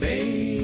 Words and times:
Olá, 0.00 0.63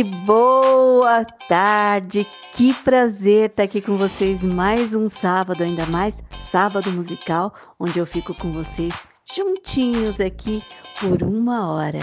Boa 0.00 1.22
tarde! 1.46 2.26
Que 2.52 2.72
prazer 2.72 3.50
estar 3.50 3.64
aqui 3.64 3.82
com 3.82 3.98
vocês 3.98 4.42
mais 4.42 4.94
um 4.94 5.06
sábado, 5.06 5.62
ainda 5.62 5.84
mais 5.84 6.16
sábado 6.50 6.90
musical, 6.90 7.52
onde 7.78 7.98
eu 7.98 8.06
fico 8.06 8.34
com 8.34 8.52
vocês 8.54 8.94
juntinhos 9.36 10.18
aqui 10.18 10.62
por 10.98 11.22
uma 11.22 11.70
hora. 11.70 11.98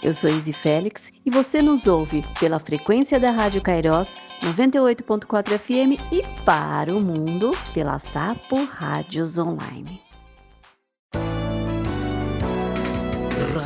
Eu 0.00 0.14
sou 0.14 0.30
Izzy 0.30 0.52
Félix 0.52 1.10
e 1.26 1.30
você 1.30 1.60
nos 1.60 1.88
ouve 1.88 2.24
pela 2.38 2.60
frequência 2.60 3.18
da 3.18 3.32
Rádio 3.32 3.62
Cairós 3.62 4.08
98.4 4.42 5.58
FM 5.58 6.00
e 6.12 6.22
para 6.44 6.94
o 6.94 7.00
mundo 7.00 7.50
pela 7.74 7.98
Sapo 7.98 8.64
Rádios 8.64 9.38
Online. 9.38 10.00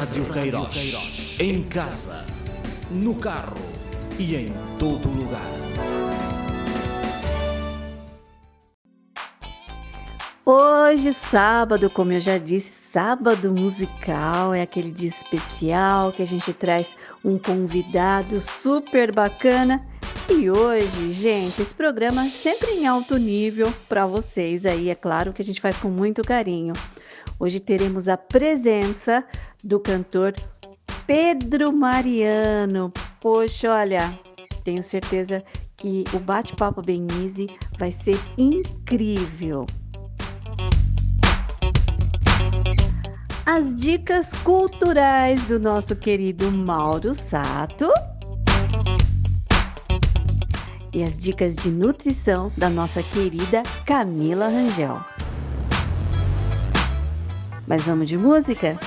Rádio 0.04 0.24
Queiroz. 0.32 1.13
Em 1.40 1.64
casa, 1.64 2.24
no 2.92 3.12
carro 3.12 3.56
e 4.20 4.36
em 4.36 4.52
todo 4.78 5.08
lugar. 5.08 5.42
Hoje, 10.46 11.12
sábado, 11.12 11.90
como 11.90 12.12
eu 12.12 12.20
já 12.20 12.38
disse, 12.38 12.70
sábado 12.92 13.50
musical 13.50 14.54
é 14.54 14.62
aquele 14.62 14.92
dia 14.92 15.08
especial 15.08 16.12
que 16.12 16.22
a 16.22 16.26
gente 16.26 16.52
traz 16.52 16.94
um 17.24 17.36
convidado 17.36 18.40
super 18.40 19.10
bacana. 19.10 19.84
E 20.30 20.48
hoje, 20.48 21.12
gente, 21.12 21.60
esse 21.60 21.74
programa 21.74 22.24
é 22.24 22.28
sempre 22.28 22.70
em 22.70 22.86
alto 22.86 23.16
nível 23.16 23.74
para 23.88 24.06
vocês 24.06 24.64
aí, 24.64 24.88
é 24.88 24.94
claro 24.94 25.32
que 25.32 25.42
a 25.42 25.44
gente 25.44 25.60
faz 25.60 25.76
com 25.78 25.88
muito 25.88 26.22
carinho. 26.22 26.74
Hoje 27.40 27.58
teremos 27.58 28.06
a 28.06 28.16
presença 28.16 29.24
do 29.64 29.80
cantor 29.80 30.32
Pedro 31.06 31.70
Mariano. 31.70 32.92
Poxa, 33.20 33.70
olha, 33.70 34.18
tenho 34.64 34.82
certeza 34.82 35.44
que 35.76 36.04
o 36.14 36.18
bate-papo 36.18 36.80
bem 36.80 37.06
easy 37.22 37.46
vai 37.78 37.92
ser 37.92 38.18
incrível. 38.38 39.66
As 43.44 43.76
dicas 43.76 44.32
culturais 44.42 45.46
do 45.46 45.60
nosso 45.60 45.94
querido 45.94 46.50
Mauro 46.50 47.14
Sato. 47.28 47.92
E 50.90 51.02
as 51.02 51.18
dicas 51.18 51.54
de 51.56 51.68
nutrição 51.70 52.50
da 52.56 52.70
nossa 52.70 53.02
querida 53.02 53.62
Camila 53.84 54.48
Rangel. 54.48 54.98
Mas 57.66 57.82
vamos 57.82 58.08
de 58.08 58.16
música? 58.16 58.78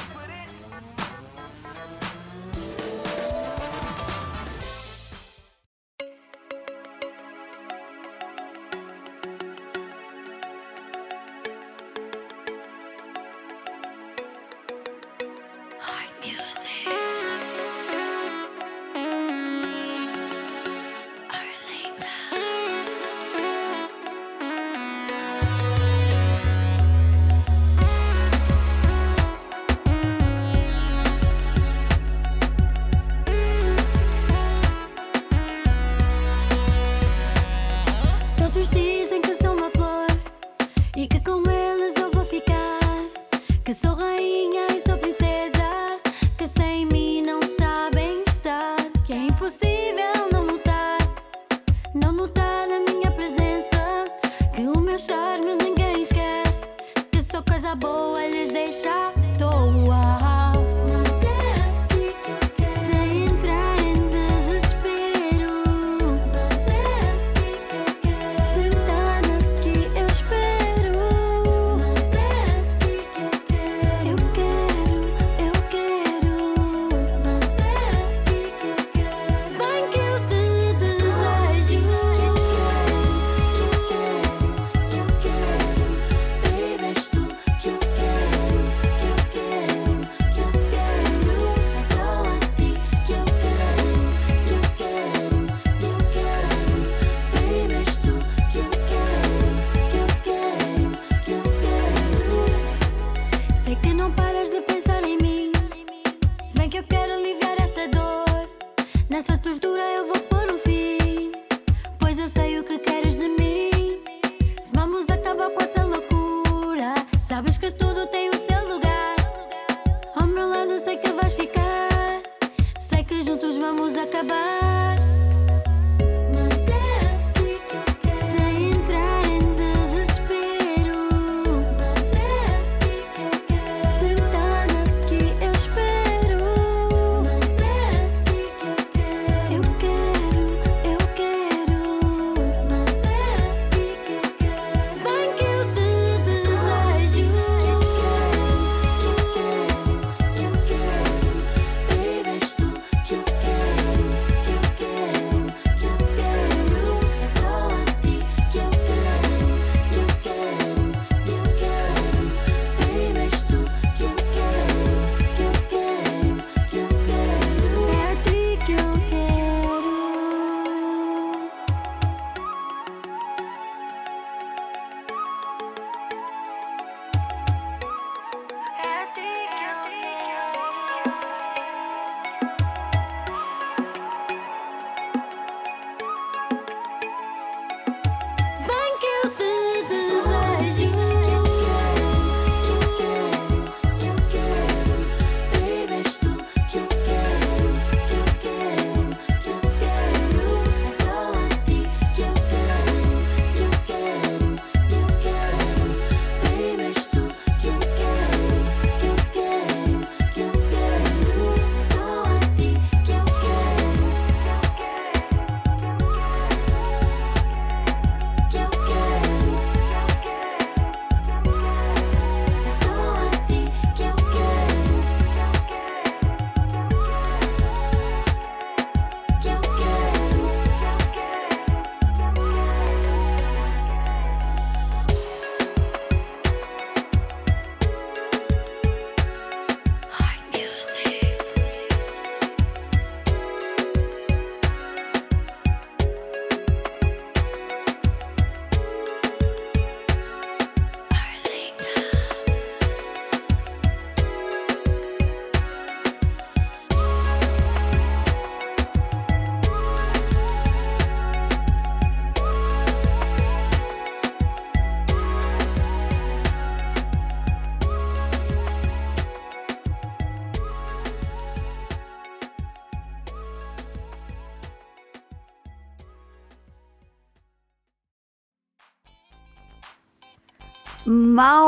Nasıl 109.10 109.44
durdu 109.44 109.67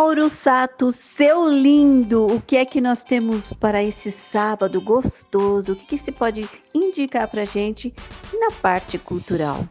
Mauro 0.10 0.28
Sato, 0.28 0.92
seu 0.92 1.48
lindo, 1.48 2.26
o 2.26 2.42
que 2.42 2.58
é 2.58 2.66
que 2.66 2.82
nós 2.82 3.04
temos 3.04 3.54
para 3.54 3.84
esse 3.84 4.12
sábado 4.12 4.82
gostoso? 4.82 5.74
O 5.74 5.76
que, 5.76 5.86
que 5.86 5.98
se 6.00 6.12
pode 6.12 6.50
indicar 6.74 7.28
para 7.28 7.46
gente 7.46 7.94
na 8.34 8.50
parte 8.60 8.98
cultural? 8.98 9.70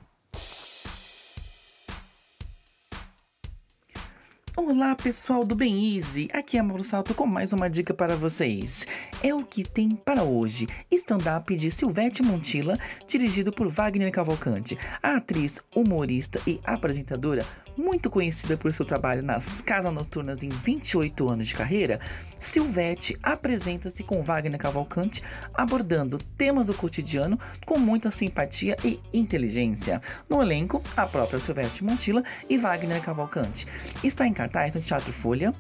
Olá 4.57 4.95
pessoal 4.95 5.45
do 5.45 5.57
Bem 5.57 5.97
Easy, 5.97 6.29
aqui 6.33 6.57
é 6.57 6.63
Mauro 6.63 6.85
Salto 6.85 7.15
com 7.15 7.27
mais 7.27 7.53
uma 7.53 7.69
dica 7.69 7.93
para 7.93 8.15
vocês. 8.15 8.87
É 9.21 9.35
o 9.35 9.45
que 9.45 9.65
tem 9.65 9.91
para 9.91 10.23
hoje, 10.23 10.69
stand-up 10.93 11.57
de 11.57 11.69
Silvete 11.69 12.23
Montilla, 12.23 12.79
dirigido 13.09 13.51
por 13.51 13.67
Wagner 13.67 14.13
Cavalcante. 14.13 14.79
A 15.03 15.17
atriz, 15.17 15.61
humorista 15.75 16.41
e 16.47 16.61
apresentadora, 16.65 17.45
muito 17.79 18.11
conhecida 18.11 18.57
por 18.57 18.73
seu 18.73 18.85
trabalho 18.85 19.23
nas 19.23 19.63
casas 19.63 19.95
noturnas 19.95 20.43
em 20.43 20.49
28 20.49 21.29
anos 21.29 21.49
de 21.49 21.55
carreira, 21.55 22.01
Silvete 22.39 23.17
apresenta-se 23.23 24.03
com 24.03 24.23
Wagner 24.23 24.59
Cavalcante, 24.59 25.23
abordando 25.55 26.19
temas 26.37 26.67
do 26.67 26.75
cotidiano 26.75 27.39
com 27.65 27.79
muita 27.79 28.11
simpatia 28.11 28.77
e 28.85 29.01
inteligência. 29.13 30.03
No 30.29 30.43
elenco, 30.43 30.83
a 30.97 31.07
própria 31.07 31.39
Silvete 31.39 31.85
Montilla 31.85 32.25
e 32.51 32.59
Wagner 32.59 33.01
Cavalcante. 33.01 33.67
Está 34.03 34.27
em 34.27 34.33
cartaz 34.33 34.75
no 34.75 34.81
Teatro 34.81 35.13
Folha, 35.13 35.55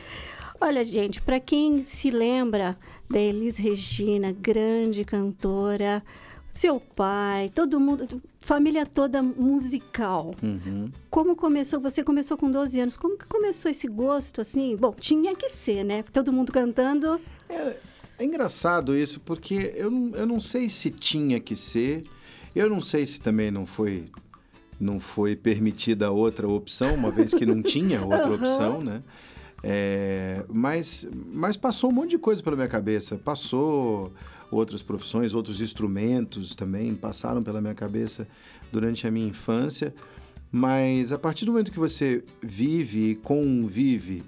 Olha, 0.62 0.86
gente, 0.86 1.22
para 1.22 1.38
quem 1.38 1.84
se 1.84 2.10
lembra 2.10 2.78
da 3.10 3.20
Elis 3.20 3.58
Regina, 3.58 4.32
grande 4.32 5.04
cantora, 5.04 6.02
seu 6.50 6.80
pai, 6.80 7.52
todo 7.54 7.82
mundo, 7.82 8.22
família 8.42 8.86
toda 8.86 9.22
musical. 9.22 10.36
Uhum. 10.42 10.92
Como 11.10 11.36
começou? 11.36 11.80
Você 11.80 12.04
começou 12.04 12.36
com 12.36 12.52
12 12.52 12.80
anos. 12.80 12.98
Como 12.98 13.18
que 13.18 13.26
começou 13.26 13.70
esse 13.70 13.88
gosto 13.88 14.42
assim? 14.42 14.76
Bom, 14.76 14.94
tinha 15.00 15.36
que 15.36 15.48
ser, 15.48 15.84
né? 15.86 16.04
Todo 16.12 16.34
mundo 16.34 16.52
cantando. 16.52 17.22
É, 17.48 17.78
é 18.18 18.26
engraçado 18.26 18.98
isso, 18.98 19.20
porque 19.22 19.74
eu 19.76 19.90
não, 19.90 20.16
eu 20.16 20.26
não 20.26 20.40
sei 20.40 20.68
se 20.68 20.90
tinha 20.90 21.40
que 21.40 21.56
ser. 21.56 22.04
Eu 22.54 22.70
não 22.70 22.82
sei 22.82 23.06
se 23.06 23.22
também 23.22 23.52
não 23.52 23.66
foi 23.66 24.06
não 24.80 25.00
foi 25.00 25.36
permitida 25.36 26.10
outra 26.10 26.48
opção, 26.48 26.96
uma 26.96 27.12
vez 27.12 27.32
que 27.32 27.46
não 27.46 27.62
tinha 27.64 28.02
outra 28.02 28.28
uhum. 28.28 28.34
opção, 28.34 28.82
né? 28.82 29.04
É, 29.64 30.44
mas, 30.50 31.08
mas 31.32 31.56
passou 31.56 31.92
um 31.92 31.94
monte 31.94 32.12
de 32.12 32.18
coisa 32.18 32.42
pela 32.42 32.56
minha 32.56 32.68
cabeça. 32.68 33.16
Passou 33.16 34.12
outras 34.52 34.84
profissões, 34.84 35.34
outros 35.34 35.62
instrumentos 35.62 36.54
também 36.54 36.94
passaram 36.94 37.42
pela 37.42 37.62
minha 37.62 37.74
cabeça 37.74 38.28
durante 38.72 39.08
a 39.08 39.12
minha 39.12 39.28
infância. 39.28 39.94
Mas 40.52 41.14
a 41.14 41.18
partir 41.18 41.46
do 41.46 41.52
momento 41.52 41.72
que 41.72 41.80
você 41.80 42.24
vive 42.44 43.12
e 43.12 43.16
convive 43.16 44.24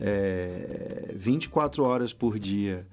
é, 0.00 1.12
24 1.16 1.82
horas 1.82 2.12
por 2.12 2.38
dia 2.38 2.86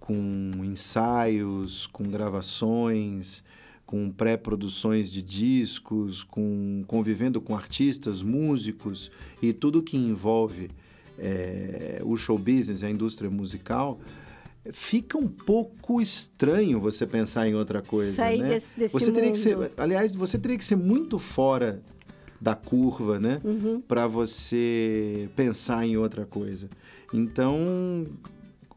com 0.00 0.52
ensaios, 0.64 1.86
com 1.86 2.04
gravações, 2.04 3.44
com 3.86 4.10
pré-produções 4.10 5.10
de 5.10 5.20
discos, 5.20 6.22
com 6.22 6.82
convivendo 6.86 7.40
com 7.40 7.54
artistas, 7.54 8.22
músicos 8.22 9.10
e 9.42 9.52
tudo 9.52 9.82
que 9.82 9.96
envolve 9.96 10.70
é, 11.18 12.00
o 12.04 12.16
show 12.16 12.38
business, 12.38 12.82
a 12.82 12.90
indústria 12.90 13.30
musical, 13.30 14.00
fica 14.72 15.18
um 15.18 15.28
pouco 15.28 16.00
estranho 16.00 16.80
você 16.80 17.06
pensar 17.06 17.46
em 17.48 17.54
outra 17.54 17.82
coisa, 17.82 18.12
Sair 18.12 18.42
né? 18.42 18.48
Desse, 18.50 18.78
desse 18.78 18.92
você 18.92 19.06
mundo. 19.06 19.14
teria 19.14 19.32
que 19.32 19.38
ser, 19.38 19.72
aliás, 19.76 20.14
você 20.14 20.38
teria 20.38 20.56
que 20.56 20.64
ser 20.64 20.76
muito 20.76 21.18
fora 21.18 21.82
da 22.40 22.54
curva, 22.54 23.18
né, 23.18 23.40
uhum. 23.42 23.80
para 23.80 24.06
você 24.06 25.28
pensar 25.34 25.86
em 25.86 25.96
outra 25.96 26.26
coisa. 26.26 26.68
Então, 27.12 28.06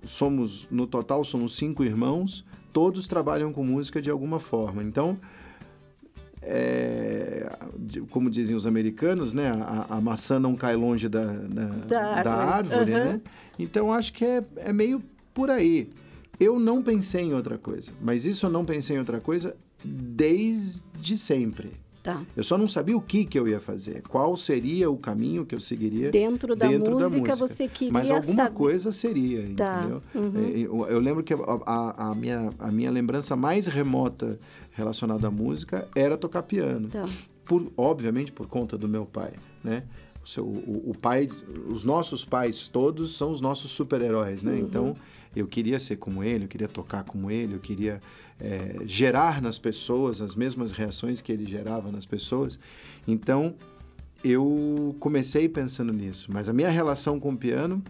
somos 0.06 0.68
no 0.72 0.88
total 0.88 1.24
somos 1.24 1.56
cinco 1.56 1.84
irmãos, 1.84 2.46
todos 2.72 3.08
trabalham 3.08 3.52
com 3.52 3.64
música 3.64 4.02
de 4.02 4.10
alguma 4.10 4.40
forma. 4.40 4.84
Então, 4.84 5.18
é, 6.42 7.52
como 8.10 8.30
dizem 8.30 8.56
os 8.56 8.66
americanos, 8.66 9.34
né, 9.34 9.52
a, 9.52 9.98
a, 9.98 10.02
maçã 10.02 10.40
não 10.40 10.56
cai 10.56 10.76
longe 10.76 11.10
da, 11.10 11.26
da, 11.26 11.66
da, 11.66 12.24
da 12.24 12.34
árvore, 12.34 12.94
uhum. 12.94 13.00
né? 13.00 13.22
Então 13.60 13.92
acho 13.92 14.14
que 14.14 14.24
é, 14.24 14.44
é 14.58 14.72
meio 14.72 15.04
por 15.38 15.52
aí. 15.52 15.88
Eu 16.40 16.60
não 16.60 16.82
pensei 16.82 17.22
em 17.22 17.34
outra 17.36 17.60
coisa, 17.60 17.92
mas 18.02 18.26
isso 18.26 18.48
eu 18.48 18.50
não 18.50 18.66
pensei 18.66 18.96
em 18.96 19.00
outra 19.00 19.20
coisa 19.20 19.56
desde 19.86 21.16
sempre. 21.16 21.72
Tá. 22.02 22.24
Eu 22.36 22.44
só 22.44 22.58
não 22.58 22.68
sabia 22.68 22.98
o 22.98 23.02
que, 23.02 23.24
que 23.24 23.38
eu 23.38 23.48
ia 23.48 23.60
fazer, 23.60 24.02
qual 24.10 24.36
seria 24.36 24.90
o 24.90 24.98
caminho 24.98 25.46
que 25.46 25.54
eu 25.54 25.60
seguiria 25.60 26.10
dentro 26.10 26.56
da, 26.56 26.68
dentro 26.68 26.94
música, 26.94 27.10
da 27.10 27.18
música. 27.18 27.36
Você 27.36 27.68
queria 27.68 27.94
Mas 27.94 28.10
alguma 28.10 28.46
saber. 28.46 28.56
coisa 28.56 28.92
seria, 28.92 29.48
tá. 29.56 29.80
entendeu? 29.80 30.02
Uhum. 30.16 30.44
É, 30.44 30.60
eu, 30.60 30.88
eu, 30.88 31.00
lembro 31.00 31.22
que 31.22 31.34
a, 31.34 31.38
a, 31.66 32.12
a, 32.12 32.16
minha, 32.16 32.50
a 32.58 32.72
minha 32.72 32.90
lembrança 32.90 33.36
mais 33.36 33.68
remota 33.68 34.40
relacionada 34.72 35.28
à 35.28 35.32
música 35.32 35.88
era 35.94 36.18
tocar 36.18 36.42
piano. 36.44 36.88
Tá. 36.88 37.06
Por, 37.46 37.72
obviamente 37.78 38.32
por 38.32 38.48
conta 38.48 38.76
do 38.76 38.88
meu 38.88 39.06
pai, 39.06 39.34
né? 39.64 39.84
O, 40.24 40.28
seu, 40.28 40.46
o, 40.46 40.92
o 40.92 40.96
pai, 40.96 41.30
os 41.70 41.84
nossos 41.84 42.26
pais 42.26 42.68
todos 42.68 43.16
são 43.16 43.32
os 43.32 43.40
nossos 43.40 43.70
super-heróis, 43.72 44.44
né? 44.44 44.54
Uhum. 44.54 44.60
Então 44.60 44.96
eu 45.38 45.48
queria 45.48 45.78
ser 45.78 45.98
como 45.98 46.24
ele, 46.24 46.46
eu 46.46 46.48
queria 46.48 46.68
tocar 46.68 47.04
como 47.04 47.30
ele, 47.30 47.54
eu 47.54 47.60
queria 47.60 48.00
é, 48.40 48.78
gerar 48.86 49.42
nas 49.42 49.58
pessoas 49.60 50.22
as 50.22 50.36
mesmas 50.36 50.72
reações 50.72 51.22
que 51.22 51.32
ele 51.32 51.46
gerava 51.46 51.92
nas 51.92 52.06
pessoas. 52.06 52.60
Então, 53.08 53.54
eu 54.24 54.96
comecei 55.00 55.48
pensando 55.48 55.94
nisso. 55.94 56.30
Mas 56.32 56.50
a 56.50 56.54
minha 56.54 56.70
relação 56.70 57.20
com 57.20 57.30
o 57.34 57.38
piano 57.38 57.84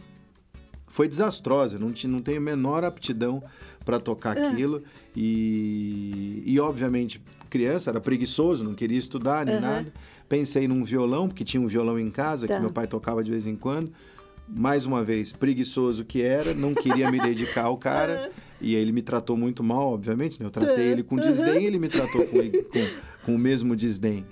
foi 0.87 1.07
desastrosa. 1.07 1.79
Não, 1.79 1.91
não 2.05 2.19
tenho 2.19 2.37
a 2.37 2.41
menor 2.41 2.83
aptidão 2.83 3.41
para 3.85 3.99
tocar 3.99 4.37
Ah. 4.37 4.49
aquilo. 4.49 4.83
E, 5.15 6.43
e, 6.45 6.59
obviamente, 6.59 7.21
criança, 7.49 7.89
era 7.89 8.01
preguiçoso, 8.01 8.63
não 8.63 8.73
queria 8.73 8.99
estudar 8.99 9.45
nem 9.45 9.55
Aham. 9.55 9.61
nada. 9.61 9.93
Pensei 10.27 10.67
num 10.67 10.83
violão, 10.83 11.27
porque 11.29 11.45
tinha 11.45 11.61
um 11.61 11.67
violão 11.67 11.97
em 11.97 12.09
casa 12.11 12.45
Tá. 12.47 12.55
que 12.55 12.59
meu 12.61 12.71
pai 12.71 12.87
tocava 12.87 13.23
de 13.23 13.31
vez 13.31 13.47
em 13.47 13.55
quando. 13.55 13.91
Mais 14.47 14.85
uma 14.85 15.03
vez, 15.03 15.31
preguiçoso 15.31 16.05
que 16.05 16.21
era, 16.21 16.53
não 16.53 16.73
queria 16.73 17.11
me 17.11 17.19
dedicar 17.19 17.65
ao 17.65 17.77
cara. 17.77 18.31
E 18.59 18.73
ele 18.73 18.91
me 18.91 19.03
tratou 19.03 19.37
muito 19.37 19.63
mal, 19.63 19.93
obviamente. 19.93 20.39
Né? 20.39 20.47
Eu 20.47 20.49
tratei 20.49 20.75
Tá. 20.75 20.81
ele 20.81 21.03
com 21.03 21.15
desdém, 21.15 21.65
ele 21.65 21.77
me 21.77 21.87
tratou 21.87 22.25
com, 22.25 22.39
com, 22.39 22.87
com 23.23 23.35
o 23.35 23.37
mesmo 23.37 23.75
desdém. 23.75 24.25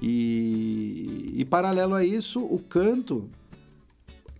E, 0.00 1.32
e 1.34 1.44
paralelo 1.44 1.94
a 1.94 2.04
isso, 2.04 2.38
o 2.38 2.60
canto, 2.60 3.28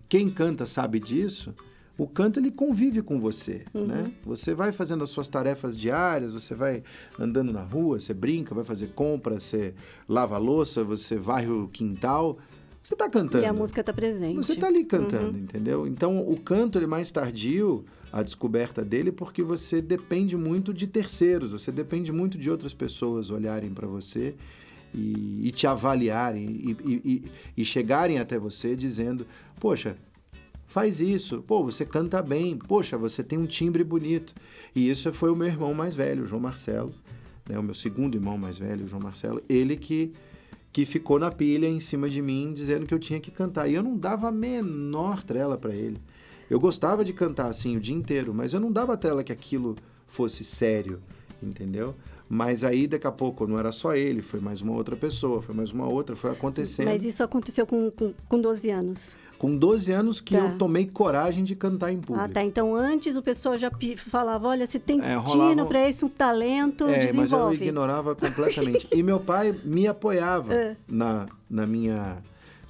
quem 0.07 0.29
canta 0.29 0.65
sabe 0.65 0.99
disso, 0.99 1.53
o 1.97 2.07
canto 2.07 2.39
ele 2.39 2.51
convive 2.51 3.01
com 3.01 3.19
você, 3.19 3.65
né? 3.73 4.11
Você 4.25 4.53
vai 4.53 4.71
fazendo 4.71 5.03
as 5.03 5.09
suas 5.09 5.27
tarefas 5.27 5.77
diárias, 5.77 6.33
você 6.33 6.55
vai 6.55 6.81
andando 7.19 7.53
na 7.53 7.63
rua, 7.63 7.99
você 7.99 8.13
brinca, 8.13 8.55
vai 8.55 8.63
fazer 8.63 8.87
compra, 8.95 9.39
você 9.39 9.73
lava 10.07 10.35
a 10.35 10.39
louça, 10.39 10.83
você 10.83 11.17
varre 11.17 11.47
o 11.47 11.67
quintal, 11.67 12.39
você 12.83 12.93
está 12.95 13.09
cantando. 13.09 13.43
E 13.43 13.47
a 13.47 13.53
música 13.53 13.83
tá 13.83 13.93
presente. 13.93 14.35
Você 14.35 14.53
está 14.53 14.67
ali 14.67 14.83
cantando, 14.83 15.37
entendeu? 15.37 15.87
Então, 15.87 16.19
o 16.19 16.37
canto 16.37 16.77
ele 16.77 16.85
é 16.85 16.87
mais 16.87 17.11
tardio, 17.11 17.85
a 18.11 18.21
descoberta 18.21 18.83
dele, 18.83 19.11
porque 19.11 19.41
você 19.41 19.81
depende 19.81 20.35
muito 20.37 20.73
de 20.73 20.85
terceiros, 20.85 21.51
você 21.51 21.71
depende 21.71 22.11
muito 22.11 22.37
de 22.37 22.49
outras 22.51 22.73
pessoas 22.73 23.29
olharem 23.31 23.71
para 23.73 23.87
você 23.87 24.35
e, 24.93 25.47
e 25.47 25.51
te 25.51 25.65
avaliarem 25.65 26.45
e, 26.45 26.71
e- 26.83 27.01
e- 27.05 27.23
e 27.57 27.65
chegarem 27.65 28.19
até 28.19 28.37
você 28.37 28.75
dizendo: 28.75 29.25
Poxa, 29.59 29.95
faz 30.67 30.99
isso, 30.99 31.41
pô, 31.47 31.63
você 31.63 31.85
canta 31.85 32.21
bem, 32.21 32.57
poxa, 32.57 32.97
você 32.97 33.23
tem 33.23 33.39
um 33.39 33.45
timbre 33.47 33.83
bonito. 33.83 34.35
E 34.75 34.89
isso 34.89 35.11
foi 35.13 35.31
o 35.31 35.35
meu 35.35 35.47
irmão 35.47 35.73
mais 35.73 35.95
velho, 35.95 36.23
o 36.23 36.27
João 36.27 36.41
Marcelo, 36.41 36.93
né, 37.49 37.57
o 37.57 37.63
meu 37.63 37.73
segundo 37.73 38.15
irmão 38.15 38.37
mais 38.37 38.57
velho, 38.57 38.85
o 38.85 38.87
João 38.87 39.01
Marcelo, 39.01 39.41
ele 39.49 39.75
que 39.77 40.11
que 40.73 40.85
ficou 40.85 41.19
na 41.19 41.29
pilha 41.29 41.67
em 41.67 41.79
cima 41.79 42.09
de 42.09 42.19
mim 42.19 42.51
dizendo 42.51 42.87
que 42.87 42.93
eu 42.93 42.99
tinha 42.99 43.19
que 43.19 43.29
cantar. 43.29 43.69
E 43.69 43.75
eu 43.75 43.83
não 43.83 43.95
dava 43.95 44.29
a 44.29 44.31
menor 44.31 45.23
trela 45.23 45.55
para 45.55 45.73
ele. 45.73 46.01
Eu 46.49 46.59
gostava 46.59 47.05
de 47.05 47.13
cantar 47.13 47.47
assim 47.47 47.77
o 47.77 47.79
dia 47.79 47.95
inteiro, 47.95 48.33
mas 48.33 48.53
eu 48.53 48.59
não 48.59 48.71
dava 48.71 48.97
trela 48.97 49.23
que 49.23 49.31
aquilo 49.31 49.77
fosse 50.07 50.43
sério, 50.43 50.99
entendeu? 51.41 51.95
Mas 52.27 52.63
aí 52.63 52.87
daqui 52.87 53.05
a 53.05 53.11
pouco 53.11 53.45
não 53.45 53.59
era 53.59 53.71
só 53.71 53.95
ele, 53.95 54.23
foi 54.23 54.39
mais 54.39 54.61
uma 54.61 54.73
outra 54.73 54.95
pessoa, 54.95 55.41
foi 55.41 55.53
mais 55.53 55.69
uma 55.71 55.87
outra, 55.87 56.15
foi 56.15 56.31
acontecendo. 56.31 56.87
Mas 56.87 57.05
isso 57.05 57.21
aconteceu 57.21 57.67
com, 57.67 57.91
com, 57.91 58.11
com 58.27 58.41
12 58.41 58.69
anos. 58.71 59.17
Com 59.43 59.57
12 59.57 59.91
anos 59.91 60.21
que 60.21 60.37
Tá. 60.37 60.39
eu 60.39 60.57
tomei 60.57 60.87
coragem 60.87 61.43
de 61.43 61.53
cantar 61.53 61.91
em 61.91 61.97
público. 61.99 62.21
Ah, 62.23 62.29
tá. 62.29 62.41
Então 62.41 62.73
antes 62.73 63.17
o 63.17 63.21
pessoal 63.21 63.57
já 63.57 63.69
falava: 63.97 64.47
olha, 64.47 64.65
se 64.65 64.79
tem 64.79 65.01
É, 65.01 65.09
tino 65.09 65.19
rolava- 65.21 65.65
pra 65.65 65.89
isso, 65.89 66.05
um 66.05 66.09
talento, 66.09 66.85
É, 66.85 66.87
mas 66.87 67.05
eu 67.07 67.23
desenvolve. 67.23 67.55
ignorava 67.57 68.15
completamente. 68.15 68.87
e 68.89 69.03
meu 69.03 69.19
pai 69.19 69.51
me 69.65 69.85
apoiava 69.85 70.53
É. 70.53 70.77
na, 70.87 71.25
na 71.49 71.67
minha, 71.67 72.19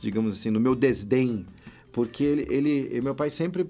digamos 0.01 0.34
assim, 0.34 0.50
no 0.50 0.60
meu 0.60 0.74
desdém. 0.74 1.46
Porque 1.92 2.24
ele, 2.24 2.48
ele 2.50 3.01
meu 3.01 3.13
pai 3.13 3.30
sempre 3.30 3.70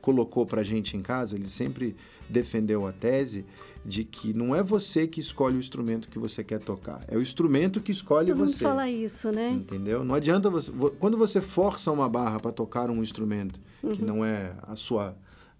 colocou 0.00 0.44
pra 0.44 0.64
gente 0.64 0.96
em 0.96 1.02
casa, 1.02 1.36
ele 1.36 1.48
sempre 1.48 1.94
defendeu 2.28 2.88
a 2.88 2.92
tese 2.92 3.44
de 3.84 4.04
que 4.04 4.32
não 4.34 4.54
é 4.54 4.62
você 4.62 5.06
que 5.06 5.20
escolhe 5.20 5.56
o 5.56 5.58
instrumento 5.60 6.08
que 6.08 6.18
você 6.18 6.44
quer 6.44 6.60
tocar, 6.60 7.02
é 7.08 7.16
o 7.16 7.22
instrumento 7.22 7.80
que 7.80 7.90
escolhe 7.92 8.26
Todo 8.28 8.38
mundo 8.38 8.50
você. 8.50 8.62
fala 8.64 8.88
isso, 8.90 9.30
né? 9.32 9.50
Entendeu? 9.50 10.04
Não 10.04 10.14
adianta 10.14 10.50
você. 10.50 10.70
vo- 10.70 10.90
Quando 10.90 11.16
você 11.16 11.40
força 11.40 11.90
uma 11.90 12.08
barra 12.08 12.38
para 12.38 12.52
tocar 12.52 12.90
um 12.90 13.02
instrumento 13.02 13.58
Uhum. 13.82 13.92
que 13.92 14.02
não 14.04 14.24
é 14.24 14.52
a 14.62 14.76
sua 14.76 15.16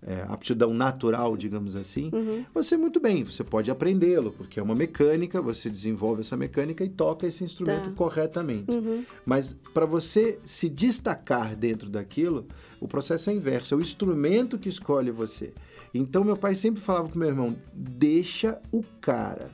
é, 0.06 0.24
aptidão 0.28 0.72
natural, 0.72 1.36
digamos 1.36 1.76
assim, 1.76 2.10
Uhum. 2.12 2.44
você 2.54 2.76
muito 2.76 2.98
bem, 2.98 3.22
você 3.22 3.44
pode 3.44 3.70
aprendê-lo, 3.70 4.32
porque 4.32 4.58
é 4.58 4.62
uma 4.62 4.74
mecânica, 4.74 5.42
você 5.42 5.68
desenvolve 5.68 6.20
essa 6.20 6.36
mecânica 6.36 6.82
e 6.84 6.88
toca 6.88 7.26
esse 7.26 7.44
instrumento 7.44 7.90
Tá. 7.90 7.96
corretamente. 7.96 8.70
Uhum. 8.70 9.04
Mas 9.26 9.54
para 9.74 9.84
você 9.86 10.38
se 10.44 10.68
destacar 10.70 11.54
dentro 11.54 11.88
daquilo, 11.90 12.46
o 12.80 12.88
processo 12.88 13.28
é 13.30 13.34
inverso, 13.34 13.74
é 13.74 13.76
o 13.76 13.80
instrumento 13.82 14.58
que 14.58 14.68
escolhe 14.68 15.10
você. 15.10 15.52
Então 15.92 16.24
meu 16.24 16.36
pai 16.36 16.54
sempre 16.54 16.80
falava 16.80 17.08
com 17.08 17.18
meu 17.18 17.28
irmão: 17.28 17.54
deixa 17.74 18.58
o 18.72 18.82
cara. 19.00 19.50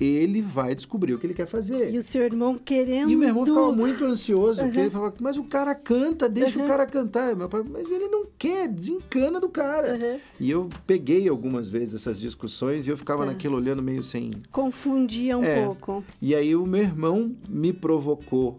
Ele 0.00 0.40
vai 0.40 0.74
descobrir 0.74 1.12
o 1.12 1.18
que 1.18 1.26
ele 1.26 1.34
quer 1.34 1.46
fazer. 1.46 1.92
E 1.92 1.98
o 1.98 2.02
seu 2.02 2.22
irmão 2.22 2.56
querendo. 2.58 3.10
E 3.10 3.16
meu 3.16 3.28
irmão 3.28 3.44
ficava 3.44 3.70
muito 3.72 4.02
ansioso, 4.04 4.62
porque 4.62 4.78
Uhum. 4.78 4.82
ele 4.84 4.90
falava, 4.90 5.14
mas 5.20 5.36
o 5.36 5.44
cara 5.44 5.74
canta, 5.74 6.26
deixa 6.28 6.58
Uhum. 6.58 6.64
o 6.64 6.68
cara 6.68 6.86
cantar. 6.86 7.36
Meu 7.36 7.48
pai, 7.48 7.62
mas 7.70 7.90
ele 7.90 8.08
não 8.08 8.24
quer, 8.38 8.66
desencana 8.68 9.38
do 9.38 9.48
cara. 9.48 9.94
Uhum. 10.00 10.18
E 10.40 10.50
eu 10.50 10.68
peguei 10.86 11.28
algumas 11.28 11.68
vezes 11.68 11.96
essas 11.96 12.18
discussões 12.18 12.86
e 12.86 12.90
eu 12.90 12.96
ficava 12.96 13.24
Tá. 13.24 13.32
naquilo 13.32 13.56
olhando 13.56 13.82
meio 13.82 14.02
sem. 14.02 14.30
Confundia 14.50 15.36
um 15.36 15.44
É. 15.44 15.64
pouco. 15.66 16.02
E 16.22 16.34
aí 16.34 16.56
o 16.56 16.66
meu 16.66 16.80
irmão 16.82 17.36
me 17.48 17.72
provocou 17.72 18.58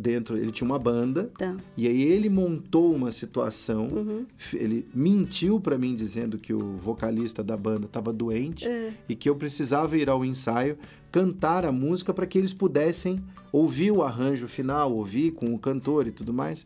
dentro, 0.00 0.36
ele 0.36 0.52
tinha 0.52 0.64
uma 0.64 0.78
banda, 0.78 1.28
Tá. 1.36 1.56
e 1.76 1.88
aí 1.88 2.02
ele 2.02 2.28
montou 2.30 2.94
uma 2.94 3.10
situação, 3.10 3.88
Uhum. 3.88 4.24
ele 4.54 4.86
mentiu 4.94 5.58
pra 5.60 5.76
mim 5.76 5.94
dizendo 5.96 6.38
que 6.38 6.54
o 6.54 6.76
vocalista 6.76 7.42
da 7.42 7.56
banda 7.56 7.86
estava 7.86 8.12
doente 8.12 8.64
É. 8.64 8.92
e 9.08 9.16
que 9.16 9.28
eu 9.28 9.34
precisava 9.34 9.96
ir 9.98 10.08
ao 10.08 10.24
ensaio 10.24 10.78
cantar 11.10 11.64
a 11.64 11.72
música 11.72 12.14
para 12.14 12.26
que 12.26 12.38
eles 12.38 12.52
pudessem 12.52 13.18
ouvir 13.50 13.90
o 13.90 14.02
arranjo 14.04 14.46
final, 14.46 14.92
ouvir 14.94 15.32
com 15.32 15.52
o 15.52 15.58
cantor 15.58 16.06
e 16.06 16.12
tudo 16.12 16.32
mais. 16.32 16.64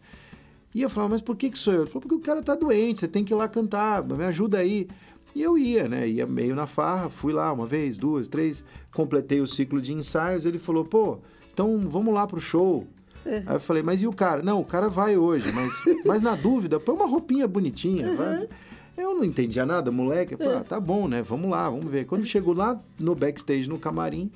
E 0.74 0.82
eu 0.82 0.90
falava, 0.90 1.12
mas 1.14 1.22
por 1.22 1.34
que 1.36 1.48
que 1.50 1.58
sou 1.58 1.72
eu? 1.72 1.80
Ele 1.82 1.88
falou, 1.90 2.02
porque 2.02 2.14
o 2.14 2.20
cara 2.20 2.42
tá 2.42 2.54
doente, 2.54 3.00
você 3.00 3.08
tem 3.08 3.24
que 3.24 3.32
ir 3.32 3.36
lá 3.36 3.48
cantar, 3.48 4.04
me 4.06 4.24
ajuda 4.24 4.58
aí. 4.58 4.88
E 5.34 5.40
eu 5.40 5.56
ia, 5.56 5.88
né? 5.88 6.06
Ia 6.08 6.26
meio 6.26 6.54
na 6.54 6.66
farra, 6.66 7.08
fui 7.08 7.32
lá 7.32 7.50
uma 7.52 7.64
vez, 7.66 7.96
duas, 7.96 8.28
três, 8.28 8.62
completei 8.92 9.40
o 9.40 9.46
ciclo 9.46 9.80
de 9.80 9.92
ensaios. 9.92 10.44
Ele 10.44 10.58
falou, 10.58 10.84
pô, 10.84 11.18
então 11.52 11.78
vamos 11.88 12.12
lá 12.12 12.26
pro 12.26 12.40
show. 12.40 12.86
É. 13.24 13.42
Aí 13.46 13.56
eu 13.56 13.60
falei, 13.60 13.82
mas 13.82 14.02
e 14.02 14.06
o 14.06 14.12
cara? 14.12 14.42
Não, 14.42 14.60
o 14.60 14.64
cara 14.64 14.88
vai 14.88 15.16
hoje, 15.16 15.50
mas, 15.52 15.74
mas 16.04 16.22
na 16.22 16.34
dúvida, 16.34 16.80
põe 16.80 16.94
uma 16.94 17.06
roupinha 17.06 17.46
bonitinha, 17.46 18.14
vai. 18.14 18.48
Eu 18.96 19.14
não 19.14 19.24
entendia 19.24 19.64
nada, 19.64 19.90
moleque. 19.90 20.36
Falei, 20.36 20.56
ah, 20.56 20.64
tá 20.64 20.78
bom, 20.78 21.08
né? 21.08 21.22
Vamos 21.22 21.50
lá, 21.50 21.68
vamos 21.68 21.90
ver. 21.90 22.04
Quando 22.04 22.26
chegou 22.26 22.54
lá 22.54 22.78
no 22.98 23.14
backstage, 23.14 23.68
no 23.68 23.78
camarim, 23.78 24.30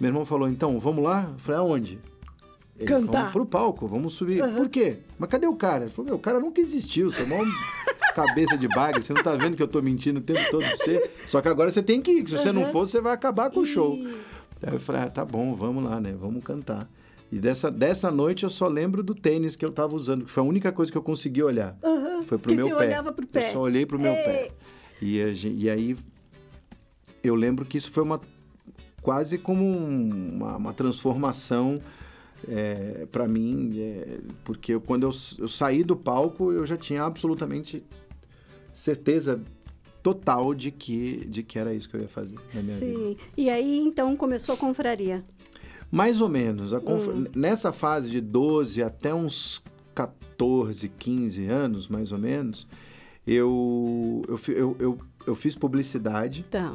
meu 0.00 0.08
irmão 0.08 0.24
falou, 0.24 0.48
então, 0.48 0.78
vamos 0.80 1.04
lá? 1.04 1.28
Eu 1.30 1.38
falei, 1.38 1.60
aonde? 1.60 1.98
Ele, 2.78 2.86
Cantar. 2.86 3.18
Vamos 3.18 3.32
pro 3.32 3.46
palco, 3.46 3.86
vamos 3.86 4.14
subir. 4.14 4.42
Por 4.54 4.68
quê? 4.68 4.96
Mas 5.18 5.28
cadê 5.28 5.46
o 5.46 5.54
cara? 5.54 5.84
Ele 5.84 5.92
falou, 5.92 6.06
meu, 6.06 6.16
o 6.16 6.18
cara 6.18 6.40
nunca 6.40 6.60
existiu, 6.60 7.10
você 7.10 7.22
é 7.22 7.26
mó 7.26 7.38
cabeça 8.14 8.56
de 8.56 8.68
bagre, 8.68 9.02
você 9.02 9.12
não 9.12 9.22
tá 9.22 9.34
vendo 9.34 9.56
que 9.56 9.62
eu 9.62 9.68
tô 9.68 9.80
mentindo 9.80 10.20
o 10.20 10.22
tempo 10.22 10.40
todo 10.50 10.64
pra 10.64 10.76
você. 10.76 11.10
Só 11.26 11.40
que 11.40 11.48
agora 11.48 11.70
você 11.70 11.82
tem 11.82 12.00
que 12.00 12.10
ir, 12.12 12.24
que 12.24 12.30
se 12.30 12.38
você 12.38 12.52
não 12.52 12.66
for, 12.66 12.86
você 12.86 13.00
vai 13.00 13.12
acabar 13.12 13.50
com 13.50 13.60
o 13.60 13.66
show. 13.66 13.98
Aí 14.62 14.74
eu 14.74 14.80
falei, 14.80 15.02
ah, 15.02 15.10
tá 15.10 15.24
bom, 15.24 15.54
vamos 15.54 15.84
lá, 15.84 16.00
né? 16.00 16.14
Vamos 16.18 16.42
cantar. 16.42 16.88
E 17.32 17.38
dessa, 17.38 17.70
dessa 17.70 18.10
noite 18.10 18.44
eu 18.44 18.50
só 18.50 18.68
lembro 18.68 19.02
do 19.02 19.14
tênis 19.14 19.56
que 19.56 19.64
eu 19.64 19.70
tava 19.72 19.96
usando, 19.96 20.26
que 20.26 20.30
foi 20.30 20.42
a 20.42 20.46
única 20.46 20.70
coisa 20.70 20.92
que 20.92 20.98
eu 20.98 21.02
consegui 21.02 21.42
olhar. 21.42 21.76
Foi 22.26 22.36
pro 22.38 22.54
meu 22.54 22.68
pé. 22.68 22.74
olhava 22.86 23.10
pro 23.12 23.26
pé. 23.26 23.48
Eu 23.48 23.52
só 23.54 23.60
olhei 23.60 23.86
pro 23.86 23.98
meu 23.98 24.12
Ei. 24.12 24.22
pé. 24.22 24.50
E, 25.00 25.22
a 25.22 25.32
gen- 25.32 25.54
e 25.58 25.70
aí 25.70 25.96
eu 27.24 27.34
lembro 27.34 27.64
que 27.64 27.78
isso 27.78 27.90
foi 27.90 28.02
uma 28.02 28.20
quase 29.00 29.38
como 29.38 29.64
um- 29.64 30.34
uma, 30.36 30.56
uma 30.58 30.72
transformação 30.74 31.78
é, 32.48 33.06
para 33.10 33.26
mim, 33.28 33.72
é, 33.78 34.18
porque 34.44 34.74
eu- 34.74 34.80
quando 34.80 35.04
eu, 35.04 35.10
eu 35.38 35.48
saí 35.48 35.82
do 35.84 35.96
palco 35.96 36.52
eu 36.52 36.66
já 36.66 36.76
tinha 36.76 37.02
absolutamente 37.04 37.82
certeza 38.74 39.40
total 40.02 40.52
de 40.52 40.72
que 40.72 41.24
de 41.26 41.44
que 41.44 41.56
era 41.58 41.72
isso 41.72 41.88
que 41.88 41.96
eu 41.96 42.00
ia 42.00 42.08
fazer 42.08 42.36
na 42.52 42.60
minha 42.62 42.76
vida. 42.78 42.96
Sim. 42.98 43.16
E 43.36 43.48
aí, 43.48 43.78
então, 43.78 44.16
começou 44.16 44.54
a 44.54 44.58
confraria. 44.58 45.24
Mais 45.92 46.20
ou 46.22 46.28
menos. 46.28 46.72
Conf- 46.72 47.08
Hum. 47.08 47.26
Nessa 47.36 47.70
fase 47.72 48.10
de 48.10 48.20
12 48.20 48.82
até 48.82 49.14
uns 49.14 49.62
14, 49.94 50.88
15 50.88 51.46
anos, 51.46 51.86
mais 51.86 52.10
ou 52.12 52.18
menos, 52.18 52.66
eu, 53.26 54.22
eu, 54.26 54.40
eu, 54.54 54.76
eu, 54.78 54.98
eu 55.26 55.34
fiz 55.34 55.54
publicidade, 55.54 56.44
Tá. 56.50 56.74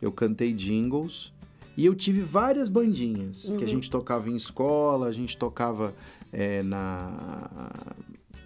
eu 0.00 0.12
cantei 0.12 0.52
jingles 0.52 1.32
e 1.76 1.86
eu 1.86 1.94
tive 1.94 2.20
várias 2.20 2.68
bandinhas 2.68 3.42
que 3.44 3.50
a 3.52 3.54
Uhum. 3.54 3.66
gente 3.68 3.90
tocava 3.90 4.28
em 4.28 4.36
escola, 4.36 5.06
a 5.06 5.12
gente 5.12 5.36
tocava 5.36 5.94
é, 6.32 6.62
na, 6.62 7.70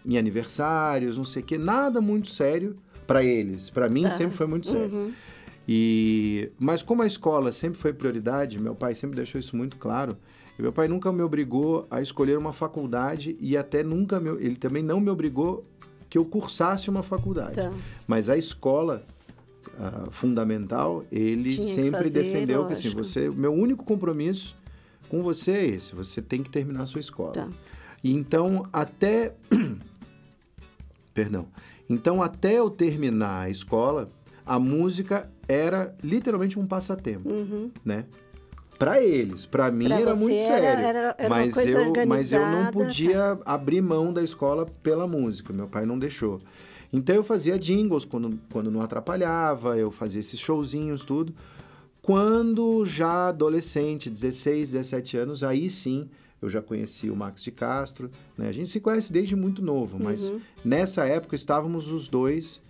em 0.07 0.17
aniversários, 0.17 1.17
não 1.19 1.25
sei 1.25 1.43
o 1.43 1.45
quê. 1.45 1.59
Nada 1.59 2.01
muito 2.01 2.31
sério 2.31 2.77
para 3.09 3.25
eles. 3.25 3.69
Para 3.71 3.89
mim 3.89 4.03
Tá. 4.05 4.11
sempre 4.11 4.37
foi 4.37 4.47
muito 4.47 4.69
sério. 4.69 4.95
Uhum. 4.95 5.13
E 5.67 6.51
mas 6.59 6.83
como 6.83 7.03
a 7.03 7.07
escola 7.07 7.53
sempre 7.53 7.79
foi 7.79 7.93
prioridade, 7.93 8.59
meu 8.59 8.75
pai 8.75 8.95
sempre 8.95 9.17
deixou 9.17 9.39
isso 9.39 9.57
muito 9.57 9.77
claro. 9.77 10.17
Meu 10.59 10.73
pai 10.73 10.87
nunca 10.87 11.11
me 11.11 11.23
obrigou 11.23 11.87
a 11.91 12.01
escolher 12.01 12.37
uma 12.37 12.53
faculdade 12.53 13.37
e 13.41 13.57
até 13.57 13.83
nunca 13.83 14.21
me, 14.21 14.31
ele 14.45 14.57
também 14.57 14.83
não 14.83 15.01
me 15.01 15.09
obrigou 15.09 15.65
que 16.11 16.19
eu 16.19 16.25
cursasse 16.25 16.91
uma 16.91 17.03
faculdade. 17.03 17.57
Tá. 17.57 17.73
Mas 18.07 18.29
a 18.29 18.37
escola 18.37 19.05
ah, 19.79 20.05
fundamental, 20.11 21.05
ele 21.11 21.55
Tinha 21.55 21.75
sempre 21.75 22.03
fazer, 22.03 22.23
defendeu 22.23 22.67
que 22.67 22.75
assim, 22.75 22.89
lógico. 22.89 23.05
você, 23.05 23.29
o 23.29 23.35
meu 23.35 23.53
único 23.53 23.83
compromisso 23.83 24.57
com 25.09 25.23
você 25.23 25.53
é 25.53 25.67
esse, 25.67 25.95
você 25.95 26.21
tem 26.21 26.43
que 26.43 26.51
terminar 26.51 26.83
a 26.83 26.87
sua 26.87 27.01
escola. 27.01 27.33
Tá. 27.33 27.49
E 28.05 28.13
então, 28.13 28.69
até 28.73 29.35
Perdão. 31.15 31.47
Então, 31.89 32.23
até 32.23 32.59
eu 32.59 32.71
terminar 32.71 33.43
a 33.43 33.51
escola, 33.51 34.11
a 34.47 34.59
música 34.59 35.31
era 35.53 35.95
literalmente 36.03 36.59
um 36.59 36.67
passatempo, 36.67 37.29
Uhum. 37.29 37.71
né? 37.85 38.07
Para 38.79 39.01
eles, 39.03 39.47
para 39.47 39.71
mim 39.71 39.85
Pra 39.87 40.01
era 40.01 40.15
muito 40.17 40.37
sério. 40.41 40.65
era- 40.67 41.15
era 41.17 41.29
mas 41.29 41.57
eu, 41.57 41.93
mas 42.07 42.33
eu 42.33 42.41
não 42.41 42.47
organizada, 42.67 42.73
podia 42.73 43.39
abrir 43.45 43.81
mão 43.81 44.13
da 44.13 44.23
escola 44.25 44.67
pela 44.83 45.07
música. 45.07 45.53
Meu 45.53 45.69
pai 45.69 45.87
não 45.87 45.99
deixou. 45.99 46.41
Então 46.93 47.15
eu 47.15 47.23
fazia 47.23 47.59
jingles 47.59 48.05
quando, 48.05 48.39
quando 48.51 48.71
não 48.71 48.81
atrapalhava, 48.81 49.79
eu 49.79 49.91
fazia 49.93 50.21
esses 50.21 50.41
showzinhos, 50.41 51.05
tudo. 51.05 51.33
Quando 52.01 52.85
já 52.85 53.29
adolescente, 53.29 54.11
16, 54.11 54.73
17 54.73 55.17
anos, 55.17 55.45
aí 55.45 55.71
sim 55.71 56.09
eu 56.41 56.49
já 56.51 56.61
conheci 56.61 57.09
o 57.09 57.15
Max 57.15 57.43
de 57.45 57.53
Castro. 57.53 58.11
Né? 58.37 58.49
A 58.49 58.53
gente 58.53 58.69
se 58.69 58.81
conhece 58.81 59.13
desde 59.13 59.37
muito 59.37 59.63
novo, 59.63 59.97
mas 60.03 60.29
Uhum. 60.29 60.41
nessa 60.65 61.05
época 61.07 61.37
estávamos 61.37 61.93
os 61.93 62.09
dois, 62.09 62.61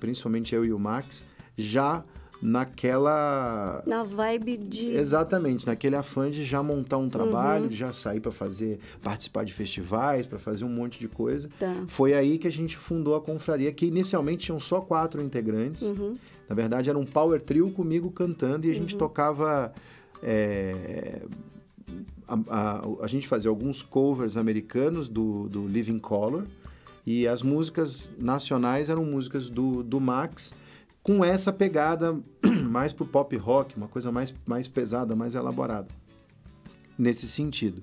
principalmente 0.00 0.54
eu 0.54 0.64
e 0.64 0.72
o 0.72 0.78
Max, 0.78 1.22
já 1.56 2.02
naquela 2.40 3.82
Na 3.86 4.02
vibe 4.02 4.56
de. 4.56 4.86
Exatamente, 4.92 5.66
naquele 5.66 5.96
afã 5.96 6.30
de 6.30 6.44
já 6.44 6.62
montar 6.62 6.98
um 6.98 7.08
trabalho, 7.08 7.64
Uhum. 7.64 7.68
de 7.68 7.76
já 7.76 7.92
sair 7.92 8.20
para 8.20 8.30
fazer, 8.32 8.78
participar 9.02 9.44
de 9.44 9.52
festivais, 9.52 10.26
para 10.26 10.38
fazer 10.38 10.64
um 10.64 10.68
monte 10.68 10.98
de 11.00 11.08
coisa. 11.08 11.48
Tá. 11.58 11.84
Foi 11.88 12.14
aí 12.14 12.38
que 12.38 12.46
a 12.48 12.52
gente 12.52 12.76
fundou 12.76 13.14
a 13.16 13.20
confraria, 13.20 13.72
que 13.72 13.86
inicialmente 13.86 14.46
tinham 14.46 14.60
só 14.60 14.80
quatro 14.80 15.20
integrantes. 15.22 15.82
Uhum. 15.82 16.16
Na 16.48 16.54
verdade, 16.54 16.88
era 16.88 16.98
um 16.98 17.04
power 17.06 17.40
trio 17.40 17.70
comigo 17.70 18.10
cantando 18.10 18.66
e 18.66 18.70
a 18.70 18.74
gente 18.74 18.92
Uhum. 18.94 18.98
tocava. 18.98 19.72
é, 20.20 21.22
a, 22.26 22.34
a- 22.48 22.82
a 23.02 23.06
gente 23.06 23.28
fazia 23.28 23.48
alguns 23.48 23.82
covers 23.82 24.36
americanos 24.36 25.08
do, 25.08 25.48
do 25.48 25.66
Living 25.66 25.98
Color 26.00 26.44
e 27.06 27.26
as 27.28 27.40
músicas 27.40 28.10
nacionais 28.18 28.90
eram 28.90 29.04
músicas 29.04 29.48
do, 29.48 29.82
do 29.84 30.00
Max 30.00 30.52
com 31.08 31.24
essa 31.24 31.50
pegada 31.50 32.20
mais 32.68 32.92
pro 32.92 33.06
pop 33.06 33.34
rock, 33.38 33.74
uma 33.78 33.88
coisa 33.88 34.12
mais, 34.12 34.34
mais 34.46 34.68
pesada, 34.68 35.16
mais 35.16 35.34
elaborada. 35.34 35.88
Nesse 36.98 37.26
sentido. 37.26 37.82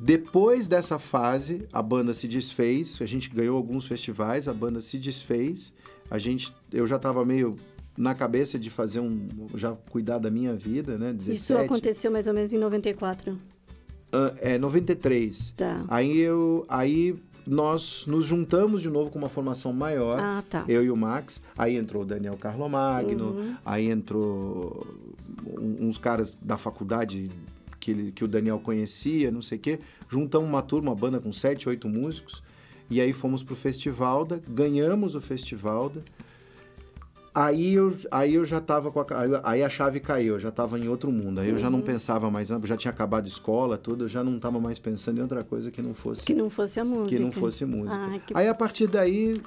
Depois 0.00 0.66
dessa 0.66 0.98
fase, 0.98 1.68
a 1.70 1.82
banda 1.82 2.14
se 2.14 2.26
desfez, 2.26 2.96
a 3.02 3.04
gente 3.04 3.28
ganhou 3.28 3.54
alguns 3.54 3.86
festivais, 3.86 4.48
a 4.48 4.54
banda 4.54 4.80
se 4.80 4.98
desfez. 4.98 5.74
A 6.10 6.18
gente, 6.18 6.54
eu 6.72 6.86
já 6.86 6.96
estava 6.96 7.22
meio 7.22 7.54
na 7.98 8.14
cabeça 8.14 8.58
de 8.58 8.70
fazer 8.70 9.00
um, 9.00 9.28
já 9.54 9.72
cuidar 9.90 10.16
da 10.16 10.30
minha 10.30 10.54
vida, 10.54 10.96
né? 10.96 11.12
17. 11.12 11.36
Isso 11.36 11.58
aconteceu 11.58 12.10
mais 12.10 12.26
ou 12.26 12.32
menos 12.32 12.50
em 12.54 12.58
94. 12.58 13.38
Ah, 14.10 14.34
é 14.38 14.56
93. 14.56 15.52
Tá. 15.54 15.84
Aí 15.88 16.18
eu, 16.18 16.64
aí 16.66 17.14
nós 17.46 18.04
nos 18.06 18.26
juntamos 18.26 18.82
de 18.82 18.90
novo 18.90 19.10
com 19.10 19.18
uma 19.18 19.28
formação 19.28 19.72
maior. 19.72 20.18
Ah, 20.18 20.42
tá. 20.48 20.64
Eu 20.68 20.84
e 20.84 20.90
o 20.90 20.96
Max. 20.96 21.40
Aí 21.56 21.76
entrou 21.76 22.02
o 22.02 22.06
Daniel 22.06 22.36
Carlomagno, 22.36 23.26
Uhum. 23.30 23.54
aí 23.64 23.88
entrou 23.88 24.86
uns 25.80 25.98
caras 25.98 26.34
da 26.34 26.56
faculdade 26.56 27.30
que, 27.78 27.90
ele- 27.90 28.12
que 28.12 28.24
o 28.24 28.28
Daniel 28.28 28.58
conhecia, 28.58 29.30
não 29.30 29.42
sei 29.42 29.58
o 29.58 29.60
quê. 29.60 29.80
Juntamos 30.10 30.48
uma 30.48 30.62
turma, 30.62 30.90
uma 30.90 30.96
banda 30.96 31.20
com 31.20 31.32
sete, 31.32 31.68
oito 31.68 31.88
músicos. 31.88 32.42
E 32.88 33.00
aí 33.00 33.12
fomos 33.12 33.42
pro 33.42 33.56
Festivalda, 33.56 34.40
ganhamos 34.48 35.14
o 35.14 35.20
Festivalda. 35.20 36.02
Aí 37.38 37.74
eu, 37.74 37.94
aí 38.10 38.34
eu 38.34 38.46
já 38.46 38.62
tava 38.62 38.90
com 38.90 38.98
a, 39.00 39.06
aí- 39.44 39.62
a 39.62 39.68
chave 39.68 40.00
caiu, 40.00 40.34
eu 40.36 40.40
já 40.40 40.50
tava 40.50 40.78
em 40.78 40.88
outro 40.88 41.12
mundo. 41.12 41.38
Aí 41.38 41.50
eu 41.50 41.58
já 41.58 41.68
não 41.68 41.82
pensava 41.82 42.30
mais, 42.30 42.48
já 42.48 42.76
tinha 42.78 42.90
acabado 42.90 43.26
a 43.26 43.28
escola, 43.28 43.76
tudo, 43.76 44.04
eu 44.04 44.08
já 44.08 44.24
não 44.24 44.38
tava 44.38 44.58
mais 44.58 44.78
pensando 44.78 45.18
em 45.18 45.20
outra 45.20 45.44
coisa 45.44 45.70
que 45.70 45.82
não 45.82 45.92
fosse 45.92 46.24
Que 46.24 46.32
não 46.34 46.48
fosse 46.48 46.80
a 46.80 46.84
música. 46.84 47.08
que 47.10 47.18
não 47.18 47.30
fosse 47.30 47.66
música. 47.66 47.94
Ah, 47.94 48.18
que- 48.20 48.32
Aí 48.34 48.48
a 48.48 48.54
partir 48.54 48.86
daí 48.86 49.38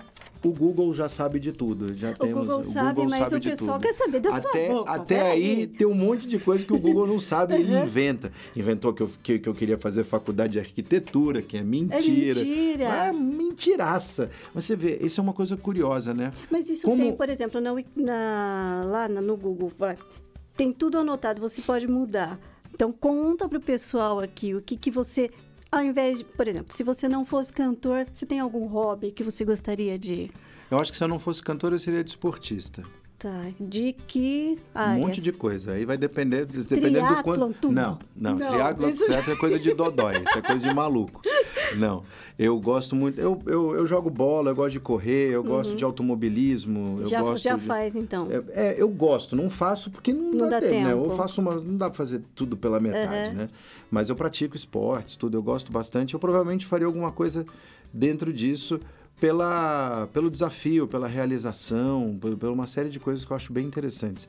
o 0.43 0.51
Google 0.51 0.93
já 0.93 1.09
sabe 1.09 1.39
de 1.39 1.51
tudo. 1.51 1.93
Já 1.93 2.11
O 2.11 2.13
temos, 2.15 2.45
Google 2.47 2.63
sabe, 2.63 3.01
mas 3.07 3.23
sabe 3.23 3.35
o 3.35 3.39
de 3.39 3.49
pessoal 3.49 3.77
tudo. 3.79 3.87
quer 3.87 3.93
saber 3.93 4.19
da 4.21 4.29
até, 4.29 4.41
sua 4.67 4.73
boca. 4.77 4.91
Até 4.91 5.15
peraí. 5.17 5.31
aí 5.59 5.67
tem 5.67 5.85
um 5.87 5.93
monte 5.93 6.27
de 6.27 6.39
coisa 6.39 6.65
que 6.65 6.73
o 6.73 6.79
Google 6.79 7.05
não 7.05 7.19
sabe, 7.19 7.55
ele 7.55 7.73
inventa. 7.77 8.31
Inventou 8.55 8.93
que 8.93 9.03
eu, 9.03 9.09
que, 9.21 9.39
que 9.39 9.49
eu 9.49 9.53
queria 9.53 9.77
fazer 9.77 10.03
faculdade 10.03 10.53
de 10.53 10.59
arquitetura, 10.59 11.41
que 11.41 11.57
é 11.57 11.63
mentira. 11.63 12.39
É 12.39 12.43
mentira. 12.43 12.89
Ah, 13.09 13.13
mentiraça. 13.13 14.29
Você 14.55 14.75
vê, 14.75 14.97
isso 15.01 15.19
é 15.19 15.23
uma 15.23 15.33
coisa 15.33 15.57
curiosa, 15.57 16.13
né? 16.13 16.31
Mas 16.49 16.69
isso 16.69 16.83
Como- 16.87 17.03
tem, 17.03 17.15
por 17.15 17.29
exemplo, 17.29 17.59
na, 17.59 17.73
na- 17.95 18.85
lá 18.89 19.07
na- 19.09 19.21
no 19.21 19.35
Google, 19.35 19.71
tem 20.55 20.71
tudo 20.71 20.97
anotado, 20.99 21.41
você 21.41 21.61
pode 21.61 21.87
mudar. 21.87 22.39
Então, 22.73 22.91
conta 22.93 23.47
pro 23.49 23.59
pessoal 23.59 24.19
aqui 24.19 24.55
o 24.55 24.61
que, 24.61 24.77
que 24.77 24.89
você, 24.91 25.29
ao 25.71 25.83
invés 25.83 26.19
de, 26.19 26.23
por 26.23 26.47
exemplo, 26.47 26.73
se 26.73 26.83
você 26.83 27.07
não 27.07 27.23
fosse 27.23 27.53
cantor, 27.53 28.05
você 28.11 28.25
tem 28.25 28.39
algum 28.39 28.65
hobby 28.65 29.11
que 29.11 29.23
você 29.23 29.45
gostaria 29.45 29.97
de... 29.97 30.31
Eu 30.69 30.79
acho 30.79 30.91
que 30.91 30.97
se 30.97 31.03
eu 31.03 31.07
não 31.07 31.19
fosse 31.19 31.41
cantor, 31.41 31.73
eu 31.73 31.79
seria 31.79 32.03
desportista. 32.03 32.83
Tá, 33.19 33.47
de 33.59 33.93
que 34.07 34.57
Um 34.73 34.79
área? 34.79 35.05
monte 35.05 35.19
de 35.19 35.33
coisa. 35.33 35.73
Aí 35.73 35.83
vai 35.83 35.97
depender, 35.97 36.45
dependendo 36.45 37.15
do 37.17 37.21
quanto. 37.23 37.53
Tudo? 37.59 37.73
Não, 37.73 37.99
não. 38.15 38.37
Não, 38.37 38.47
triatlon, 38.51 38.87
isso- 38.87 39.03
é 39.11 39.35
coisa 39.35 39.59
de 39.59 39.73
dodói, 39.73 40.23
isso 40.23 40.37
é 40.37 40.41
coisa 40.41 40.65
de 40.65 40.73
maluco. 40.73 41.21
Não. 41.77 42.01
Eu 42.37 42.57
gosto 42.57 42.95
muito. 42.95 43.19
Eu, 43.19 43.41
eu, 43.45 43.75
eu 43.75 43.85
jogo 43.85 44.09
bola, 44.09 44.51
eu 44.51 44.55
gosto 44.55 44.71
de 44.71 44.79
correr, 44.79 45.31
eu 45.33 45.43
gosto 45.43 45.75
de 45.75 45.83
automobilismo. 45.83 46.79
Eu 46.79 47.03
Uhum. 47.03 47.05
já 47.05 47.21
gosto 47.21 47.43
já 47.43 47.55
de- 47.57 47.61
faz, 47.65 47.95
então. 47.97 48.29
É, 48.31 48.67
é, 48.69 48.75
eu 48.81 48.87
gosto, 48.87 49.35
não 49.35 49.49
faço 49.49 49.91
porque 49.91 50.13
não, 50.13 50.31
Não 50.31 50.47
dá, 50.49 50.61
dá 50.61 50.61
tempo, 50.61 50.75
né? 50.85 50.91
tempo. 50.93 51.05
Eu 51.05 51.17
faço 51.17 51.41
uma. 51.41 51.55
Não 51.55 51.75
dá 51.75 51.89
pra 51.89 51.97
fazer 51.97 52.21
tudo 52.33 52.55
pela 52.55 52.79
metade, 52.79 53.31
Uhum. 53.31 53.35
né? 53.35 53.49
Mas 53.91 54.07
eu 54.07 54.15
pratico 54.15 54.55
esportes, 54.55 55.17
tudo, 55.17 55.37
eu 55.37 55.43
gosto 55.43 55.69
bastante. 55.73 56.13
Eu 56.13 56.19
provavelmente 56.21 56.65
faria 56.65 56.87
alguma 56.87 57.11
coisa 57.11 57.45
dentro 57.93 58.31
disso 58.31 58.79
pela, 59.19 60.07
pelo 60.13 60.29
desafio, 60.31 60.87
pela 60.87 61.07
realização, 61.07 62.17
por, 62.19 62.35
por 62.37 62.49
uma 62.49 62.67
série 62.67 62.89
de 62.89 62.99
coisas 62.99 63.25
que 63.25 63.31
eu 63.31 63.35
acho 63.35 63.51
bem 63.51 63.65
interessantes. 63.65 64.27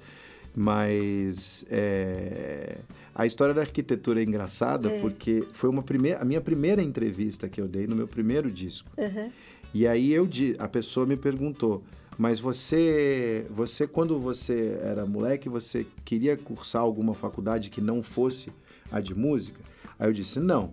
Mas 0.57 1.65
é, 1.71 2.79
a 3.15 3.25
história 3.25 3.55
da 3.55 3.61
arquitetura 3.61 4.21
é 4.21 4.25
engraçada 4.25 4.89
É. 4.91 5.01
porque 5.01 5.45
foi 5.53 5.71
uma 5.71 5.83
primeira, 5.83 6.21
a 6.21 6.25
minha 6.25 6.41
primeira 6.41 6.83
entrevista 6.83 7.49
que 7.49 7.61
eu 7.61 7.69
dei 7.69 7.87
no 7.87 7.95
meu 7.95 8.09
primeiro 8.09 8.51
disco. 8.51 8.91
Aham. 8.99 9.31
E 9.73 9.87
aí 9.87 10.13
eu 10.13 10.29
a 10.59 10.67
pessoa 10.67 11.07
me 11.07 11.17
perguntou, 11.17 11.83
mas 12.19 12.41
você, 12.41 13.47
você 13.49 13.87
quando 13.87 14.19
você 14.19 14.77
era 14.83 15.07
moleque, 15.07 15.49
você 15.49 15.87
queria 16.05 16.37
cursar 16.37 16.83
alguma 16.83 17.15
faculdade 17.15 17.71
que 17.71 17.81
não 17.81 18.03
fosse 18.03 18.51
a 18.91 19.01
de 19.01 19.15
música? 19.15 19.61
Aí 19.99 20.09
eu 20.09 20.13
disse, 20.13 20.41
não. 20.41 20.73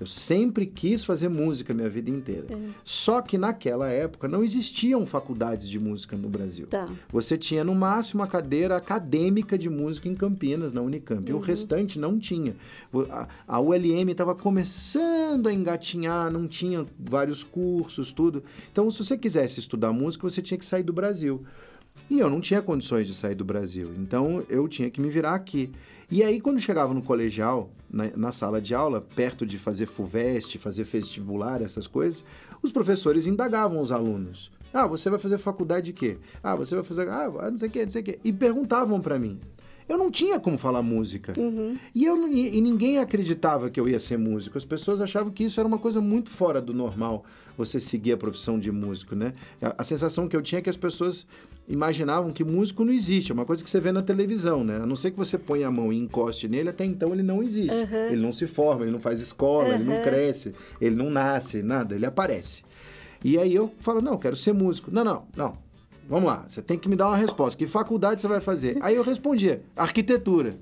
Eu 0.00 0.06
sempre 0.06 0.64
quis 0.64 1.02
fazer 1.02 1.28
música 1.28 1.74
minha 1.74 1.88
vida 1.90 2.08
inteira. 2.10 2.46
Só 2.84 3.20
que 3.20 3.36
naquela 3.36 3.88
época 3.88 4.28
não 4.28 4.44
existiam 4.44 5.04
faculdades 5.04 5.68
de 5.68 5.78
música 5.78 6.16
no 6.16 6.28
Brasil. 6.28 6.66
Tá. 6.68 6.88
Você 7.10 7.36
tinha 7.36 7.64
no 7.64 7.74
máximo 7.74 8.20
uma 8.20 8.28
cadeira 8.28 8.76
acadêmica 8.76 9.58
de 9.58 9.68
música 9.68 10.08
em 10.08 10.14
Campinas, 10.14 10.72
na 10.72 10.80
Unicamp. 10.82 11.28
E 11.28 11.32
Uhum. 11.32 11.40
o 11.40 11.42
restante 11.42 11.98
não 11.98 12.18
tinha. 12.18 12.54
A- 13.10 13.26
A 13.48 13.60
ULM 13.60 14.10
estava 14.12 14.34
começando 14.34 15.48
a 15.48 15.52
engatinhar, 15.52 16.30
não 16.30 16.46
tinha 16.46 16.86
vários 16.98 17.42
cursos, 17.42 18.12
tudo. 18.12 18.44
Então, 18.70 18.90
se 18.90 18.98
você 19.04 19.16
quisesse 19.18 19.58
estudar 19.58 19.92
música, 19.92 20.28
você 20.28 20.40
tinha 20.40 20.56
que 20.58 20.64
sair 20.66 20.82
do 20.82 20.92
Brasil. 20.92 21.42
E 22.08 22.20
eu 22.20 22.30
não 22.30 22.40
tinha 22.40 22.62
condições 22.62 23.06
de 23.08 23.14
sair 23.14 23.34
do 23.34 23.44
Brasil. 23.44 23.88
Então, 23.98 24.44
eu 24.48 24.68
tinha 24.68 24.88
que 24.90 25.00
me 25.00 25.10
virar 25.10 25.34
aqui. 25.34 25.70
E 26.10 26.22
aí, 26.22 26.40
quando 26.40 26.58
chegava 26.58 26.94
no 26.94 27.02
colegial, 27.02 27.70
na, 27.90 28.10
na 28.16 28.32
sala 28.32 28.62
de 28.62 28.74
aula, 28.74 29.02
perto 29.14 29.44
de 29.44 29.58
fazer 29.58 29.84
FUVEST, 29.84 30.56
fazer 30.56 30.84
vestibular, 30.84 31.60
essas 31.60 31.86
coisas, 31.86 32.24
os 32.62 32.72
professores 32.72 33.26
indagavam 33.26 33.78
os 33.78 33.92
alunos. 33.92 34.50
Ah, 34.72 34.86
você 34.86 35.10
vai 35.10 35.18
fazer 35.18 35.36
faculdade 35.36 35.86
de 35.86 35.92
quê? 35.92 36.16
Ah, 36.42 36.54
você 36.54 36.74
vai 36.74 36.84
fazer. 36.84 37.08
Ah, 37.10 37.50
não 37.50 37.58
sei 37.58 37.68
o 37.68 37.70
quê, 37.70 37.82
não 37.84 37.90
sei 37.90 38.00
o 38.00 38.04
quê. 38.04 38.18
E 38.24 38.32
perguntavam 38.32 39.00
para 39.00 39.18
mim. 39.18 39.38
Eu 39.88 39.96
não 39.96 40.10
tinha 40.10 40.38
como 40.38 40.58
falar 40.58 40.82
música. 40.82 41.32
E, 41.94 42.04
eu, 42.04 42.28
e, 42.28 42.58
e 42.58 42.60
ninguém 42.60 42.98
acreditava 42.98 43.70
que 43.70 43.80
eu 43.80 43.88
ia 43.88 43.98
ser 43.98 44.18
músico. 44.18 44.58
As 44.58 44.64
pessoas 44.64 45.00
achavam 45.00 45.32
que 45.32 45.44
isso 45.44 45.58
era 45.58 45.66
uma 45.66 45.78
coisa 45.78 45.98
muito 45.98 46.30
fora 46.30 46.60
do 46.60 46.74
normal, 46.74 47.24
você 47.56 47.80
seguir 47.80 48.12
a 48.12 48.16
profissão 48.18 48.58
de 48.58 48.70
músico, 48.70 49.14
né? 49.14 49.32
A, 49.62 49.76
a 49.78 49.84
sensação 49.84 50.28
que 50.28 50.36
eu 50.36 50.42
tinha 50.42 50.58
é 50.58 50.62
que 50.62 50.68
as 50.68 50.76
pessoas 50.76 51.26
imaginavam 51.68 52.32
que 52.32 52.42
músico 52.42 52.84
não 52.84 52.92
existe. 52.92 53.30
É 53.30 53.34
uma 53.34 53.44
coisa 53.44 53.62
que 53.62 53.68
você 53.68 53.78
vê 53.80 53.92
na 53.92 54.02
televisão, 54.02 54.64
né? 54.64 54.76
A 54.82 54.86
não 54.86 54.96
ser 54.96 55.10
que 55.10 55.18
você 55.18 55.36
ponha 55.36 55.68
a 55.68 55.70
mão 55.70 55.92
e 55.92 55.96
encoste 55.98 56.48
nele, 56.48 56.70
até 56.70 56.84
então 56.84 57.12
ele 57.12 57.22
não 57.22 57.42
existe. 57.42 57.74
Ele 58.10 58.20
não 58.22 58.32
se 58.32 58.46
forma, 58.46 58.82
ele 58.84 58.90
não 58.92 58.98
faz 58.98 59.20
escola, 59.20 59.74
ele 59.74 59.84
não 59.84 59.96
Uhum. 59.96 60.02
cresce, 60.02 60.54
ele 60.80 60.96
não 60.96 61.10
nasce, 61.10 61.62
nada, 61.62 61.94
ele 61.94 62.06
aparece. 62.06 62.62
E 63.22 63.36
aí 63.38 63.54
eu 63.54 63.72
falo, 63.80 64.00
não, 64.00 64.12
eu 64.12 64.18
quero 64.18 64.36
ser 64.36 64.52
músico. 64.54 64.90
Não, 64.92 65.04
não, 65.04 65.22
não. 65.36 65.56
Vamos 66.08 66.26
lá, 66.28 66.44
você 66.48 66.62
tem 66.62 66.78
que 66.78 66.88
me 66.88 66.96
dar 66.96 67.08
uma 67.08 67.16
resposta. 67.16 67.58
Que 67.58 67.66
faculdade 67.66 68.20
você 68.20 68.28
vai 68.28 68.40
fazer? 68.40 68.78
Aí 68.80 68.94
eu 68.96 69.02
respondia, 69.02 69.60
arquitetura. 69.76 70.54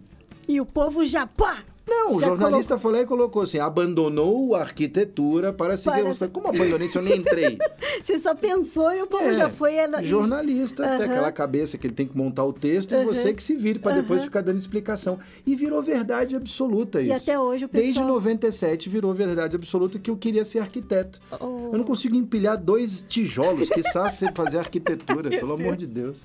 E 0.48 0.60
o 0.60 0.66
povo 0.66 1.04
já, 1.06 1.26
pá! 1.26 1.58
Não, 1.88 2.16
o 2.16 2.20
Já 2.20 2.26
jornalista 2.28 2.76
foi 2.78 2.92
lá 2.92 3.00
e 3.02 3.06
colocou 3.06 3.42
assim: 3.42 3.58
abandonou 3.58 4.54
a 4.56 4.60
arquitetura 4.62 5.52
para 5.52 5.76
seguir. 5.76 6.02
Para- 6.02 6.14
falei, 6.14 6.32
como 6.32 6.48
abandonei 6.48 6.88
se 6.88 6.98
eu 6.98 7.02
nem 7.02 7.18
entrei? 7.18 7.56
Você 8.02 8.18
só 8.18 8.34
pensou 8.34 8.92
e 8.92 9.02
o 9.02 9.06
povo 9.06 9.22
É, 9.24 9.34
já 9.34 9.48
foi. 9.50 9.74
Ela... 9.74 10.02
jornalista, 10.02 10.82
tem 10.82 10.92
Aham. 10.92 11.04
aquela 11.04 11.32
cabeça 11.32 11.78
que 11.78 11.86
ele 11.86 11.94
tem 11.94 12.06
que 12.06 12.16
montar 12.16 12.44
o 12.44 12.52
texto 12.52 12.94
e 12.94 13.04
você 13.04 13.32
que 13.32 13.42
se 13.42 13.54
vire 13.56 13.78
para 13.78 13.96
depois 14.00 14.18
Aham. 14.20 14.26
ficar 14.26 14.40
dando 14.42 14.58
explicação. 14.58 15.18
E 15.46 15.54
virou 15.54 15.80
verdade 15.82 16.34
absoluta 16.34 17.00
isso. 17.00 17.10
E 17.10 17.12
até 17.12 17.38
hoje 17.38 17.64
o 17.64 17.68
Desde 17.68 17.92
pessoal- 17.92 18.08
97 18.08 18.88
virou 18.88 19.14
verdade 19.14 19.54
absoluta 19.56 19.98
que 19.98 20.10
eu 20.10 20.16
queria 20.16 20.44
ser 20.44 20.58
arquiteto. 20.58 21.20
Oh. 21.40 21.70
Eu 21.72 21.78
não 21.78 21.84
consigo 21.84 22.16
empilhar 22.16 22.56
dois 22.58 23.04
tijolos, 23.08 23.68
que 23.68 23.82
você 23.82 24.32
fazer 24.32 24.58
arquitetura, 24.58 25.30
pelo 25.30 25.52
amor 25.54 25.76
de 25.76 25.86
Deus. 25.86 26.24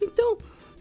Então, 0.00 0.36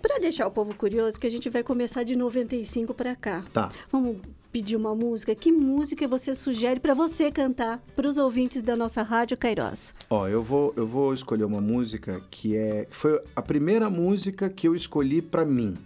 para 0.08 0.20
deixar 0.20 0.48
o 0.48 0.52
povo 0.52 0.74
curioso, 0.74 1.20
que 1.20 1.28
a 1.28 1.30
gente 1.30 1.50
vai 1.50 1.62
começar 1.64 2.04
de 2.04 2.16
95 2.16 2.94
para 2.94 3.16
cá. 3.16 3.44
Tá. 3.52 3.70
Vamos 3.92 4.18
pedir 4.52 4.76
uma 4.76 4.96
música. 4.96 5.36
Que 5.36 5.52
música 5.52 6.08
você 6.08 6.34
sugere 6.34 6.80
para 6.80 6.94
você 6.94 7.30
cantar 7.30 7.84
para 7.96 8.08
os 8.08 8.18
ouvintes 8.18 8.62
da 8.62 8.76
nossa 8.76 9.02
rádio 9.04 9.36
Cairós? 9.38 9.94
Ó, 10.10 10.28
eu 10.28 10.42
vou, 10.42 10.74
eu 10.78 10.88
vou 10.88 11.14
escolher 11.14 11.44
uma 11.44 11.60
música 11.60 12.22
que 12.32 12.56
é 12.56 12.86
que 12.86 12.96
foi 12.96 13.22
a 13.36 13.42
primeira 13.42 13.90
música 13.90 14.50
que 14.50 14.68
eu 14.68 14.74
escolhi 14.74 15.22
pra 15.22 15.46
mim. 15.46 15.78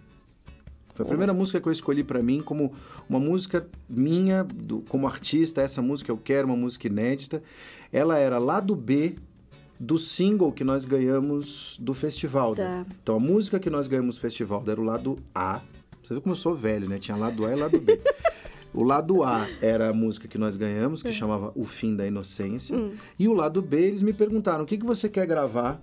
Foi 0.94 1.06
a 1.06 1.08
primeira 1.10 1.34
música 1.34 1.60
que 1.60 1.68
eu 1.68 1.72
escolhi 1.72 2.04
pra 2.04 2.22
mim 2.22 2.42
como 2.42 2.74
uma 3.10 3.20
música 3.20 3.66
minha, 3.90 4.44
do- 4.44 4.82
como 4.88 5.08
artista, 5.08 5.62
essa 5.62 5.82
música 5.82 6.12
eu 6.12 6.18
quero, 6.18 6.48
uma 6.48 6.56
música 6.56 6.86
inédita. 6.88 7.42
Ela 7.92 8.18
era 8.20 8.38
lado 8.38 8.76
B 8.76 9.16
do 9.84 9.98
single 9.98 10.52
que 10.52 10.64
nós 10.64 10.86
ganhamos 10.86 11.76
do 11.80 11.92
festival. 11.92 12.52
né? 12.56 12.86
Tá. 12.88 12.96
Então 13.02 13.16
a 13.16 13.20
música 13.20 13.60
que 13.60 13.68
nós 13.68 13.88
ganhamos 13.88 14.16
do 14.16 14.22
festival 14.22 14.64
era 14.68 14.80
o 14.80 14.84
lado 14.84 15.18
A. 15.34 15.60
Você 16.04 16.14
viu 16.14 16.22
como 16.22 16.34
eu 16.34 16.38
sou 16.38 16.54
velho, 16.56 16.88
né? 16.88 17.00
Tinha 17.00 17.18
lado 17.18 17.44
A 17.46 17.52
e 17.52 17.56
lado 17.60 17.80
B. 17.80 18.00
O 18.74 18.84
lado 18.84 19.22
A 19.22 19.46
era 19.62 19.90
a 19.90 19.94
música 19.94 20.30
que 20.30 20.38
nós 20.38 20.56
ganhamos, 20.56 21.04
que 21.04 21.12
chamava 21.12 21.52
O 21.56 21.66
Fim 21.66 21.94
da 21.94 22.08
Inocência. 22.08 22.74
E 23.20 23.28
o 23.28 23.34
lado 23.34 23.62
B, 23.62 23.76
eles 23.88 24.02
me 24.02 24.14
perguntaram: 24.14 24.64
o 24.64 24.66
que, 24.66 24.78
que 24.78 24.86
você 24.86 25.10
quer 25.10 25.28
gravar 25.28 25.82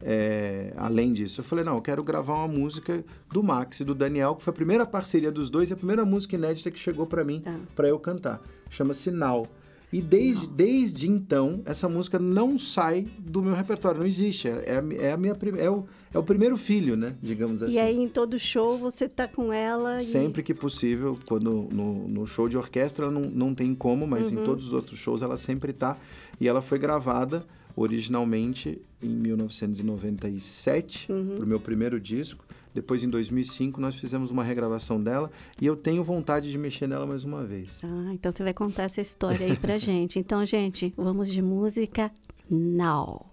é, 0.00 0.72
além 0.76 1.12
disso? 1.12 1.40
Eu 1.40 1.44
falei: 1.44 1.64
não, 1.64 1.74
eu 1.74 1.82
quero 1.82 2.04
gravar 2.04 2.34
uma 2.34 2.46
música 2.46 3.04
do 3.32 3.42
Max 3.42 3.80
e 3.80 3.84
do 3.84 3.96
Daniel, 3.96 4.36
que 4.36 4.44
foi 4.44 4.52
a 4.52 4.54
primeira 4.54 4.86
parceria 4.86 5.32
dos 5.32 5.50
dois 5.50 5.70
e 5.70 5.72
a 5.72 5.76
primeira 5.76 6.04
música 6.04 6.36
inédita 6.36 6.70
que 6.70 6.78
chegou 6.78 7.04
pra 7.04 7.24
mim, 7.24 7.40
Tá. 7.40 7.56
pra 7.74 7.88
eu 7.88 7.98
cantar. 7.98 8.40
Chama-se 8.70 9.10
Now. 9.10 9.48
E 9.92 10.00
desde, 10.00 10.46
desde 10.46 11.08
então, 11.08 11.62
essa 11.64 11.88
música 11.88 12.16
não 12.16 12.56
sai 12.58 13.08
do 13.18 13.42
meu 13.42 13.54
repertório, 13.54 13.98
não 14.00 14.06
existe. 14.06 14.46
É, 14.46 14.80
é 14.98 15.08
a 15.08 15.14
é 15.14 15.16
minha 15.16 15.36
é, 15.58 15.68
o, 15.68 15.84
é 16.14 16.18
o 16.18 16.22
primeiro 16.22 16.56
filho, 16.56 16.96
né? 16.96 17.16
Digamos 17.20 17.60
assim. 17.60 17.74
E 17.74 17.80
aí, 17.80 17.96
em 17.96 18.08
todo 18.08 18.38
show, 18.38 18.78
você 18.78 19.08
tá 19.08 19.26
com 19.26 19.52
ela 19.52 20.00
e... 20.00 20.04
Sempre 20.04 20.44
que 20.44 20.54
possível, 20.54 21.18
quando 21.26 21.66
no, 21.72 22.06
no 22.06 22.24
show 22.26 22.48
de 22.48 22.56
orquestra 22.56 23.10
não, 23.10 23.22
não 23.22 23.52
tem 23.54 23.74
como, 23.74 24.06
mas 24.06 24.30
Uhum. 24.30 24.40
em 24.40 24.44
todos 24.44 24.68
os 24.68 24.72
outros 24.72 24.98
shows 24.98 25.22
ela 25.22 25.36
sempre 25.36 25.72
tá. 25.72 25.96
E 26.40 26.46
ela 26.46 26.62
foi 26.62 26.78
gravada 26.78 27.44
originalmente 27.74 28.80
em 29.02 29.08
1997, 29.08 31.10
Uhum. 31.10 31.36
pro 31.36 31.46
meu 31.46 31.58
primeiro 31.58 31.98
disco. 31.98 32.44
Depois, 32.74 33.02
em 33.02 33.08
2005, 33.08 33.80
nós 33.80 33.94
fizemos 33.94 34.30
uma 34.30 34.44
regravação 34.44 35.02
dela 35.02 35.30
e 35.60 35.66
eu 35.66 35.76
tenho 35.76 36.04
vontade 36.04 36.50
de 36.50 36.58
mexer 36.58 36.86
nela 36.86 37.06
mais 37.06 37.24
uma 37.24 37.44
vez. 37.44 37.78
Ah, 37.82 38.12
então 38.12 38.30
você 38.30 38.42
vai 38.42 38.54
contar 38.54 38.84
essa 38.84 39.00
história 39.00 39.46
aí 39.46 39.56
pra 39.56 39.76
gente. 39.78 40.18
Então, 40.18 40.44
gente, 40.44 40.92
vamos 40.96 41.30
de 41.30 41.42
música 41.42 42.10
now. 42.48 43.26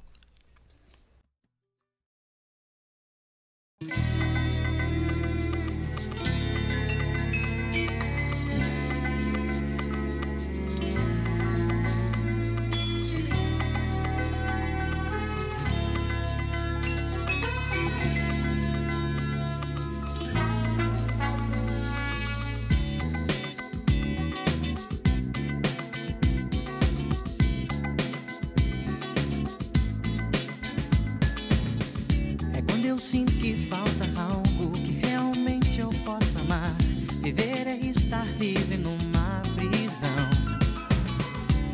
Falta 33.65 34.05
algo 34.15 34.71
que 34.71 34.99
realmente 35.05 35.79
eu 35.79 35.89
possa 36.05 36.39
amar. 36.39 36.73
Viver 37.21 37.67
é 37.67 37.75
estar 37.75 38.25
livre 38.39 38.77
numa 38.77 39.41
prisão. 39.55 40.09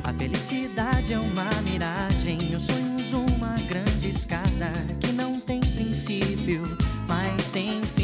A 0.03 0.13
felicidade 0.13 1.13
é 1.13 1.19
uma 1.19 1.49
miragem, 1.61 2.55
os 2.55 2.63
sonhos 2.63 3.13
uma 3.13 3.55
grande 3.67 4.09
escada 4.09 4.71
que 4.99 5.11
não 5.11 5.39
tem 5.39 5.59
princípio, 5.59 6.63
mas 7.07 7.51
tem 7.51 7.81
fim. 7.95 8.02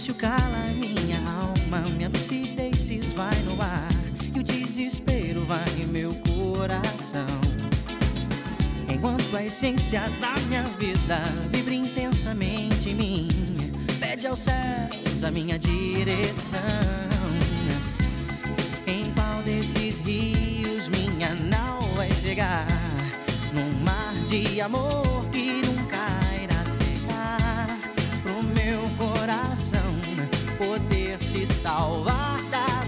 Silêncio 0.00 0.14
cala 0.14 0.66
minha 0.74 1.18
alma, 1.28 1.80
minha 1.90 2.08
lucidez 2.08 2.80
se 2.80 2.94
esvai 2.94 3.36
no 3.44 3.60
ar. 3.60 3.88
E 4.34 4.40
o 4.40 4.42
desespero 4.42 5.44
vai 5.44 5.68
em 5.78 5.86
meu 5.86 6.10
coração. 6.14 7.26
Enquanto 8.88 9.36
a 9.36 9.44
essência 9.44 10.00
da 10.18 10.32
minha 10.48 10.62
vida 10.62 11.22
vibra 11.52 11.74
intensamente 11.74 12.90
em 12.90 12.94
mim, 12.94 13.28
pede 13.98 14.26
aos 14.26 14.40
céus 14.40 15.22
a 15.22 15.30
minha 15.30 15.58
direção. 15.58 16.60
Em 18.86 19.12
qual 19.12 19.42
desses 19.42 19.98
rios 19.98 20.88
minha 20.88 21.34
nau 21.34 21.82
vai 21.94 22.10
chegar? 22.12 22.66
Num 23.52 23.84
mar 23.84 24.14
de 24.28 24.62
amor 24.62 25.26
que 25.30 25.60
nunca 25.66 25.79
poder 30.60 31.18
se 31.18 31.46
salvar 31.46 32.38
da 32.50 32.79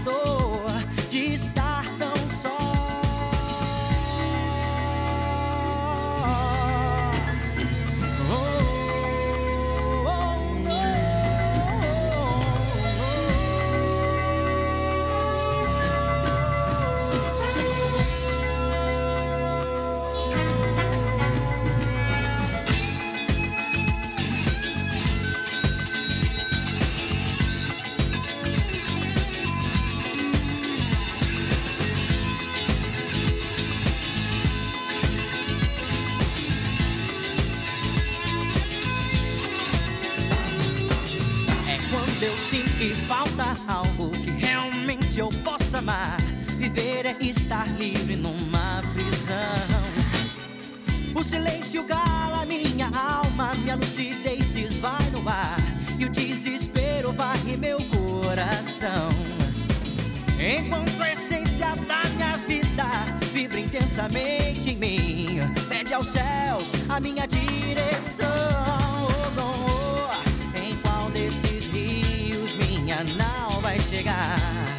sinto 42.53 42.77
que 42.77 42.93
falta 43.07 43.57
algo 43.67 44.11
que 44.11 44.29
realmente 44.29 45.19
eu 45.19 45.29
possa 45.43 45.79
amar. 45.79 46.17
Viver 46.59 47.07
é 47.07 47.17
estar 47.19 47.67
livre 47.79 48.15
numa 48.15 48.79
prisão. 48.93 49.65
O 51.15 51.23
silêncio 51.23 51.83
cala 51.85 52.45
minha 52.45 52.91
alma, 52.95 53.55
minha 53.55 53.75
lucidez 53.75 54.45
se 54.45 54.65
esvai 54.65 55.03
no 55.11 55.27
ar. 55.27 55.57
E 55.97 56.05
o 56.05 56.09
desespero 56.09 57.11
varre 57.11 57.57
meu 57.57 57.79
coração. 57.85 59.09
Enquanto 60.37 61.01
a 61.01 61.11
essência 61.11 61.73
da 61.87 62.03
minha 62.09 62.37
vida 62.37 62.85
vibra 63.31 63.59
intensamente 63.59 64.69
em 64.69 64.75
mim, 64.75 65.25
pede 65.67 65.91
aos 65.95 66.09
céus 66.09 66.71
a 66.87 66.99
minha 66.99 67.25
direção. 67.25 68.27
Oh, 69.07 69.41
oh, 69.41 69.79
oh. 69.79 69.82
Nau 73.03 73.61
vai 73.61 73.79
chegar? 73.79 74.72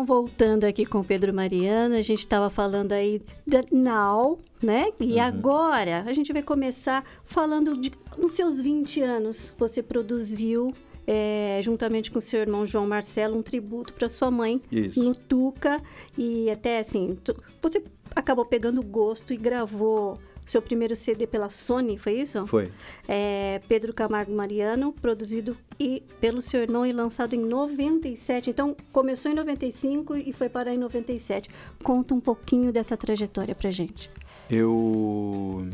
Então, 0.00 0.06
voltando 0.06 0.64
aqui 0.64 0.86
com 0.86 1.00
o 1.00 1.04
Pedro 1.04 1.32
Mariano, 1.34 1.94
a 1.94 2.00
gente 2.00 2.20
estava 2.20 2.48
falando 2.48 2.92
aí 2.92 3.20
da 3.46 3.62
Now, 3.70 4.38
né? 4.62 4.90
E 4.98 5.16
Uhum. 5.16 5.20
agora 5.20 6.04
a 6.06 6.12
gente 6.14 6.32
vai 6.32 6.42
começar 6.42 7.04
falando 7.22 7.76
de 7.76 7.92
nos 8.16 8.32
seus 8.32 8.62
20 8.62 9.02
anos, 9.02 9.52
você 9.58 9.82
produziu 9.82 10.72
é, 11.06 11.60
juntamente 11.62 12.10
com 12.10 12.18
o 12.18 12.22
seu 12.22 12.40
irmão 12.40 12.64
João 12.64 12.86
Marcelo 12.86 13.36
um 13.36 13.42
tributo 13.42 13.92
para 13.92 14.08
sua 14.08 14.30
mãe 14.30 14.62
Isso. 14.72 15.02
no 15.02 15.14
Tuca 15.14 15.78
e 16.16 16.48
até 16.50 16.78
assim, 16.78 17.18
tu- 17.22 17.36
você 17.60 17.82
acabou 18.16 18.44
pegando 18.46 18.82
gosto 18.82 19.34
e 19.34 19.36
gravou 19.36 20.18
seu 20.50 20.60
primeiro 20.60 20.96
CD 20.96 21.26
pela 21.26 21.48
Sony, 21.48 21.96
foi 21.96 22.14
isso? 22.14 22.46
Foi. 22.46 22.70
É, 23.08 23.60
Pedro 23.68 23.94
Camargo 23.94 24.32
Mariano, 24.32 24.92
produzido 24.92 25.56
e 25.78 26.02
pelo 26.20 26.42
seu 26.42 26.60
irmão 26.60 26.84
e 26.84 26.92
lançado 26.92 27.34
em 27.34 27.40
97. 27.40 28.50
Então, 28.50 28.76
começou 28.92 29.30
em 29.30 29.34
95 29.34 30.16
e 30.16 30.32
foi 30.32 30.48
parar 30.48 30.74
em 30.74 30.78
97. 30.78 31.48
Conta 31.82 32.14
um 32.14 32.20
pouquinho 32.20 32.72
dessa 32.72 32.96
trajetória 32.96 33.54
pra 33.54 33.70
gente. 33.70 34.10
Eu. 34.50 35.68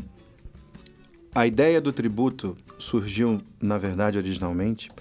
A 1.33 1.45
ideia 1.45 1.79
do 1.81 1.91
tributo 1.91 2.55
surgiu, 2.79 3.41
na 3.61 3.77
verdade, 3.77 4.17
originalmente, 4.17 4.91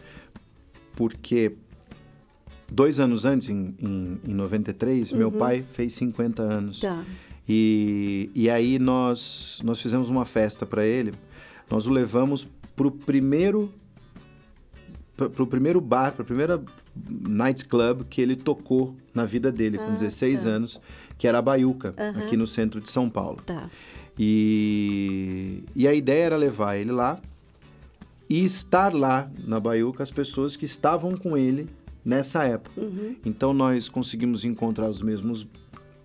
porque 0.95 1.53
dois 2.71 3.01
anos 3.01 3.25
antes, 3.25 3.49
em, 3.49 3.75
em, 3.81 4.21
em 4.27 4.35
93, 4.35 5.13
meu 5.13 5.31
pai 5.31 5.65
fez 5.73 5.95
50 5.95 6.43
anos. 6.43 6.81
Tá. 6.81 7.05
E, 7.49 8.31
e 8.35 8.51
aí 8.51 8.79
nós, 8.79 9.61
nós 9.63 9.81
fizemos 9.81 10.09
uma 10.09 10.25
festa 10.25 10.67
para 10.67 10.85
ele. 10.85 11.13
Nós 11.71 11.87
o 11.87 11.91
levamos 11.91 12.47
pro 12.75 12.91
primeiro 12.91 13.73
pro, 15.17 15.47
primeiro 15.47 15.81
bar, 15.81 16.13
pra 16.13 16.25
primeira 16.25 16.63
night 17.27 17.65
club 17.65 18.03
que 18.09 18.21
ele 18.21 18.37
tocou 18.37 18.95
na 19.15 19.25
vida 19.25 19.51
dele, 19.51 19.79
com 19.79 19.85
Ah, 19.85 19.91
16 19.95 20.43
tá. 20.43 20.49
anos, 20.51 20.81
que 21.17 21.27
era 21.27 21.39
a 21.39 21.43
Baiuca, 21.43 21.95
Aham. 21.97 22.21
aqui 22.21 22.37
no 22.37 22.47
centro 22.47 22.81
de 22.81 22.91
São 22.91 23.09
Paulo. 23.09 23.39
Tá. 23.45 23.69
E, 24.19 25.63
e 25.75 25.87
a 25.89 25.95
ideia 25.95 26.25
era 26.25 26.37
levar 26.37 26.77
ele 26.77 26.93
lá 26.93 27.19
e 28.29 28.45
estar 28.45 28.95
lá 28.95 29.31
na 29.47 29.61
Baiuca 29.61 30.03
as 30.03 30.11
pessoas 30.11 30.57
que 30.57 30.65
estavam 30.65 31.17
com 31.17 31.37
ele 31.37 31.69
nessa 32.05 32.45
época. 32.45 32.81
Uhum. 32.81 33.17
Então 33.25 33.53
nós 33.55 33.89
conseguimos 33.89 34.45
encontrar 34.45 34.89
os 34.89 35.01
mesmos 35.03 35.47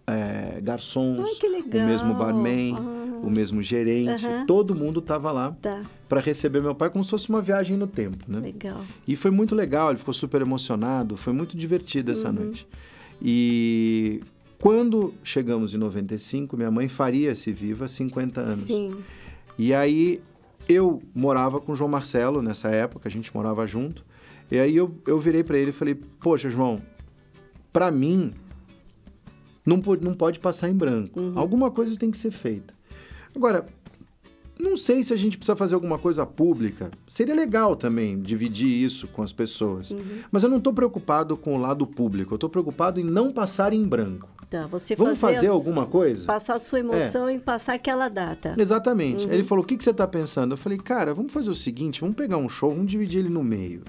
é, 0.08 0.60
garçons, 0.62 1.20
Ai, 1.20 1.62
o 1.62 1.86
mesmo 1.86 2.14
barman, 2.14 2.76
Ah. 2.76 3.20
o 3.24 3.30
mesmo 3.30 3.62
gerente, 3.62 4.26
todo 4.48 4.74
mundo 4.76 5.00
estava 5.00 5.32
lá 5.32 5.56
Tá, 5.62 5.82
para 6.10 6.20
receber 6.20 6.62
meu 6.62 6.74
pai 6.76 6.90
como 6.90 7.04
se 7.04 7.12
fosse 7.12 7.30
uma 7.30 7.42
viagem 7.42 7.78
no 7.78 7.88
tempo, 7.88 8.26
né? 8.28 8.40
legal. 8.40 8.82
E 9.08 9.16
foi 9.16 9.32
muito 9.32 9.54
legal, 9.56 9.90
ele 9.90 10.00
ficou 10.00 10.14
super 10.14 10.42
emocionado, 10.42 11.16
foi 11.18 11.32
muito 11.34 11.56
divertida 11.56 12.12
essa 12.12 12.28
Uhum. 12.30 12.34
noite. 12.34 12.68
E 13.22 14.22
quando 14.60 15.14
chegamos 15.24 15.74
em 15.74 15.78
95, 15.78 16.58
minha 16.58 16.72
mãe 16.72 16.88
faria-se 16.90 17.52
viva 17.52 17.88
50 17.88 18.42
anos. 18.42 18.66
Sim. 18.66 18.98
E 19.58 19.74
aí 19.74 20.20
eu 20.68 21.02
morava 21.14 21.60
com 21.60 21.72
o 21.72 21.76
João 21.76 21.90
Marcelo 21.90 22.42
nessa 22.42 22.70
época, 22.70 23.08
a 23.08 23.12
gente 23.12 23.34
morava 23.34 23.66
junto. 23.68 24.04
E 24.50 24.60
aí 24.60 24.76
eu, 24.76 24.94
eu 25.08 25.20
virei 25.20 25.44
para 25.44 25.58
ele 25.58 25.70
e 25.70 25.74
falei: 25.74 25.96
Poxa, 25.96 26.50
João, 26.50 26.82
para 27.72 27.90
mim 27.92 28.34
não 29.66 29.80
pode, 29.82 30.04
não 30.04 30.14
pode 30.14 30.40
passar 30.40 30.70
em 30.70 30.76
branco. 30.76 31.20
Alguma 31.36 31.70
coisa 31.72 31.96
tem 31.98 32.10
que 32.12 32.18
ser 32.18 32.32
feita. 32.32 32.74
Agora, 33.36 33.66
não 34.60 34.78
sei 34.78 35.04
se 35.04 35.14
a 35.14 35.18
gente 35.18 35.38
precisa 35.38 35.56
fazer 35.56 35.74
alguma 35.76 35.98
coisa 35.98 36.26
pública. 36.26 36.92
Seria 37.08 37.34
legal 37.34 37.76
também 37.76 38.20
dividir 38.22 38.68
isso 38.68 39.08
com 39.08 39.24
as 39.24 39.34
pessoas. 39.34 39.96
Mas 40.32 40.44
eu 40.44 40.50
não 40.50 40.58
estou 40.58 40.74
preocupado 40.74 41.36
com 41.36 41.56
o 41.56 41.60
lado 41.60 41.88
público. 41.88 42.34
Eu 42.34 42.36
estou 42.36 42.50
preocupado 42.50 43.00
em 43.00 43.04
não 43.04 43.32
passar 43.32 43.74
em 43.74 43.84
branco. 43.84 44.30
Tá, 44.50 44.68
você 44.68 44.96
Vamos 44.98 45.18
fazer 45.18 45.48
as- 45.48 45.54
alguma 45.54 45.86
coisa? 45.86 46.26
Passar 46.26 46.56
a 46.56 46.60
sua 46.60 46.80
emoção 46.80 47.30
e 47.30 47.40
passar 47.40 47.74
aquela 47.76 48.10
data. 48.10 48.54
Exatamente. 48.58 49.26
Uhum. 49.26 49.32
Ele 49.32 49.44
falou: 49.44 49.64
o 49.64 49.68
que, 49.68 49.78
que 49.78 49.84
você 49.84 49.94
tá 49.94 50.06
pensando? 50.06 50.52
Eu 50.54 50.58
falei, 50.58 50.78
cara, 50.78 51.14
vamos 51.14 51.32
fazer 51.32 51.50
o 51.50 51.56
seguinte: 51.56 52.02
vamos 52.02 52.18
pegar 52.18 52.36
um 52.36 52.50
show, 52.50 52.70
vamos 52.70 52.88
dividir 52.92 53.20
ele 53.20 53.30
no 53.30 53.42
meio. 53.42 53.82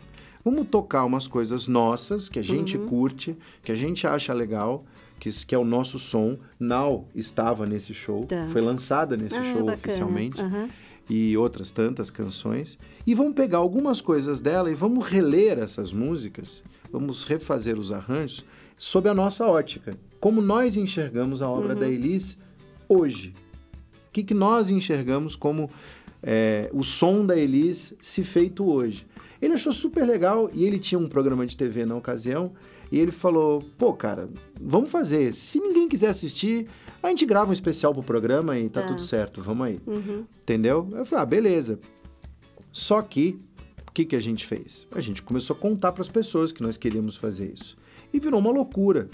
Vamos 0.44 0.68
tocar 0.68 1.04
umas 1.04 1.26
coisas 1.26 1.66
nossas 1.66 2.28
que 2.28 2.38
a 2.38 2.42
gente 2.42 2.78
Uhum. 2.78 2.86
curte, 2.86 3.36
que 3.62 3.72
a 3.72 3.74
gente 3.74 4.06
acha 4.06 4.32
legal, 4.32 4.84
que, 5.22 5.30
que 5.46 5.54
é 5.54 5.58
o 5.58 5.64
nosso 5.64 6.00
som. 6.00 6.36
Now 6.58 7.06
estava 7.14 7.64
nesse 7.64 7.94
show, 7.94 8.26
Tá. 8.26 8.48
foi 8.50 8.60
lançada 8.60 9.16
nesse 9.16 9.36
Ah, 9.36 9.44
show 9.44 9.60
bacana. 9.66 9.74
oficialmente. 9.76 10.40
Aham. 10.40 10.68
E 11.08 11.36
outras 11.36 11.70
tantas 11.70 12.10
canções. 12.10 12.76
E 13.06 13.14
vamos 13.14 13.34
pegar 13.34 13.58
algumas 13.58 14.00
coisas 14.00 14.40
dela 14.40 14.70
e 14.70 14.74
vamos 14.74 15.04
reler 15.06 15.58
essas 15.58 15.92
músicas, 15.92 16.62
vamos 16.90 17.22
refazer 17.24 17.78
os 17.78 17.92
arranjos 17.92 18.44
sob 18.76 19.08
a 19.08 19.14
nossa 19.14 19.46
ótica. 19.46 19.96
Como 20.18 20.40
nós 20.42 20.76
enxergamos 20.76 21.40
a 21.42 21.48
obra 21.48 21.74
da 21.74 21.88
Elis 21.88 22.36
hoje. 22.88 23.32
O 24.08 24.12
que, 24.12 24.22
que 24.24 24.34
nós 24.34 24.70
enxergamos 24.70 25.36
como 25.36 25.68
é, 26.22 26.68
o 26.72 26.82
som 26.84 27.24
da 27.26 27.36
Elis 27.36 27.94
se 28.00 28.22
feito 28.24 28.64
hoje. 28.64 29.06
Ele 29.40 29.54
achou 29.54 29.72
super 29.72 30.04
legal 30.06 30.48
e 30.52 30.64
ele 30.64 30.78
tinha 30.78 30.98
um 30.98 31.08
programa 31.08 31.44
de 31.46 31.56
TV 31.56 31.84
na 31.84 31.96
ocasião 31.96 32.52
e 32.92 33.00
ele 33.00 33.10
falou: 33.10 33.60
pô, 33.78 33.92
cara, 33.94 34.28
vamos 34.60 34.90
fazer. 34.90 35.32
Se 35.34 35.58
ninguém 35.58 35.88
quiser 35.88 36.08
assistir, 36.10 36.68
a 37.02 37.08
gente 37.08 37.24
grava 37.26 37.50
um 37.50 37.52
especial 37.52 37.92
pro 37.94 38.02
programa 38.02 38.58
e 38.58 38.68
tá, 38.68 38.82
Tá. 38.82 38.86
tudo 38.88 39.00
certo, 39.00 39.40
vamos 39.42 39.66
aí. 39.66 39.80
Uhum. 39.86 40.24
Entendeu? 40.42 40.86
Eu 40.92 41.04
falei: 41.06 41.22
ah, 41.22 41.26
beleza. 41.26 41.80
Só 42.70 43.00
que, 43.02 43.40
o 43.88 43.92
que, 43.92 44.04
que 44.04 44.14
a 44.16 44.20
gente 44.20 44.46
fez? 44.46 44.86
A 44.94 45.00
gente 45.00 45.22
começou 45.22 45.56
a 45.56 45.58
contar 45.58 45.92
para 45.92 46.02
as 46.02 46.08
pessoas 46.08 46.52
que 46.52 46.62
nós 46.62 46.76
queríamos 46.76 47.16
fazer 47.16 47.50
isso. 47.52 47.76
E 48.12 48.20
virou 48.20 48.38
uma 48.38 48.50
loucura. 48.50 49.08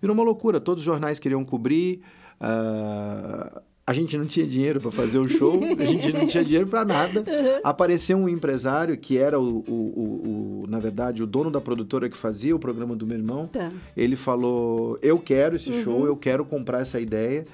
Virou 0.00 0.14
uma 0.14 0.24
loucura. 0.24 0.60
Todos 0.60 0.82
os 0.82 0.84
jornais 0.84 1.18
queriam 1.20 1.44
cobrir. 1.44 2.02
ah, 2.40 3.62
a 3.86 3.92
gente 3.92 4.16
não 4.16 4.24
tinha 4.26 4.46
dinheiro 4.46 4.80
para 4.80 4.90
fazer 4.90 5.18
o 5.18 5.28
show, 5.28 5.60
a 5.78 5.84
gente 5.84 6.12
não 6.12 6.26
tinha 6.26 6.42
dinheiro 6.44 6.66
para 6.66 6.84
nada. 6.84 7.22
Apareceu 7.62 8.16
um 8.16 8.28
empresário 8.28 8.96
que 8.96 9.18
era, 9.18 9.38
o, 9.38 9.58
o- 9.58 9.72
o- 9.72 10.62
o- 10.64 10.66
na 10.68 10.78
verdade, 10.78 11.22
o 11.22 11.26
dono 11.26 11.50
da 11.50 11.60
produtora 11.60 12.08
que 12.08 12.16
fazia 12.16 12.56
o 12.56 12.58
programa 12.58 12.96
do 12.96 13.06
meu 13.06 13.18
irmão. 13.18 13.46
Tá. 13.46 13.70
Ele 13.96 14.16
falou: 14.16 14.98
Eu 15.02 15.18
quero 15.18 15.56
esse 15.56 15.70
show, 15.82 16.06
eu 16.06 16.16
quero 16.16 16.44
comprar 16.44 16.80
essa 16.80 16.98
ideia. 16.98 17.44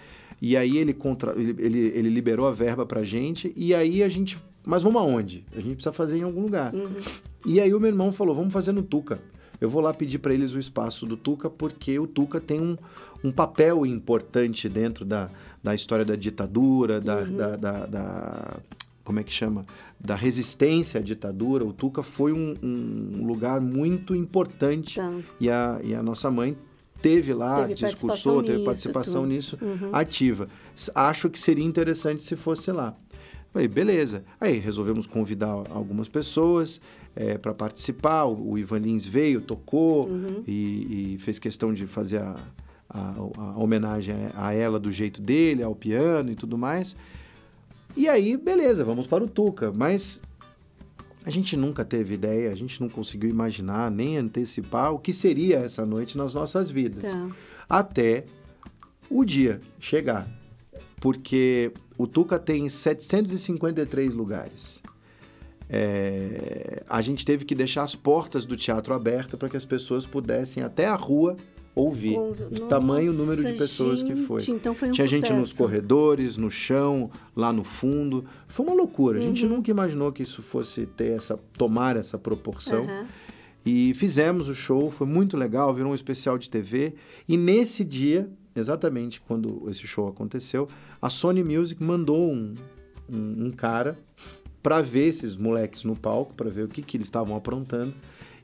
E 0.43 0.57
aí 0.57 0.79
ele, 0.79 0.95
contra... 0.95 1.33
ele, 1.33 1.55
ele, 1.59 1.79
ele 1.95 2.09
liberou 2.09 2.47
a 2.47 2.51
verba 2.53 2.87
pra 2.87 3.03
gente. 3.03 3.53
E 3.57 3.75
aí 3.75 4.03
a 4.03 4.09
gente. 4.09 4.39
Mas 4.65 4.83
vamos 4.83 5.01
aonde? 5.03 5.45
A 5.53 5.61
gente 5.61 5.75
precisa 5.75 5.93
fazer 5.93 6.19
em 6.19 6.23
algum 6.23 6.43
lugar. 6.43 6.73
E 7.45 7.61
aí 7.61 7.75
o 7.75 7.81
meu 7.81 7.89
irmão 7.89 8.13
falou: 8.13 8.35
Vamos 8.35 8.53
fazer 8.53 8.73
no 8.73 8.83
Tuca. 8.83 9.19
Eu 9.61 9.69
vou 9.69 9.83
lá 9.83 9.93
pedir 9.93 10.19
para 10.19 10.33
eles 10.33 10.55
o 10.55 10.59
espaço 10.59 11.05
do 11.07 11.17
Tuca, 11.17 11.51
porque 11.51 11.99
o 11.99 12.07
Tuca 12.07 12.41
tem 12.41 12.61
um, 12.61 12.77
um 13.23 13.31
papel 13.31 13.85
importante 13.85 14.69
dentro 14.69 15.05
da, 15.05 15.29
da 15.63 15.75
história 15.75 16.05
da 16.05 16.17
ditadura, 16.17 17.01
da, 17.01 17.21
da, 17.25 17.57
da- 17.57 17.87
da- 17.87 18.57
Como 19.05 19.21
é 19.21 19.23
que 19.25 19.33
chama? 19.33 19.67
Da 19.99 20.15
resistência 20.15 21.01
à 21.01 21.03
ditadura. 21.03 21.65
O 21.65 21.73
Tuca 21.73 22.03
foi 22.03 22.33
um, 22.33 22.55
um 22.63 23.27
lugar 23.27 23.61
muito 23.61 24.15
importante 24.15 24.97
Tá. 24.97 25.13
e 25.39 25.51
a, 25.51 25.79
e 25.85 25.95
a 25.95 26.03
nossa 26.03 26.31
mãe 26.31 26.57
teve 27.03 27.33
lá, 27.35 27.63
Teve 27.67 27.75
discursou, 27.75 28.43
teve 28.43 28.65
participação 28.65 29.23
tudo. 29.23 29.33
nisso 29.33 29.59
Uhum. 29.61 29.89
ativa. 29.93 30.49
Acho 30.95 31.29
que 31.29 31.39
seria 31.39 31.65
interessante 31.65 32.23
se 32.23 32.37
fosse 32.37 32.71
lá. 32.73 32.95
Falei, 33.53 33.67
beleza. 33.67 34.23
Aí 34.41 34.59
resolvemos 34.59 35.07
convidar 35.07 35.49
algumas 35.71 36.07
pessoas 36.09 36.81
para 37.43 37.53
participar. 37.55 38.25
O, 38.25 38.53
o 38.53 38.59
Ivan 38.59 38.79
Lins 38.79 39.07
veio, 39.07 39.41
tocou 39.41 40.09
Uhum. 40.09 40.43
e, 40.47 41.15
e 41.15 41.19
fez 41.21 41.39
questão 41.39 41.73
de 41.73 41.87
fazer 41.87 42.19
a, 42.19 42.37
a- 42.89 43.15
a 43.37 43.59
homenagem 43.59 44.15
a 44.35 44.49
a 44.49 44.53
ela 44.55 44.79
do 44.81 44.91
jeito 44.93 45.21
dele, 45.21 45.63
ao 45.63 45.75
piano 45.75 46.31
e 46.31 46.35
tudo 46.37 46.57
mais. 46.59 46.95
E 47.97 48.09
aí, 48.09 48.37
beleza, 48.37 48.85
vamos 48.85 49.07
para 49.07 49.25
o 49.25 49.29
Tuca. 49.29 49.73
Mas 49.75 50.21
a 51.25 51.31
gente 51.31 51.57
nunca 51.57 51.85
teve 51.85 52.15
ideia, 52.15 52.51
a 52.51 52.55
gente 52.55 52.81
não 52.81 52.89
conseguiu 52.89 53.29
imaginar 53.29 53.91
nem 53.91 54.17
antecipar 54.17 54.93
o 54.95 54.99
que 54.99 55.13
seria 55.13 55.59
essa 55.59 55.85
noite 55.85 56.17
nas 56.17 56.33
nossas 56.33 56.71
vidas. 56.71 57.03
Tá. 57.11 57.29
Até 57.69 58.25
o 59.11 59.25
dia 59.25 59.61
chegar. 59.79 60.27
Porque 61.01 61.73
o 61.99 62.07
Tuca 62.07 62.39
tem 62.39 62.69
753 62.69 64.15
lugares. 64.15 64.80
É, 65.73 66.83
a 66.89 67.01
gente 67.01 67.25
teve 67.25 67.45
que 67.45 67.55
deixar 67.55 67.85
as 67.85 67.95
portas 67.95 68.45
do 68.45 68.57
teatro 68.57 68.93
abertas 68.93 69.39
para 69.39 69.49
que 69.49 69.57
as 69.57 69.65
pessoas 69.65 70.05
pudessem 70.05 70.63
até 70.63 70.87
a 70.87 70.97
rua 70.97 71.37
ouvir. 71.75 72.17
Do 72.51 72.67
tamanho 72.67 73.13
o 73.13 73.15
número 73.15 73.45
de 73.45 73.53
pessoas 73.53 74.03
que 74.03 74.17
foi. 74.17 74.41
gente, 74.41 74.57
Então 74.57 74.75
foi 74.75 74.89
um 74.89 74.93
Tinha 74.93 75.07
gente 75.07 75.33
nos 75.33 75.51
sucesso. 75.51 75.63
corredores, 75.63 76.37
no 76.37 76.51
chão, 76.51 77.09
lá 77.37 77.53
no 77.53 77.63
fundo. 77.63 78.25
Foi 78.49 78.67
uma 78.67 78.75
loucura. 78.75 79.19
A 79.19 79.21
Uhum. 79.21 79.29
gente 79.29 79.47
nunca 79.47 79.71
imaginou 79.71 80.11
que 80.11 80.25
isso 80.25 80.43
fosse 80.43 80.87
ter 80.87 81.13
essa, 81.13 81.39
tomar 81.57 81.97
essa 81.97 82.19
proporção. 82.19 82.83
Aham. 82.85 83.07
E 83.65 83.93
fizemos 83.95 84.49
o 84.49 84.55
show, 84.55 84.91
foi 84.91 85.07
muito 85.07 85.37
legal, 85.37 85.73
virou 85.73 85.93
um 85.93 85.95
especial 85.95 86.37
de 86.39 86.49
TV. 86.51 86.95
E 87.29 87.37
nesse 87.37 87.85
dia, 87.85 88.29
exatamente 88.57 89.21
quando 89.21 89.69
esse 89.71 89.87
show 89.87 90.09
aconteceu, 90.09 90.67
a 91.01 91.09
Sony 91.11 91.45
Music 91.45 91.81
mandou 91.83 92.33
um, 92.33 92.55
um, 93.09 93.47
um 93.47 93.51
cara 93.51 93.99
para 94.63 94.81
ver 94.81 95.09
esses 95.09 95.37
moleques 95.37 95.85
no 95.85 95.97
palco, 95.97 96.35
para 96.35 96.51
ver 96.51 96.65
o 96.65 96.69
que, 96.69 96.83
que 96.83 96.97
eles 96.97 97.07
estavam 97.07 97.37
aprontando. 97.37 97.95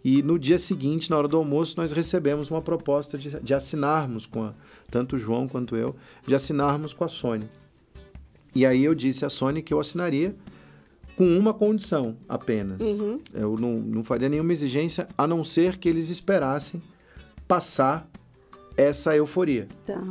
E 0.04 0.22
no 0.22 0.38
dia 0.38 0.58
seguinte, 0.58 1.10
na 1.10 1.18
hora 1.18 1.26
do 1.26 1.36
almoço, 1.36 1.74
nós 1.76 1.90
recebemos 1.92 2.50
uma 2.50 2.62
proposta 2.62 3.18
de, 3.18 3.40
de 3.40 3.52
assinarmos 3.52 4.24
com 4.24 4.44
a, 4.44 4.54
tanto 4.90 5.16
o 5.16 5.18
João 5.18 5.48
quanto 5.48 5.74
eu, 5.74 5.96
de 6.26 6.34
assinarmos 6.34 6.92
com 6.92 7.04
a 7.04 7.08
Sony. 7.08 7.48
E 8.54 8.64
aí 8.64 8.84
eu 8.84 8.94
disse 8.94 9.24
à 9.24 9.28
Sony 9.28 9.62
que 9.62 9.74
eu 9.74 9.80
assinaria 9.80 10.34
com 11.16 11.36
uma 11.36 11.52
condição 11.52 12.16
apenas. 12.28 12.80
Uhum. 12.80 13.18
Eu 13.34 13.56
não, 13.58 13.72
não 13.72 14.04
faria 14.04 14.28
nenhuma 14.28 14.52
exigência, 14.52 15.08
a 15.16 15.26
não 15.26 15.42
ser 15.42 15.78
que 15.78 15.88
eles 15.88 16.08
esperassem 16.08 16.80
passar 17.48 18.08
essa 18.76 19.16
euforia. 19.16 19.66
Tá. 19.84 20.02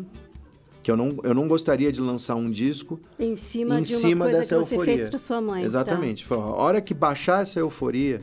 Que 0.85 0.91
eu 0.91 0.95
não, 0.95 1.17
eu 1.23 1.33
não 1.33 1.47
gostaria 1.47 1.91
de 1.91 1.99
lançar 1.99 2.35
um 2.35 2.47
disco 2.47 2.99
Em 3.17 3.35
cima 3.35 3.79
Em 3.79 3.81
de 3.81 3.93
uma 3.95 3.99
cima 4.01 4.25
coisa 4.25 4.37
dessa 4.37 4.55
que 4.55 4.63
você 4.63 4.75
euforia. 4.75 4.97
fez 4.97 5.09
para 5.09 5.17
sua 5.17 5.41
mãe. 5.41 5.61
tá. 5.61 5.65
Exatamente. 5.65 6.23
Falou, 6.23 6.43
A 6.53 6.57
hora 6.61 6.79
que 6.79 6.93
baixar 6.93 7.41
essa 7.41 7.59
euforia 7.59 8.21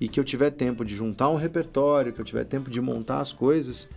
e 0.00 0.06
que 0.06 0.20
eu 0.20 0.22
tiver 0.22 0.52
tempo 0.52 0.84
de 0.84 0.94
juntar 0.94 1.28
um 1.28 1.34
repertório, 1.34 2.12
que 2.12 2.20
eu 2.20 2.24
tiver 2.24 2.44
tempo 2.44 2.70
de 2.70 2.80
montar 2.80 3.20
as 3.20 3.32
coisas, 3.32 3.88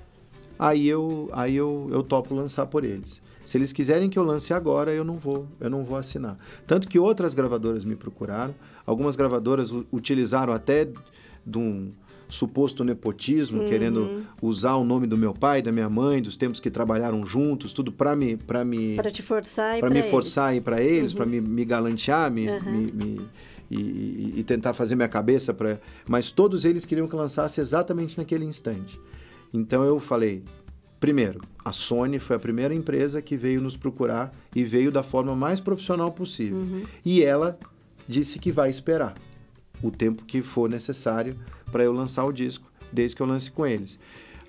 aí 0.58 0.88
eu 0.90 1.30
aí 1.32 1.56
eu, 1.56 1.90
eu 1.92 2.02
topo 2.02 2.34
lançar 2.34 2.66
por 2.66 2.84
eles. 2.84 3.22
Se 3.46 3.56
eles 3.56 3.72
quiserem 3.72 4.10
que 4.10 4.18
eu 4.18 4.24
lance 4.24 4.52
agora, 4.52 4.92
eu 4.92 5.04
não 5.04 5.18
vou, 5.18 5.46
eu 5.60 5.70
não 5.70 5.84
vou 5.84 5.96
assinar. 5.96 6.40
Tanto 6.66 6.88
que 6.88 6.98
outras 6.98 7.36
gravadoras 7.36 7.86
me 7.86 7.96
procuraram, 7.96 8.56
algumas 8.84 9.16
gravadoras 9.16 9.72
utilizaram 9.94 10.54
até 10.54 10.86
de 11.46 11.58
um 11.60 11.92
suposto 12.30 12.84
nepotismo, 12.84 13.64
querendo 13.66 14.24
usar 14.42 14.76
o 14.76 14.84
nome 14.84 15.08
do 15.08 15.18
meu 15.18 15.34
pai, 15.34 15.62
da 15.62 15.72
minha 15.72 15.90
mãe, 15.90 16.22
dos 16.22 16.36
tempos 16.36 16.60
que 16.60 16.70
trabalharam 16.70 17.26
juntos, 17.26 17.72
tudo 17.74 17.92
para 17.92 18.16
me 18.16 18.36
para 18.38 18.66
me 18.66 18.96
Para 18.96 19.10
te 19.12 19.22
forçar 19.22 19.78
e 19.78 19.80
para 19.80 19.88
pra 19.88 19.94
me 19.94 20.00
eles. 20.00 20.12
forçar 20.12 20.56
ir 20.56 20.62
para 20.62 20.82
eles, 20.82 21.12
Uhum. 21.12 21.18
para 21.18 21.26
me, 21.26 21.40
me 21.42 21.64
galantear, 21.66 22.30
me, 22.32 22.50
Aham. 22.50 22.70
me- 22.72 22.92
me- 22.92 23.22
e, 23.70 23.76
e- 23.80 24.34
e 24.38 24.44
tentar 24.44 24.74
fazer 24.74 24.96
minha 24.96 25.08
cabeça 25.10 25.54
para. 25.54 25.80
Mas 26.08 26.32
todos 26.32 26.64
eles 26.66 26.86
queriam 26.86 27.08
que 27.08 27.14
eu 27.16 27.20
lançasse 27.20 27.60
exatamente 27.62 28.18
naquele 28.18 28.46
instante. 28.46 29.00
Então 29.54 29.84
eu 29.84 30.00
falei, 30.00 30.44
primeiro, 31.00 31.42
a 31.64 31.72
Sony 31.72 32.18
foi 32.20 32.36
a 32.36 32.40
primeira 32.40 32.74
empresa 32.74 33.22
que 33.22 33.36
veio 33.38 33.62
nos 33.62 33.76
procurar 33.78 34.34
e 34.56 34.64
veio 34.64 34.92
da 34.92 35.04
forma 35.04 35.36
mais 35.36 35.60
profissional 35.60 36.12
possível. 36.12 36.58
Uhum. 36.60 36.84
E 37.06 37.24
ela 37.24 37.58
disse 38.08 38.40
que 38.40 38.52
vai 38.52 38.70
esperar 38.70 39.16
o 39.82 39.92
tempo 39.92 40.24
que 40.26 40.42
for 40.42 40.70
necessário 40.70 41.36
para 41.72 41.84
eu 41.84 41.92
lançar 41.92 42.26
o 42.26 42.32
disco, 42.32 42.72
desde 42.92 43.16
que 43.16 43.22
eu 43.22 43.28
lance 43.28 43.52
com 43.52 43.66
eles. 43.66 44.00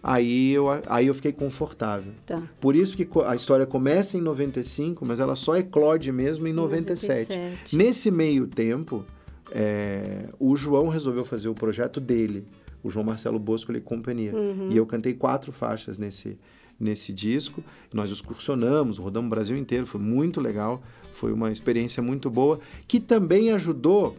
Aí 0.03 0.53
eu, 0.53 0.67
aí 0.87 1.07
eu 1.09 1.15
fiquei 1.15 1.33
confortável. 1.33 2.13
Tá. 2.25 2.43
Por 2.61 2.77
isso 2.77 2.97
que 2.97 3.07
a 3.27 3.35
história 3.35 3.67
começa 3.67 4.17
em 4.17 4.21
95, 4.21 5.05
mas 5.05 5.21
ela 5.21 5.35
só 5.35 5.57
eclode 5.57 6.11
mesmo 6.13 6.47
em 6.47 6.53
97. 6.53 7.29
97. 7.31 7.77
Nesse 7.77 8.11
meio 8.11 8.47
tempo, 8.47 9.05
é, 9.51 10.29
o 10.39 10.55
João 10.57 10.89
resolveu 10.89 11.25
fazer 11.25 11.49
o 11.49 11.55
projeto 11.55 12.01
dele, 12.01 12.45
o 12.83 12.91
João 12.91 13.05
Marcelo 13.05 13.39
Bosco 13.39 13.73
e 13.73 13.81
Companhia. 13.81 14.35
Uhum. 14.35 14.69
E 14.71 14.77
eu 14.77 14.87
cantei 14.87 15.15
quatro 15.15 15.51
faixas 15.51 15.99
nesse, 15.99 16.39
nesse 16.79 17.13
disco. 17.13 17.63
Nós 17.93 18.11
excursionamos, 18.11 18.99
rodamos 18.99 19.27
o 19.27 19.31
Brasil 19.31 19.57
inteiro, 19.57 19.85
foi 19.85 20.01
muito 20.01 20.41
legal. 20.41 20.81
Foi 21.15 21.33
uma 21.33 21.51
experiência 21.51 22.01
muito 22.01 22.31
boa, 22.31 22.61
que 22.87 23.01
também 23.01 23.51
ajudou 23.51 24.17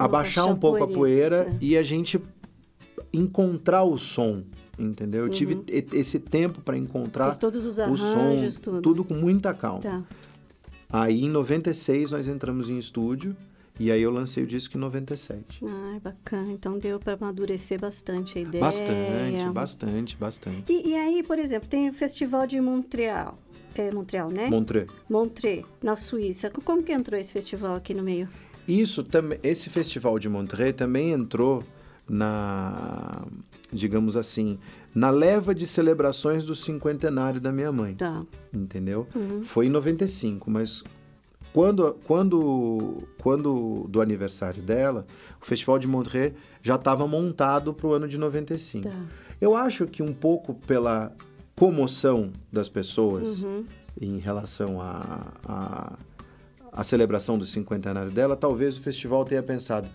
a 0.00 0.04
A 0.04 0.08
baixar 0.08 0.42
baixar 0.42 0.54
um 0.54 0.56
pouco 0.56 0.82
a 0.82 0.88
poeira 0.88 1.46
é. 1.50 1.56
e 1.60 1.76
a 1.76 1.82
gente 1.82 2.20
encontrar 3.12 3.82
o 3.84 3.98
som, 3.98 4.42
entendeu? 4.78 5.20
Eu 5.22 5.26
Uhum. 5.26 5.32
tive 5.32 5.64
esse 5.92 6.18
tempo 6.18 6.60
para 6.60 6.76
encontrar 6.76 7.36
todos 7.38 7.64
os 7.66 7.76
o 7.78 7.82
arranjos, 7.82 8.60
som, 8.62 8.80
tudo. 8.80 9.04
com 9.04 9.14
muita 9.14 9.52
calma. 9.52 9.80
Tá. 9.80 10.02
Aí 10.88 11.24
em 11.24 11.28
96 11.28 12.10
nós 12.12 12.26
entramos 12.28 12.68
em 12.68 12.78
estúdio 12.78 13.36
e 13.78 13.90
aí 13.90 14.02
eu 14.02 14.10
lancei 14.10 14.42
o 14.42 14.46
disco 14.46 14.76
em 14.76 14.80
97. 14.80 15.64
Ai, 15.66 16.00
bacana. 16.00 16.52
Então 16.52 16.78
deu 16.78 16.98
para 16.98 17.14
amadurecer 17.14 17.78
bastante 17.80 18.38
a 18.38 18.42
ideia. 18.42 18.60
Bastante, 18.62 19.52
bastante, 19.52 20.16
bastante. 20.16 20.64
E, 20.72 20.90
e 20.90 20.96
aí, 20.96 21.22
por 21.22 21.38
exemplo, 21.38 21.68
tem 21.68 21.88
o 21.88 21.94
Festival 21.94 22.46
de 22.46 22.60
Montreal. 22.60 23.36
É 23.74 23.90
Montreal, 23.92 24.30
né? 24.30 24.48
Montreux. 24.50 24.90
Montreux, 25.08 25.64
na 25.82 25.94
Suíça. 25.94 26.50
Como 26.50 26.82
que 26.82 26.92
entrou 26.92 27.18
esse 27.18 27.32
festival 27.32 27.76
aqui 27.76 27.94
no 27.94 28.02
meio? 28.02 28.28
Isso 28.68 29.02
também, 29.02 29.38
esse 29.42 29.68
festival 29.70 30.18
de 30.18 30.28
Montreux 30.28 30.74
também 30.76 31.12
entrou 31.12 31.62
na, 32.08 33.24
digamos 33.72 34.16
assim, 34.16 34.58
na 34.94 35.10
leva 35.10 35.54
de 35.54 35.66
celebrações 35.66 36.44
do 36.44 36.54
cinquentenário 36.54 37.40
da 37.40 37.52
minha 37.52 37.70
mãe, 37.72 37.94
Tá. 37.94 38.22
entendeu? 38.52 39.06
Uhum. 39.14 39.44
Foi 39.44 39.66
em 39.66 39.70
95, 39.70 40.50
mas 40.50 40.82
quando, 41.52 41.96
quando, 42.04 42.98
quando 43.20 43.86
do 43.88 44.00
aniversário 44.00 44.62
dela, 44.62 45.06
o 45.40 45.44
Festival 45.46 45.78
de 45.78 45.86
Montreux 45.86 46.32
já 46.62 46.74
estava 46.76 47.06
montado 47.06 47.72
para 47.72 47.86
o 47.86 47.92
ano 47.92 48.08
de 48.08 48.18
95. 48.18 48.88
Tá. 48.88 48.96
Eu 49.40 49.56
acho 49.56 49.86
que 49.86 50.02
um 50.02 50.12
pouco 50.12 50.54
pela 50.54 51.12
comoção 51.56 52.30
das 52.52 52.68
pessoas 52.68 53.42
Uhum. 53.42 53.64
em 54.00 54.18
relação 54.18 54.80
à 54.80 55.26
a, 55.46 55.92
a, 56.72 56.84
celebração 56.84 57.38
do 57.38 57.44
cinquentenário 57.44 58.10
dela, 58.10 58.36
talvez 58.36 58.76
o 58.76 58.80
festival 58.80 59.24
tenha 59.24 59.42
pensado. 59.42 59.88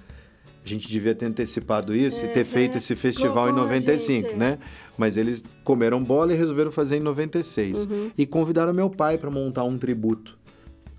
A 0.63 0.67
gente 0.67 0.87
devia 0.87 1.13
ter 1.13 1.27
antecipado 1.27 1.95
isso 1.95 2.25
e 2.25 2.27
ter 2.27 2.39
É, 2.39 2.43
feito 2.43 2.75
é. 2.75 2.77
esse 2.77 2.95
festival 2.95 3.49
em 3.49 3.53
Com 3.53 3.59
a 3.59 3.63
95, 3.63 4.07
gente, 4.07 4.33
é. 4.33 4.35
né? 4.35 4.59
Mas 4.97 5.15
eles 5.15 5.43
comeram 5.63 6.03
bola 6.03 6.33
e 6.33 6.35
resolveram 6.35 6.71
fazer 6.71 6.97
em 6.97 7.01
96. 7.01 7.85
Uhum. 7.85 8.11
E 8.17 8.25
convidaram 8.25 8.73
meu 8.73 8.89
pai 8.89 9.17
para 9.17 9.29
montar 9.29 9.63
um 9.63 9.77
tributo 9.77 10.37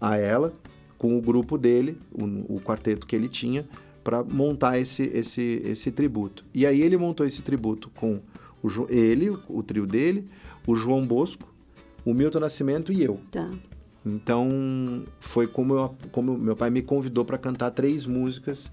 a 0.00 0.16
ela, 0.16 0.52
com 0.96 1.18
o 1.18 1.20
grupo 1.20 1.58
dele, 1.58 1.98
o, 2.12 2.54
o 2.56 2.60
quarteto 2.60 3.06
que 3.06 3.16
ele 3.16 3.28
tinha, 3.28 3.66
para 4.04 4.22
montar 4.22 4.78
esse, 4.78 5.02
esse, 5.02 5.60
esse 5.64 5.90
tributo. 5.90 6.44
E 6.54 6.64
aí 6.64 6.80
ele 6.80 6.96
montou 6.96 7.26
esse 7.26 7.42
tributo 7.42 7.90
com 7.96 8.20
o, 8.62 8.68
ele, 8.88 9.30
o, 9.30 9.42
o 9.48 9.62
trio 9.64 9.84
dele, 9.84 10.24
o 10.64 10.76
João 10.76 11.04
Bosco, 11.04 11.52
o 12.04 12.14
Milton 12.14 12.38
Nascimento 12.38 12.92
e 12.92 13.02
eu. 13.02 13.18
Tá. 13.32 13.50
Então, 14.06 15.02
foi 15.18 15.48
como, 15.48 15.74
eu, 15.74 15.96
como 16.12 16.38
meu 16.38 16.54
pai 16.54 16.70
me 16.70 16.80
convidou 16.80 17.24
para 17.24 17.36
cantar 17.36 17.72
três 17.72 18.06
músicas 18.06 18.70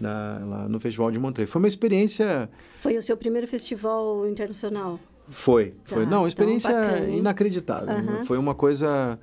na- 0.00 0.40
lá 0.46 0.68
no 0.68 0.78
Festival 0.78 1.10
de 1.10 1.18
Montreux. 1.18 1.50
Foi 1.50 1.60
uma 1.60 1.66
experiência... 1.66 2.48
Foi 2.78 2.96
o 2.96 3.02
seu 3.02 3.16
primeiro 3.16 3.48
festival 3.48 4.28
internacional? 4.28 5.00
Foi, 5.28 5.74
foi. 5.84 6.04
Tá, 6.04 6.10
Não, 6.10 6.18
uma 6.22 6.28
então, 6.28 6.28
experiência 6.28 6.72
bacana, 6.72 7.08
inacreditável. 7.08 7.88
Aham. 7.96 8.24
Foi 8.24 8.38
uma 8.38 8.54
coisa 8.54 9.18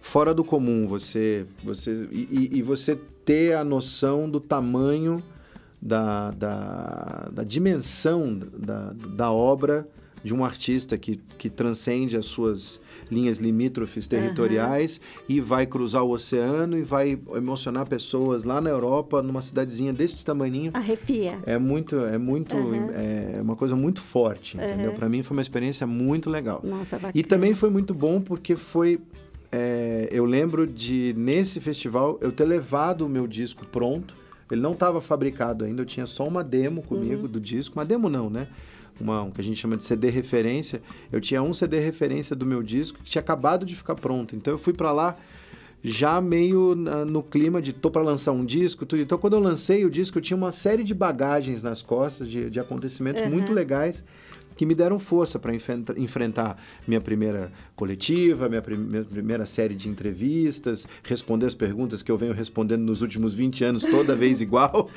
fora 0.00 0.32
do 0.32 0.42
comum. 0.42 0.86
Você, 0.88 1.44
você 1.62 2.08
e, 2.10 2.48
e- 2.54 2.58
e 2.58 2.62
você 2.62 2.96
ter 3.24 3.52
a 3.54 3.62
noção 3.62 4.30
do 4.30 4.40
tamanho, 4.40 5.22
da, 5.80 6.30
da, 6.30 7.28
da 7.32 7.44
dimensão 7.44 8.38
da, 8.38 8.92
da 8.94 9.30
obra 9.30 9.86
de 10.22 10.32
um 10.32 10.44
artista 10.44 10.96
que, 10.96 11.20
que 11.36 11.50
transcende 11.50 12.16
as 12.16 12.26
suas 12.26 12.80
linhas 13.10 13.38
limítrofes 13.38 14.06
territoriais 14.06 15.00
e 15.28 15.40
vai 15.40 15.66
cruzar 15.66 16.02
o 16.02 16.10
oceano 16.10 16.78
e 16.78 16.82
vai 16.82 17.18
emocionar 17.34 17.86
pessoas 17.86 18.44
lá 18.44 18.60
na 18.60 18.70
Europa, 18.70 19.22
numa 19.22 19.42
cidadezinha 19.42 19.92
desse 19.92 20.24
tamaninho. 20.24 20.70
Arrepia. 20.74 21.38
É 21.44 21.58
muito, 21.58 21.98
é 22.00 22.18
muito, 22.18 22.56
Aham. 22.56 22.90
é 22.92 23.40
uma 23.42 23.56
coisa 23.56 23.74
muito 23.74 24.00
forte, 24.00 24.56
entendeu? 24.56 24.90
Aham. 24.90 24.98
Para 24.98 25.08
mim 25.08 25.22
foi 25.22 25.36
uma 25.36 25.42
experiência 25.42 25.86
muito 25.86 26.30
legal. 26.30 26.60
Nossa, 26.62 26.96
bacana. 26.96 27.12
E 27.14 27.22
também 27.22 27.54
foi 27.54 27.70
muito 27.70 27.92
bom 27.92 28.20
porque 28.20 28.54
foi, 28.54 29.00
é, 29.50 30.08
eu 30.10 30.24
lembro 30.24 30.66
de 30.66 31.14
nesse 31.16 31.60
festival 31.60 32.18
eu 32.20 32.30
ter 32.30 32.44
levado 32.44 33.06
o 33.06 33.08
meu 33.08 33.26
disco 33.26 33.66
pronto. 33.66 34.14
Ele 34.50 34.60
não 34.60 34.72
estava 34.72 35.00
fabricado 35.00 35.64
ainda, 35.64 35.80
eu 35.80 35.86
tinha 35.86 36.04
só 36.04 36.28
uma 36.28 36.44
demo 36.44 36.82
comigo 36.82 37.26
do 37.26 37.40
disco, 37.40 37.78
uma 37.78 37.86
demo 37.86 38.10
não, 38.10 38.28
né? 38.28 38.48
Uma, 39.00 39.22
um 39.22 39.30
que 39.30 39.40
a 39.40 39.44
gente 39.44 39.56
chama 39.60 39.76
de 39.76 39.84
CD 39.84 40.10
referência. 40.10 40.80
Eu 41.10 41.20
tinha 41.20 41.42
um 41.42 41.52
CD 41.52 41.80
referência 41.80 42.36
do 42.36 42.46
meu 42.46 42.62
disco 42.62 42.98
que 42.98 43.10
tinha 43.10 43.20
acabado 43.20 43.64
de 43.66 43.74
ficar 43.74 43.94
pronto. 43.94 44.36
Então 44.36 44.52
eu 44.54 44.58
fui 44.58 44.72
para 44.72 44.92
lá 44.92 45.16
já 45.84 46.20
meio 46.20 46.74
na- 46.76 47.04
no 47.04 47.22
clima 47.22 47.60
de 47.60 47.72
tô 47.72 47.90
para 47.90 48.02
lançar 48.02 48.30
um 48.32 48.44
disco, 48.44 48.86
tudo. 48.86 49.02
Então 49.02 49.18
quando 49.18 49.32
eu 49.34 49.40
lancei 49.40 49.84
o 49.84 49.90
disco, 49.90 50.18
eu 50.18 50.22
tinha 50.22 50.36
uma 50.36 50.52
série 50.52 50.84
de 50.84 50.94
bagagens 50.94 51.62
nas 51.62 51.82
costas 51.82 52.28
de, 52.28 52.48
de 52.48 52.60
acontecimentos 52.60 53.22
Uhum. 53.22 53.30
muito 53.30 53.52
legais 53.52 54.04
que 54.56 54.64
me 54.66 54.74
deram 54.74 54.98
força 54.98 55.38
para 55.38 55.52
enfrentar 55.96 56.56
minha 56.86 57.00
primeira 57.00 57.50
coletiva, 57.76 58.48
minha, 58.48 58.62
prim- 58.62 58.76
minha 58.76 59.04
primeira 59.04 59.46
série 59.46 59.74
de 59.74 59.88
entrevistas, 59.88 60.86
responder 61.02 61.46
as 61.46 61.54
perguntas 61.54 62.02
que 62.02 62.10
eu 62.10 62.16
venho 62.18 62.32
respondendo 62.32 62.82
nos 62.82 63.02
últimos 63.02 63.34
20 63.34 63.64
anos 63.64 63.82
toda 63.84 64.14
vez 64.14 64.40
igual. 64.40 64.88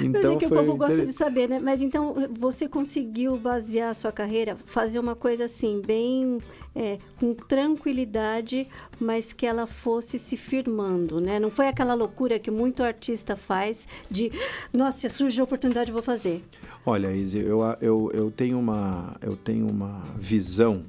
então 0.00 0.22
Mas 0.34 0.36
é 0.36 0.36
que 0.36 0.48
foi 0.48 0.58
o 0.58 0.64
povo 0.66 0.76
gosta 0.76 1.04
de 1.06 1.12
saber, 1.12 1.48
né? 1.48 1.58
Mas 1.62 1.80
então 1.82 2.14
você 2.38 2.68
conseguiu 2.68 3.36
basear 3.36 3.90
a 3.90 3.94
sua 3.94 4.12
carreira, 4.12 4.56
fazer 4.66 4.98
uma 4.98 5.14
coisa 5.14 5.44
assim, 5.44 5.80
bem 5.84 6.38
é, 6.74 6.98
com 7.18 7.34
tranquilidade, 7.34 8.66
mas 8.98 9.32
que 9.32 9.46
ela 9.46 9.66
fosse 9.66 10.18
se 10.18 10.36
firmando, 10.36 11.20
né? 11.20 11.38
Não 11.38 11.50
foi 11.50 11.68
aquela 11.68 11.94
loucura 11.94 12.38
que 12.38 12.50
muito 12.50 12.82
artista 12.82 13.36
faz 13.36 13.86
de, 14.10 14.32
nossa, 14.72 15.08
surgiu 15.08 15.42
a 15.42 15.46
oportunidade, 15.46 15.92
vou 15.92 16.02
fazer. 16.02 16.42
Olha, 16.84 17.14
Izzy, 17.14 17.38
eu, 17.38 17.60
eu, 17.80 18.10
eu, 18.12 18.30
tenho 18.30 18.58
uma, 18.58 19.16
eu 19.20 19.36
tenho 19.36 19.68
uma 19.68 20.02
visão 20.18 20.82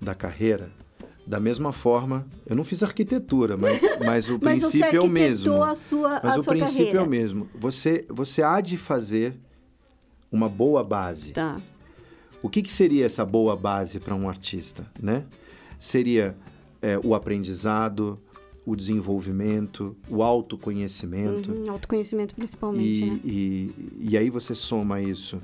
da 0.00 0.14
carreira 0.14 0.70
da 1.26 1.40
mesma 1.40 1.72
forma. 1.72 2.26
Eu 2.46 2.54
não 2.54 2.62
fiz 2.64 2.82
arquitetura, 2.82 3.56
mas, 3.56 3.82
mas 4.04 4.28
o 4.28 4.38
Mas 4.40 4.60
princípio 4.62 4.96
é 4.96 5.00
o 5.00 5.08
mesmo. 5.08 5.62
a 5.62 5.74
sua, 5.74 6.20
Mas 6.22 6.36
a 6.36 6.38
o 6.38 6.42
sua 6.44 6.52
princípio 6.54 6.84
carreira. 6.84 6.98
é 7.00 7.02
o 7.02 7.08
mesmo. 7.08 7.48
Você, 7.54 8.04
você 8.08 8.42
há 8.42 8.60
de 8.60 8.76
fazer 8.76 9.34
uma 10.30 10.48
boa 10.48 10.84
base. 10.84 11.32
Tá. 11.32 11.60
O 12.42 12.48
que, 12.48 12.62
que 12.62 12.72
seria 12.72 13.06
essa 13.06 13.24
boa 13.24 13.56
base 13.56 13.98
para 13.98 14.14
um 14.14 14.28
artista, 14.28 14.86
né? 15.00 15.24
Seria 15.78 16.36
é, 16.80 16.98
o 17.02 17.14
aprendizado, 17.14 18.18
o 18.64 18.74
desenvolvimento, 18.76 19.96
o 20.08 20.22
autoconhecimento. 20.22 21.52
Uhum, 21.52 21.70
autoconhecimento 21.70 22.34
principalmente, 22.34 23.04
E, 23.04 23.10
né? 23.10 23.20
e, 23.24 23.74
e 24.10 24.16
aí 24.18 24.30
você 24.30 24.54
soma 24.54 25.00
isso, 25.00 25.40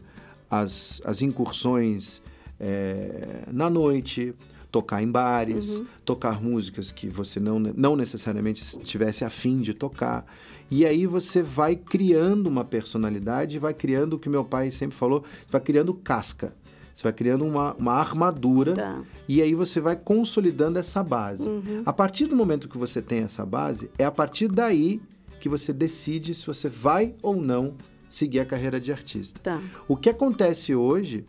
as, 0.51 1.01
as 1.05 1.22
incursões 1.22 2.20
é, 2.59 3.45
na 3.51 3.68
noite, 3.70 4.34
tocar 4.70 5.03
em 5.03 5.11
bares, 5.11 5.76
Uhum. 5.76 5.86
tocar 6.05 6.43
músicas 6.43 6.90
que 6.90 7.09
você 7.09 7.38
não, 7.38 7.59
não 7.59 7.95
necessariamente 7.97 8.62
estivesse 8.62 9.24
afim 9.24 9.61
de 9.61 9.74
tocar. 9.74 10.24
E 10.70 10.86
aí 10.86 11.07
você 11.07 11.43
vai 11.43 11.76
criando 11.76 12.47
uma 12.47 12.64
personalidade, 12.64 13.59
vai 13.59 13.74
criando 13.74 14.14
o 14.14 14.18
que 14.18 14.28
meu 14.28 14.45
pai 14.45 14.70
sempre 14.70 14.97
falou, 14.97 15.22
vai 15.51 15.61
criando 15.61 15.93
casca. 15.93 16.55
Você 16.95 17.05
vai 17.05 17.12
criando 17.12 17.45
uma, 17.45 17.74
uma 17.74 17.93
armadura 17.95 18.74
Tá. 18.74 19.03
e 19.28 19.40
aí 19.40 19.55
você 19.55 19.80
vai 19.80 19.97
consolidando 19.97 20.78
essa 20.78 21.03
base. 21.03 21.49
Uhum. 21.49 21.82
A 21.86 21.93
partir 21.93 22.26
do 22.26 22.36
momento 22.36 22.68
que 22.68 22.76
você 22.78 23.01
tem 23.01 23.20
essa 23.20 23.45
base, 23.47 23.90
é 23.99 24.05
a 24.05 24.11
partir 24.11 24.49
daí 24.49 25.01
que 25.40 25.49
você 25.49 25.72
decide 25.72 26.34
se 26.34 26.47
você 26.47 26.68
vai 26.68 27.14
ou 27.22 27.36
não 27.40 27.74
seguir 28.09 28.40
a 28.40 28.45
carreira 28.45 28.78
de 28.80 28.93
artista. 28.93 29.40
Tá. 29.40 29.61
O 29.88 29.97
que 29.97 30.11
acontece 30.11 30.74
hoje, 30.74 31.24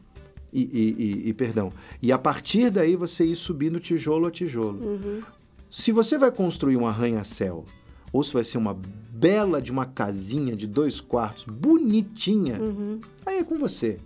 e, 0.51 0.61
e- 0.61 0.95
e- 1.26 1.30
e, 1.30 1.34
perdão, 1.34 1.72
e 2.01 2.11
a 2.11 2.18
partir 2.18 2.70
daí 2.70 2.95
você 2.95 3.26
ir 3.26 3.36
subindo 3.36 3.80
tijolo 3.80 4.28
a 4.28 4.32
tijolo. 4.32 4.80
Uhum. 4.86 5.22
Se 5.72 5.91
você 5.91 6.18
vai 6.18 6.30
construir 6.30 6.78
um 6.78 6.86
arranha-céu, 6.86 7.66
ou 8.11 8.24
se 8.24 8.34
vai 8.34 8.43
ser 8.43 8.59
uma 8.59 8.78
bela 9.11 9.59
de 9.59 9.72
uma 9.72 9.86
casinha 9.88 10.55
de 10.55 10.68
dois 10.68 10.99
quartos, 11.01 11.45
bonitinha, 11.45 12.59
Uhum. 12.61 12.99
aí 13.26 13.38
é 13.39 13.43
com 13.43 13.57
você. 13.57 13.97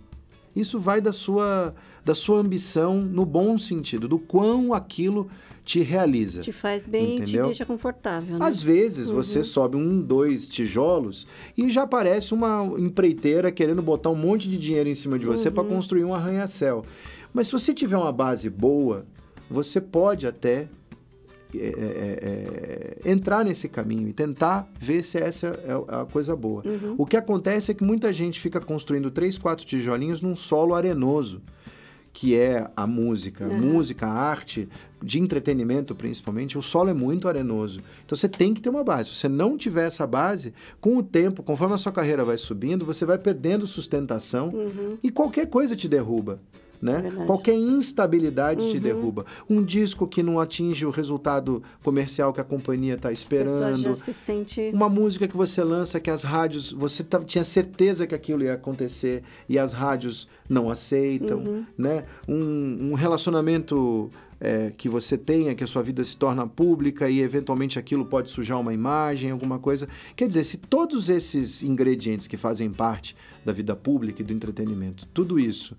Isso 0.58 0.78
vai 0.78 1.00
da 1.00 1.12
sua, 1.12 1.74
da 2.04 2.14
sua 2.14 2.38
ambição 2.38 3.00
no 3.00 3.24
bom 3.24 3.58
sentido, 3.58 4.08
do 4.08 4.18
quão 4.18 4.74
aquilo 4.74 5.28
te 5.64 5.80
realiza. 5.80 6.40
Te 6.40 6.50
faz 6.50 6.86
bem 6.86 7.18
e 7.18 7.22
te 7.24 7.40
deixa 7.40 7.66
confortável, 7.66 8.38
né? 8.38 8.44
Às 8.44 8.62
vezes 8.62 9.08
você 9.08 9.44
sobe 9.44 9.76
um, 9.76 10.00
dois 10.00 10.48
tijolos 10.48 11.26
e 11.56 11.68
já 11.68 11.82
aparece 11.82 12.32
uma 12.32 12.64
empreiteira 12.78 13.52
querendo 13.52 13.82
botar 13.82 14.08
um 14.10 14.16
monte 14.16 14.48
de 14.48 14.56
dinheiro 14.56 14.88
em 14.88 14.94
cima 14.94 15.18
de 15.18 15.26
você 15.26 15.50
para 15.50 15.64
construir 15.64 16.04
um 16.04 16.14
arranha-céu. 16.14 16.84
Mas 17.34 17.48
se 17.48 17.52
você 17.52 17.74
tiver 17.74 17.98
uma 17.98 18.12
base 18.12 18.48
boa, 18.48 19.04
você 19.50 19.80
pode 19.80 20.26
até 20.26 20.68
é, 21.54 21.66
é, 21.66 22.98
é, 23.04 23.10
entrar 23.10 23.44
nesse 23.44 23.68
caminho 23.68 24.08
e 24.08 24.12
tentar 24.12 24.68
ver 24.78 25.02
se 25.02 25.18
essa 25.18 25.46
é 25.46 26.00
a 26.00 26.04
coisa 26.04 26.36
boa. 26.36 26.62
O 26.96 27.06
que 27.06 27.16
acontece 27.16 27.70
é 27.70 27.74
que 27.74 27.84
muita 27.84 28.12
gente 28.12 28.38
fica 28.38 28.60
construindo 28.60 29.10
três, 29.10 29.38
quatro 29.38 29.64
tijolinhos 29.64 30.20
num 30.20 30.36
solo 30.36 30.74
arenoso 30.74 31.40
que 32.12 32.34
é 32.36 32.68
a 32.76 32.84
música, 32.84 33.44
Aham. 33.44 33.58
música, 33.58 34.04
a 34.04 34.12
arte, 34.12 34.68
de 35.00 35.20
entretenimento 35.20 35.94
principalmente, 35.94 36.58
o 36.58 36.62
solo 36.62 36.90
é 36.90 36.92
muito 36.92 37.28
arenoso. 37.28 37.80
Então 38.04 38.16
você 38.16 38.28
tem 38.28 38.52
que 38.52 38.60
ter 38.60 38.68
uma 38.68 38.82
base. 38.82 39.10
Se 39.10 39.16
você 39.16 39.28
não 39.28 39.56
tiver 39.56 39.86
essa 39.86 40.04
base, 40.04 40.52
com 40.80 40.96
o 40.96 41.02
tempo, 41.02 41.44
conforme 41.44 41.74
a 41.74 41.78
sua 41.78 41.92
carreira 41.92 42.24
vai 42.24 42.36
subindo, 42.36 42.84
você 42.84 43.04
vai 43.04 43.18
perdendo 43.18 43.68
sustentação 43.68 44.52
e 45.00 45.12
qualquer 45.12 45.46
coisa 45.46 45.76
te 45.76 45.86
derruba. 45.86 46.40
Né? 46.80 46.98
Uhum. 46.98 47.20
Uhum. 47.20 47.26
Qualquer 47.26 47.54
instabilidade 47.54 48.70
te 48.70 48.78
derruba. 48.78 49.26
Um 49.50 49.62
disco 49.64 50.06
que 50.06 50.22
não 50.22 50.38
atinge 50.38 50.86
o 50.86 50.90
resultado 50.90 51.62
comercial 51.82 52.32
que 52.32 52.40
a 52.40 52.44
companhia 52.44 52.94
está 52.94 53.08
A 53.08 53.12
esperando, 53.12 53.82
já 53.82 53.94
se 53.96 54.12
sente... 54.12 54.70
uma 54.72 54.88
música 54.88 55.26
que 55.26 55.36
você 55.36 55.62
lança 55.64 55.98
que 55.98 56.10
as 56.10 56.22
rádios 56.22 56.70
você 56.70 57.04
tinha 57.26 57.42
certeza 57.44 58.06
que 58.06 58.14
aquilo 58.14 58.44
ia 58.44 58.54
acontecer 58.54 59.22
e 59.48 59.58
as 59.58 59.72
rádios 59.72 60.28
não 60.48 60.70
aceitam, 60.70 61.38
Uhum. 61.38 61.64
né? 61.76 62.04
Um, 62.28 62.90
um 62.90 62.94
relacionamento 62.94 64.10
é, 64.40 64.72
que 64.76 64.88
você 64.88 65.18
tenha, 65.18 65.54
que 65.54 65.64
a 65.64 65.66
sua 65.66 65.82
vida 65.82 66.02
se 66.04 66.16
torna 66.16 66.46
pública 66.46 67.08
e 67.10 67.20
eventualmente 67.20 67.78
aquilo 67.78 68.04
pode 68.04 68.30
sujar 68.30 68.60
uma 68.60 68.72
imagem, 68.72 69.30
alguma 69.30 69.58
coisa. 69.58 69.88
Quer 70.14 70.28
dizer, 70.28 70.44
se 70.44 70.56
todos 70.58 71.08
esses 71.10 71.62
ingredientes 71.62 72.26
que 72.28 72.36
fazem 72.36 72.70
parte 72.70 73.16
da 73.44 73.52
vida 73.52 73.74
pública 73.74 74.22
e 74.22 74.24
do 74.24 74.32
entretenimento, 74.32 75.06
tudo 75.12 75.38
isso 75.38 75.76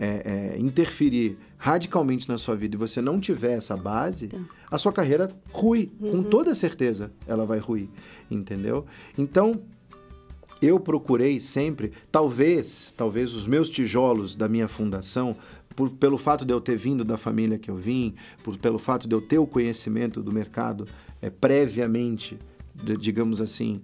é, 0.00 0.54
é, 0.56 0.58
interferir 0.58 1.36
radicalmente 1.58 2.26
na 2.28 2.38
sua 2.38 2.56
vida 2.56 2.74
e 2.74 2.78
você 2.78 3.02
não 3.02 3.20
tiver 3.20 3.52
essa 3.52 3.76
base, 3.76 4.30
a 4.70 4.78
sua 4.78 4.92
carreira 4.92 5.30
rui, 5.52 5.90
com 6.00 6.22
toda 6.22 6.54
certeza 6.54 7.12
ela 7.28 7.44
vai 7.44 7.58
ruir, 7.58 7.88
entendeu? 8.30 8.86
Então, 9.18 9.60
eu 10.62 10.80
procurei 10.80 11.38
sempre, 11.38 11.92
talvez, 12.10 12.92
talvez 12.96 13.34
os 13.34 13.46
meus 13.46 13.68
tijolos 13.70 14.34
da 14.36 14.48
minha 14.48 14.66
fundação, 14.68 15.36
por- 15.76 15.90
pelo 15.90 16.18
fato 16.18 16.44
de 16.44 16.52
eu 16.52 16.60
ter 16.60 16.76
vindo 16.76 17.04
da 17.04 17.16
família 17.16 17.58
que 17.58 17.70
eu 17.70 17.76
vim, 17.76 18.14
por- 18.42 18.56
pelo 18.58 18.78
fato 18.78 19.06
de 19.06 19.14
eu 19.14 19.20
ter 19.20 19.38
o 19.38 19.46
conhecimento 19.46 20.22
do 20.22 20.32
mercado 20.32 20.86
é, 21.22 21.28
previamente, 21.30 22.38
digamos 22.98 23.40
assim, 23.40 23.80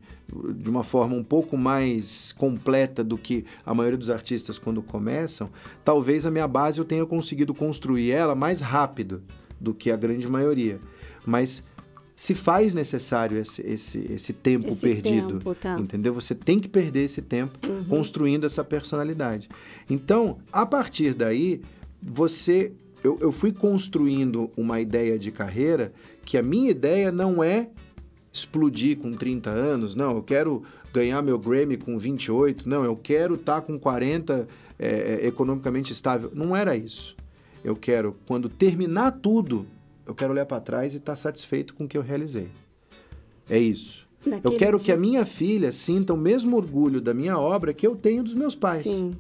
de 0.55 0.69
uma 0.69 0.83
forma 0.83 1.15
um 1.15 1.25
pouco 1.25 1.57
mais 1.57 2.33
completa 2.33 3.05
do 3.05 3.17
que 3.17 3.45
a 3.65 3.75
maioria 3.75 3.99
dos 3.99 4.11
artistas 4.11 4.59
quando 4.59 4.83
começam, 4.83 5.51
talvez 5.85 6.27
a 6.27 6.31
minha 6.31 6.49
base 6.49 6.79
eu 6.79 6.85
tenha 6.85 7.05
conseguido 7.07 7.55
construir 7.55 8.11
ela 8.11 8.35
mais 8.35 8.61
rápido 8.61 9.23
do 9.61 9.75
que 9.75 9.91
a 9.91 9.97
grande 9.97 10.29
maioria. 10.29 10.79
Mas 11.25 11.63
se 12.17 12.35
faz 12.35 12.73
necessário 12.73 13.37
esse, 13.37 13.61
esse, 13.61 13.99
esse 14.11 14.33
tempo 14.33 14.71
Esse 14.71 14.81
perdido. 14.81 15.35
tempo, 15.35 15.55
tá. 15.55 15.79
Entendeu? 15.79 16.15
Você 16.15 16.35
tem 16.35 16.59
que 16.59 16.67
perder 16.67 17.05
esse 17.05 17.21
tempo 17.21 17.59
construindo 17.89 18.47
essa 18.47 18.65
personalidade. 18.65 19.51
Então, 19.89 20.39
a 20.51 20.65
partir 20.65 21.13
daí, 21.13 21.61
você. 22.03 22.73
Eu, 23.05 23.19
eu 23.21 23.31
fui 23.31 23.53
construindo 23.53 24.51
uma 24.57 24.81
ideia 24.81 25.19
de 25.19 25.31
carreira 25.31 25.93
que 26.25 26.39
a 26.39 26.43
minha 26.43 26.71
ideia 26.71 27.13
não 27.13 27.45
é 27.45 27.69
explodir 28.37 28.99
com 28.99 29.13
30 29.13 29.51
anos, 29.51 29.95
não, 29.95 30.17
eu 30.17 30.23
quero 30.23 30.63
ganhar 30.93 31.23
meu 31.23 31.39
Grammy 31.39 31.77
com 31.77 31.99
28, 31.99 32.69
não, 32.69 32.85
eu 32.85 32.95
quero 32.97 33.35
estar 33.35 33.61
com 33.63 33.79
40 33.79 34.47
é, 34.79 34.89
é, 35.23 35.27
economicamente 35.27 35.93
estável. 35.93 36.31
Não 36.35 36.55
era 36.55 36.77
isso. 36.77 37.17
Eu 37.65 37.75
quero, 37.75 38.15
quando 38.27 38.49
terminar 38.49 39.11
tudo, 39.13 39.67
eu 40.07 40.15
quero 40.15 40.33
olhar 40.33 40.47
para 40.47 40.61
trás 40.61 40.95
e 40.95 40.99
estar 40.99 41.17
satisfeito 41.17 41.75
com 41.75 41.85
o 41.85 41.89
que 41.89 41.97
eu 41.99 42.03
realizei. 42.03 42.49
É 43.49 43.59
isso. 43.59 44.07
Eu 44.25 44.33
naquele 44.33 44.57
quero 44.57 44.79
que 44.79 44.85
dia- 44.87 44.95
a 44.95 44.99
minha 44.99 45.25
filha 45.25 45.73
sinta 45.73 46.13
o 46.13 46.17
mesmo 46.17 46.57
orgulho 46.57 47.01
da 47.01 47.15
minha 47.15 47.39
obra 47.39 47.73
que 47.73 47.87
eu 47.87 47.97
tenho 47.97 48.23
dos 48.23 48.35
meus 48.35 48.55
pais. 48.55 48.83
Sim. 48.83 49.15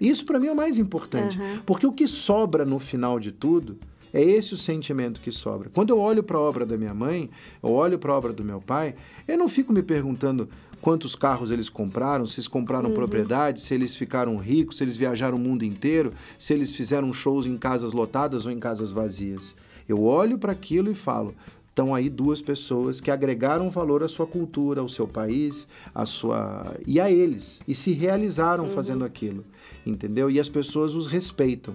Isso 0.00 0.24
para 0.26 0.38
mim 0.38 0.48
é 0.48 0.52
o 0.52 0.56
mais 0.56 0.78
importante, 0.78 1.38
Aham. 1.38 1.62
porque 1.64 1.86
o 1.86 1.92
que 1.92 2.06
sobra 2.06 2.64
no 2.64 2.78
final 2.78 3.18
de 3.20 3.30
tudo 3.32 3.78
é 4.12 4.22
esse 4.22 4.54
o 4.54 4.56
sentimento 4.56 5.20
que 5.20 5.32
sobra. 5.32 5.70
Quando 5.70 5.90
eu 5.90 5.98
olho 5.98 6.22
para 6.22 6.36
a 6.36 6.40
obra 6.40 6.66
da 6.66 6.76
minha 6.76 6.94
mãe, 6.94 7.30
eu 7.62 7.70
olho 7.70 7.98
para 7.98 8.12
a 8.12 8.16
obra 8.16 8.32
do 8.32 8.44
meu 8.44 8.60
pai, 8.60 8.94
eu 9.26 9.38
não 9.38 9.48
fico 9.48 9.72
me 9.72 9.82
perguntando 9.82 10.48
quantos 10.80 11.14
carros 11.14 11.50
eles 11.50 11.68
compraram, 11.68 12.26
se 12.26 12.40
eles 12.40 12.48
compraram 12.48 12.92
propriedade, 12.92 13.60
se 13.60 13.72
eles 13.72 13.96
ficaram 13.96 14.36
ricos, 14.36 14.78
se 14.78 14.84
eles 14.84 14.96
viajaram 14.96 15.38
o 15.38 15.40
mundo 15.40 15.64
inteiro, 15.64 16.12
se 16.38 16.52
eles 16.52 16.72
fizeram 16.72 17.12
shows 17.12 17.46
em 17.46 17.56
casas 17.56 17.92
lotadas 17.92 18.44
ou 18.44 18.52
em 18.52 18.58
casas 18.58 18.90
vazias. 18.90 19.54
Eu 19.88 20.02
olho 20.02 20.38
para 20.38 20.52
aquilo 20.52 20.90
e 20.90 20.94
falo: 20.94 21.34
estão 21.68 21.94
aí 21.94 22.10
duas 22.10 22.42
pessoas 22.42 23.00
que 23.00 23.10
agregaram 23.10 23.70
valor 23.70 24.02
à 24.02 24.08
sua 24.08 24.26
cultura, 24.26 24.80
ao 24.80 24.88
seu 24.88 25.08
país, 25.08 25.66
à 25.94 26.04
sua 26.04 26.76
e 26.86 27.00
a 27.00 27.10
eles 27.10 27.60
e 27.66 27.74
se 27.74 27.92
realizaram 27.92 28.68
fazendo 28.70 29.04
aquilo, 29.04 29.44
entendeu? 29.86 30.30
E 30.30 30.38
as 30.38 30.48
pessoas 30.48 30.94
os 30.94 31.06
respeitam. 31.06 31.74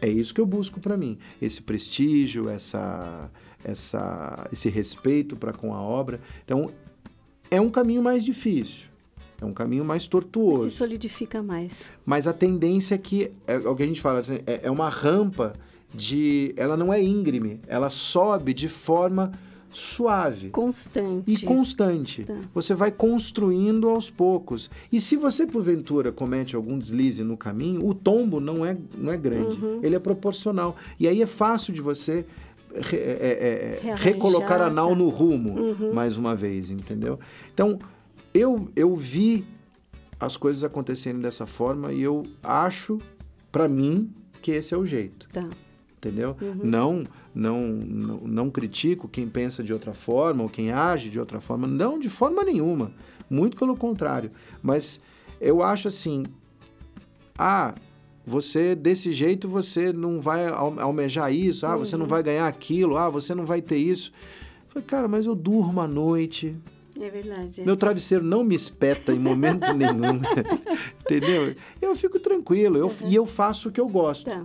É 0.00 0.08
isso 0.08 0.34
que 0.34 0.40
eu 0.40 0.46
busco 0.46 0.80
para 0.80 0.96
mim, 0.96 1.18
esse 1.40 1.62
prestígio, 1.62 2.48
essa, 2.48 3.30
essa, 3.64 4.46
esse 4.52 4.68
respeito 4.68 5.36
para 5.36 5.52
com 5.52 5.72
a 5.74 5.80
obra. 5.80 6.20
Então, 6.44 6.70
é 7.50 7.60
um 7.60 7.70
caminho 7.70 8.02
mais 8.02 8.24
difícil, 8.24 8.86
é 9.40 9.44
um 9.44 9.52
caminho 9.52 9.84
mais 9.84 10.06
tortuoso. 10.06 10.68
Se 10.68 10.76
solidifica 10.76 11.42
mais. 11.42 11.92
Mas 12.04 12.26
a 12.26 12.32
tendência 12.32 12.94
é 12.94 12.98
que, 12.98 13.32
é 13.46 13.56
o 13.56 13.74
que 13.74 13.82
a 13.82 13.86
gente 13.86 14.00
fala, 14.00 14.20
assim, 14.20 14.38
é, 14.46 14.60
é 14.64 14.70
uma 14.70 14.88
rampa 14.88 15.52
de. 15.94 16.52
Ela 16.56 16.76
não 16.76 16.92
é 16.92 17.02
íngreme, 17.02 17.60
ela 17.66 17.90
sobe 17.90 18.52
de 18.52 18.68
forma 18.68 19.32
suave 19.76 20.48
Constante. 20.50 21.30
e 21.30 21.44
constante. 21.44 22.24
Tá. 22.24 22.34
Você 22.54 22.74
vai 22.74 22.90
construindo 22.90 23.88
aos 23.88 24.08
poucos. 24.08 24.70
E 24.90 25.00
se 25.00 25.16
você, 25.16 25.46
porventura, 25.46 26.10
comete 26.10 26.56
algum 26.56 26.78
deslize 26.78 27.22
no 27.22 27.36
caminho, 27.36 27.86
o 27.86 27.94
tombo 27.94 28.40
não 28.40 28.64
é, 28.64 28.76
não 28.96 29.12
é 29.12 29.16
grande. 29.16 29.62
Uhum. 29.62 29.80
Ele 29.82 29.94
é 29.94 29.98
proporcional. 29.98 30.76
E 30.98 31.06
aí 31.06 31.20
é 31.20 31.26
fácil 31.26 31.72
de 31.74 31.80
você 31.82 32.24
re- 32.74 32.96
é- 32.96 33.80
é- 33.82 33.88
é, 33.90 33.94
recolocar 33.94 34.60
a 34.62 34.70
nau 34.70 34.90
tá. 34.90 34.94
no 34.94 35.08
rumo, 35.08 35.58
Uhum. 35.60 35.92
mais 35.92 36.16
uma 36.16 36.34
vez, 36.34 36.70
entendeu? 36.70 37.18
Então, 37.52 37.78
eu, 38.32 38.68
eu 38.74 38.94
vi 38.96 39.44
as 40.18 40.36
coisas 40.36 40.64
acontecerem 40.64 41.20
dessa 41.20 41.44
forma 41.46 41.92
e 41.92 42.02
eu 42.02 42.22
acho, 42.42 42.98
para 43.52 43.68
mim, 43.68 44.10
que 44.40 44.50
esse 44.52 44.72
é 44.72 44.76
o 44.76 44.86
jeito 44.86 45.28
Tá. 45.32 45.46
entendeu? 45.98 46.36
Não, 46.62 47.04
não, 47.36 47.60
não, 47.68 48.16
não 48.22 48.50
critico 48.50 49.06
quem 49.06 49.28
pensa 49.28 49.62
de 49.62 49.72
outra 49.72 49.92
forma 49.92 50.42
ou 50.42 50.48
quem 50.48 50.72
age 50.72 51.10
de 51.10 51.20
outra 51.20 51.38
forma, 51.40 51.66
não 51.66 52.00
de 52.00 52.08
forma 52.08 52.42
nenhuma, 52.42 52.90
muito 53.28 53.56
pelo 53.56 53.76
contrário. 53.76 54.30
Mas 54.62 54.98
eu 55.40 55.62
acho 55.62 55.86
assim 55.88 56.24
ah, 57.38 57.74
você 58.26 58.74
desse 58.74 59.12
jeito 59.12 59.48
você 59.48 59.92
não 59.92 60.20
vai 60.20 60.46
al- 60.46 60.80
almejar 60.80 61.32
isso, 61.32 61.66
ah, 61.66 61.76
você 61.76 61.96
não 61.96 62.06
vai 62.06 62.22
ganhar 62.22 62.48
aquilo, 62.48 62.96
ah, 62.96 63.08
você 63.10 63.34
não 63.34 63.44
vai 63.44 63.60
ter 63.60 63.76
isso. 63.76 64.10
Falei, 64.68 64.84
cara, 64.86 65.06
mas 65.06 65.26
eu 65.26 65.34
durmo 65.34 65.80
à 65.80 65.86
noite, 65.86 66.56
É 66.98 67.10
verdade. 67.10 67.62
meu 67.64 67.76
travesseiro 67.76 68.24
não 68.24 68.42
me 68.42 68.54
espeta 68.54 69.12
em 69.12 69.18
momento 69.18 69.72
nenhum, 69.74 70.20
entendeu? 71.04 71.54
Eu 71.80 71.94
fico 71.94 72.18
tranquilo, 72.18 72.76
eu, 72.78 72.92
e 73.04 73.14
eu 73.14 73.26
faço 73.26 73.68
o 73.68 73.72
que 73.72 73.80
eu 73.80 73.88
gosto 73.88 74.24
Tá. 74.30 74.44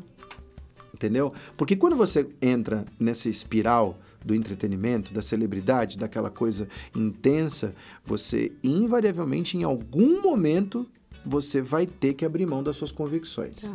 Entendeu? 1.01 1.33
Porque 1.57 1.75
quando 1.75 1.95
você 1.95 2.27
entra 2.41 2.85
nessa 2.99 3.27
espiral 3.27 3.97
do 4.23 4.35
entretenimento, 4.35 5.11
da 5.11 5.21
celebridade, 5.21 5.97
daquela 5.97 6.29
coisa 6.29 6.67
intensa, 6.95 7.73
você 8.05 8.51
invariavelmente, 8.63 9.57
em 9.57 9.63
algum 9.63 10.21
momento, 10.21 10.87
você 11.25 11.59
vai 11.61 11.87
ter 11.87 12.13
que 12.13 12.23
abrir 12.23 12.45
mão 12.45 12.61
das 12.61 12.75
suas 12.75 12.91
convicções 12.91 13.61
Tá. 13.61 13.73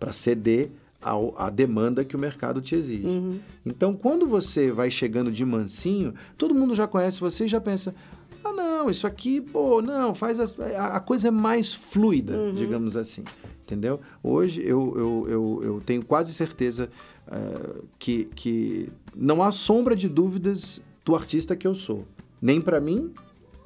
para 0.00 0.10
ceder 0.12 0.70
ao- 1.02 1.34
à 1.38 1.50
demanda 1.50 2.02
que 2.04 2.16
o 2.16 2.18
mercado 2.18 2.60
te 2.62 2.74
exige. 2.74 3.06
Uhum. 3.06 3.38
Então, 3.64 3.94
quando 3.94 4.26
você 4.26 4.70
vai 4.72 4.90
chegando 4.90 5.30
de 5.30 5.44
mansinho, 5.44 6.14
todo 6.38 6.54
mundo 6.54 6.74
já 6.74 6.88
conhece 6.88 7.20
você 7.20 7.44
e 7.44 7.48
já 7.48 7.60
pensa: 7.60 7.94
ah, 8.42 8.52
não, 8.52 8.88
isso 8.90 9.06
aqui, 9.06 9.40
pô, 9.40 9.80
não, 9.82 10.14
faz 10.14 10.40
as- 10.40 10.58
a, 10.58 10.96
a 10.96 11.00
coisa 11.00 11.28
é 11.28 11.30
mais 11.30 11.72
fluida, 11.74 12.52
digamos 12.54 12.96
assim. 12.96 13.22
Entendeu? 13.68 14.00
Hoje 14.22 14.62
eu, 14.64 14.94
eu, 14.96 15.26
eu, 15.28 15.60
eu 15.62 15.82
tenho 15.84 16.02
quase 16.02 16.32
certeza 16.32 16.88
eh, 17.30 17.82
que, 17.98 18.24
que 18.34 18.88
não 19.14 19.42
há 19.42 19.50
sombra 19.52 19.94
de 19.94 20.08
dúvidas 20.08 20.80
do 21.04 21.14
artista 21.14 21.54
que 21.54 21.66
eu 21.66 21.74
sou. 21.74 22.06
Nem 22.40 22.62
para 22.62 22.80
mim, 22.80 23.12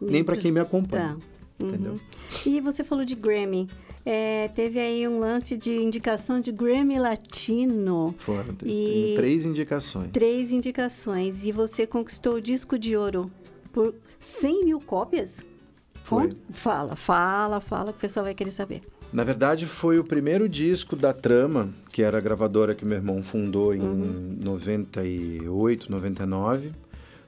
nem 0.00 0.24
para 0.24 0.36
quem 0.36 0.50
me 0.50 0.58
acompanha. 0.58 1.16
Tá. 1.16 1.64
Entendeu? 1.64 1.92
Uhum. 1.92 1.98
E 2.44 2.60
você 2.60 2.82
falou 2.82 3.04
de 3.04 3.14
Grammy. 3.14 3.68
É, 4.04 4.48
teve 4.48 4.80
aí 4.80 5.06
um 5.06 5.20
lance 5.20 5.56
de 5.56 5.72
indicação 5.76 6.40
de 6.40 6.50
Grammy 6.50 6.98
Latino. 6.98 8.12
Foram 8.18 8.56
E- 8.64 9.12
três 9.14 9.46
indicações. 9.46 10.10
Três 10.10 10.50
indicações. 10.50 11.46
E 11.46 11.52
você 11.52 11.86
conquistou 11.86 12.34
o 12.34 12.40
disco 12.40 12.76
de 12.76 12.96
ouro 12.96 13.30
por 13.72 13.94
100 14.18 14.64
mil 14.64 14.80
cópias? 14.80 15.44
Foi. 16.02 16.30
Fala, 16.50 16.96
fala, 16.96 17.60
fala, 17.60 17.92
que 17.92 17.98
o 17.98 18.00
pessoal 18.00 18.24
vai 18.24 18.34
querer 18.34 18.50
saber. 18.50 18.82
Na 19.12 19.24
verdade, 19.24 19.66
foi 19.66 19.98
o 19.98 20.04
primeiro 20.04 20.48
disco 20.48 20.96
da 20.96 21.12
Trama, 21.12 21.68
que 21.92 22.02
era 22.02 22.16
a 22.16 22.20
gravadora 22.20 22.74
que 22.74 22.84
meu 22.84 22.96
irmão 22.96 23.22
fundou 23.22 23.74
em 23.74 23.78
98, 23.78 25.92
99. 25.92 26.70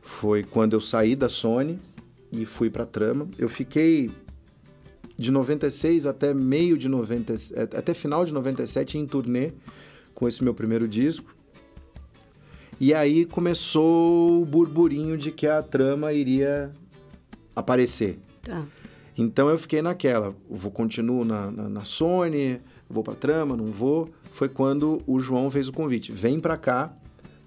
Foi 0.01 0.43
quando 0.43 0.73
eu 0.73 0.81
saí 0.81 1.15
da 1.15 1.29
Sony 1.29 1.79
e 2.33 2.47
fui 2.47 2.71
para 2.71 2.87
Trama. 2.87 3.29
Eu 3.37 3.51
fiquei 3.51 4.11
de 5.19 5.31
96 5.31 6.07
até 6.07 6.33
meio 6.33 6.79
de 6.79 6.89
90, 6.89 7.35
até 7.77 7.93
final 7.93 8.25
de 8.25 8.33
97 8.33 8.97
em 8.97 9.07
turnê 9.07 9.53
com 10.15 10.27
esse 10.27 10.43
meu 10.43 10.55
primeiro 10.55 10.89
disco. 10.89 11.35
E 12.81 12.95
aí 12.95 13.27
começou 13.27 14.43
o 14.43 14.47
burburinho 14.47 15.19
de 15.19 15.31
que 15.31 15.47
a 15.47 15.63
Trama 15.63 16.15
iria 16.15 16.73
aparecer. 17.55 18.19
Tá. 18.43 18.65
Então 19.17 19.49
eu 19.49 19.59
fiquei 19.59 19.81
naquela, 19.81 20.35
vou 20.51 20.71
continuo 20.71 21.25
na, 21.25 21.51
na, 21.51 21.69
na 21.69 21.85
Sony, 21.85 22.61
vou 22.91 23.03
pra 23.05 23.15
trama, 23.15 23.57
não 23.57 23.67
vou. 23.67 24.09
Foi 24.33 24.49
quando 24.49 25.01
o 25.07 25.21
João 25.21 25.51
fez 25.51 25.69
o 25.69 25.73
convite, 25.73 26.11
vem 26.11 26.41
pra 26.41 26.57
cá, 26.57 26.93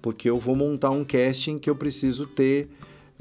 porque 0.00 0.30
eu 0.30 0.38
vou 0.38 0.56
montar 0.56 0.90
um 0.90 1.04
casting 1.04 1.58
que 1.58 1.68
eu 1.68 1.76
preciso 1.76 2.26
ter 2.26 2.68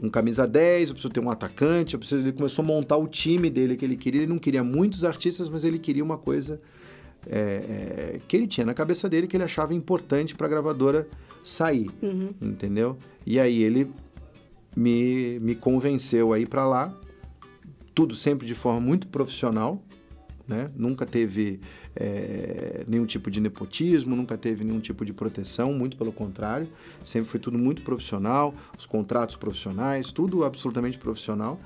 um 0.01 0.09
camisa 0.09 0.47
10, 0.47 0.89
eu 0.89 0.95
preciso 0.95 1.13
ter 1.13 1.19
um 1.19 1.29
atacante, 1.29 1.95
eu 1.95 1.99
preciso... 1.99 2.21
ele 2.21 2.31
começou 2.31 2.63
a 2.63 2.65
montar 2.65 2.97
o 2.97 3.07
time 3.07 3.49
dele 3.49 3.75
que 3.75 3.83
ele 3.83 3.97
queria. 3.97 4.21
Ele 4.21 4.31
não 4.31 4.39
queria 4.39 4.63
muitos 4.63 5.03
artistas, 5.03 5.49
mas 5.49 5.63
ele 5.63 5.79
queria 5.79 6.03
uma 6.03 6.17
coisa 6.17 6.61
é, 7.29 7.39
é, 7.39 8.19
que 8.27 8.37
ele 8.37 8.47
tinha 8.47 8.65
na 8.65 8.73
cabeça 8.73 9.09
dele 9.09 9.27
que 9.27 9.35
ele 9.35 9.43
achava 9.43 9.73
importante 9.73 10.35
para 10.35 10.47
a 10.47 10.49
gravadora 10.49 11.07
sair, 11.43 11.89
Uhum. 12.01 12.29
entendeu? 12.41 12.95
E 13.25 13.39
aí 13.39 13.61
ele 13.63 13.91
me, 14.75 15.39
me 15.39 15.55
convenceu 15.55 16.31
a 16.31 16.39
ir 16.39 16.45
para 16.47 16.65
lá, 16.65 16.93
tudo 17.97 18.15
sempre 18.15 18.45
de 18.45 18.53
forma 18.53 18.79
muito 18.79 19.07
profissional, 19.07 19.81
né? 20.47 20.69
Nunca 20.75 21.03
teve 21.03 21.59
é, 21.95 22.85
nenhum 22.87 23.07
tipo 23.07 23.31
de 23.31 23.41
nepotismo, 23.41 24.15
nunca 24.15 24.37
teve 24.37 24.63
nenhum 24.63 24.79
tipo 24.79 25.03
de 25.03 25.11
proteção, 25.11 25.73
muito 25.73 25.97
pelo 25.97 26.11
contrário, 26.11 26.67
sempre 27.03 27.27
foi 27.27 27.39
tudo 27.39 27.57
muito 27.57 27.81
profissional, 27.81 28.53
os 28.77 28.85
contratos 28.85 29.35
profissionais, 29.35 30.11
tudo 30.11 30.45
absolutamente 30.45 30.99
profissional. 30.99 31.59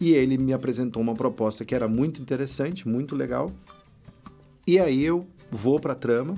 E 0.00 0.10
ele 0.10 0.36
me 0.36 0.52
apresentou 0.52 1.00
uma 1.00 1.14
proposta 1.14 1.64
que 1.64 1.76
era 1.76 1.86
muito 1.86 2.20
interessante, 2.20 2.88
muito 2.88 3.14
legal. 3.14 3.52
E 4.66 4.80
aí 4.80 5.04
eu 5.04 5.28
vou 5.48 5.78
para 5.78 5.92
a 5.92 5.96
trama. 5.96 6.36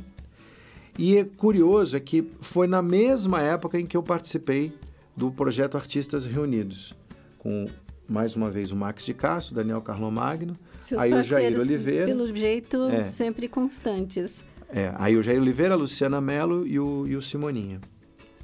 E 0.99 1.17
é 1.17 1.25
curioso 1.25 1.97
é 1.97 2.01
que 2.01 2.31
foi 2.43 2.67
na 2.67 2.83
mesma 2.83 3.41
época 3.41 3.81
em 3.81 3.87
que 3.87 3.97
eu 3.97 4.03
participei 4.03 4.71
do 5.17 5.31
projeto 5.31 5.79
Artistas 5.79 6.27
Reunidos, 6.27 6.95
com 7.39 7.67
mais 8.11 8.35
uma 8.35 8.51
vez 8.51 8.73
o 8.73 8.77
Max 8.77 9.05
de 9.05 9.15
Castro, 9.15 9.55
Daniel 9.55 9.81
Carlomagno, 9.81 10.57
Seus 10.81 11.01
aí 11.01 11.15
o 11.15 11.23
Jair 11.23 11.59
Oliveira. 11.59 12.07
pelo 12.07 12.35
jeito, 12.35 12.77
É. 12.91 13.05
sempre 13.05 13.47
constantes. 13.49 14.37
É, 14.69 14.93
aí 14.97 15.17
o 15.17 15.23
Jair 15.23 15.41
Oliveira, 15.41 15.75
a 15.75 15.77
Luciana 15.77 16.21
Mello 16.21 16.67
e 16.67 16.79
o, 16.79 17.07
e 17.07 17.15
o 17.17 17.23
Simoninha. 17.23 17.81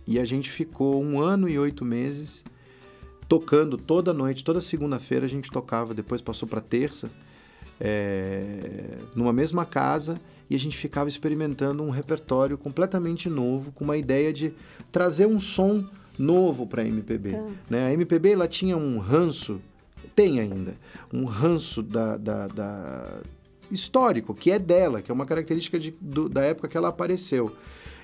E 0.06 0.20
a 0.20 0.24
gente 0.24 0.50
ficou 0.50 1.02
um 1.02 1.20
ano 1.20 1.48
e 1.48 1.58
oito 1.58 1.84
meses 1.84 2.44
tocando 3.28 3.76
toda 3.76 4.12
noite, 4.14 4.44
toda 4.44 4.60
segunda-feira 4.60 5.26
a 5.26 5.28
gente 5.28 5.50
tocava, 5.50 5.92
depois 5.92 6.20
passou 6.22 6.48
para 6.48 6.60
terça, 6.60 7.10
é, 7.80 8.98
numa 9.16 9.32
mesma 9.32 9.64
casa, 9.64 10.20
e 10.48 10.54
a 10.54 10.58
gente 10.60 10.76
ficava 10.76 11.08
experimentando 11.08 11.82
um 11.82 11.90
repertório 11.90 12.56
completamente 12.56 13.28
novo, 13.28 13.72
com 13.72 13.82
uma 13.82 13.96
ideia 13.96 14.32
de 14.32 14.52
trazer 14.92 15.26
um 15.26 15.40
som 15.40 15.84
novo 16.18 16.66
para 16.66 16.82
a 16.82 16.86
MPB. 16.86 17.30
Tá. 17.30 17.44
Né? 17.70 17.86
A 17.86 17.92
MPB 17.92 18.30
ela 18.32 18.48
tinha 18.48 18.76
um 18.76 18.98
ranço, 18.98 19.60
tem 20.14 20.40
ainda, 20.40 20.74
um 21.12 21.24
ranço 21.24 21.82
da, 21.82 22.16
da- 22.16 22.46
da- 22.48 23.20
histórico, 23.70 24.32
que 24.34 24.50
é 24.50 24.58
dela, 24.58 25.02
que 25.02 25.10
é 25.10 25.14
uma 25.14 25.26
característica 25.26 25.78
de- 25.78 25.94
do- 26.00 26.28
da 26.28 26.42
época 26.42 26.68
que 26.68 26.76
ela 26.76 26.88
apareceu. 26.88 27.54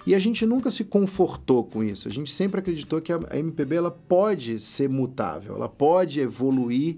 E 0.05 0.15
a 0.15 0.19
gente 0.19 0.45
nunca 0.45 0.69
se 0.71 0.83
confortou 0.83 1.63
com 1.63 1.85
isso. 1.85 2.09
A 2.09 2.11
gente 2.11 2.33
sempre 2.33 2.59
acreditou 2.59 3.01
que 3.01 3.13
a, 3.13 3.21
a 3.31 3.39
MPB 3.39 3.77
ela 3.77 3.91
pode 3.91 4.59
ser 4.59 4.89
mutável, 4.89 5.55
ela 5.55 5.69
pode 5.69 6.19
evoluir 6.21 6.97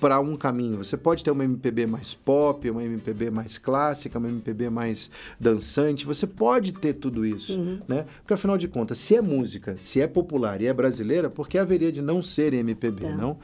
para 0.00 0.20
um 0.20 0.36
caminho. 0.36 0.78
Você 0.84 0.96
pode 0.96 1.24
ter 1.24 1.30
uma 1.30 1.44
MPB 1.44 1.86
mais 1.86 2.12
pop, 2.12 2.68
uma 2.70 2.84
MPB 2.84 3.30
mais 3.30 3.56
clássica, 3.58 4.18
uma 4.18 4.28
MPB 4.28 4.68
mais 4.68 5.10
dançante. 5.40 6.04
Você 6.04 6.26
pode 6.26 6.72
ter 6.72 6.94
tudo 6.94 7.24
isso, 7.24 7.56
né? 7.88 8.04
Porque 8.20 8.34
afinal 8.34 8.58
de 8.58 8.68
contas, 8.68 8.98
se 8.98 9.14
é 9.16 9.22
música, 9.22 9.74
se 9.78 10.00
é 10.00 10.06
popular 10.06 10.60
e 10.60 10.66
é 10.66 10.72
brasileira, 10.74 11.30
por 11.30 11.48
que 11.48 11.56
haveria 11.56 11.90
de 11.90 12.02
não 12.02 12.22
ser 12.22 12.52
MPB, 12.52 13.06
Tá. 13.06 13.16
não? 13.16 13.38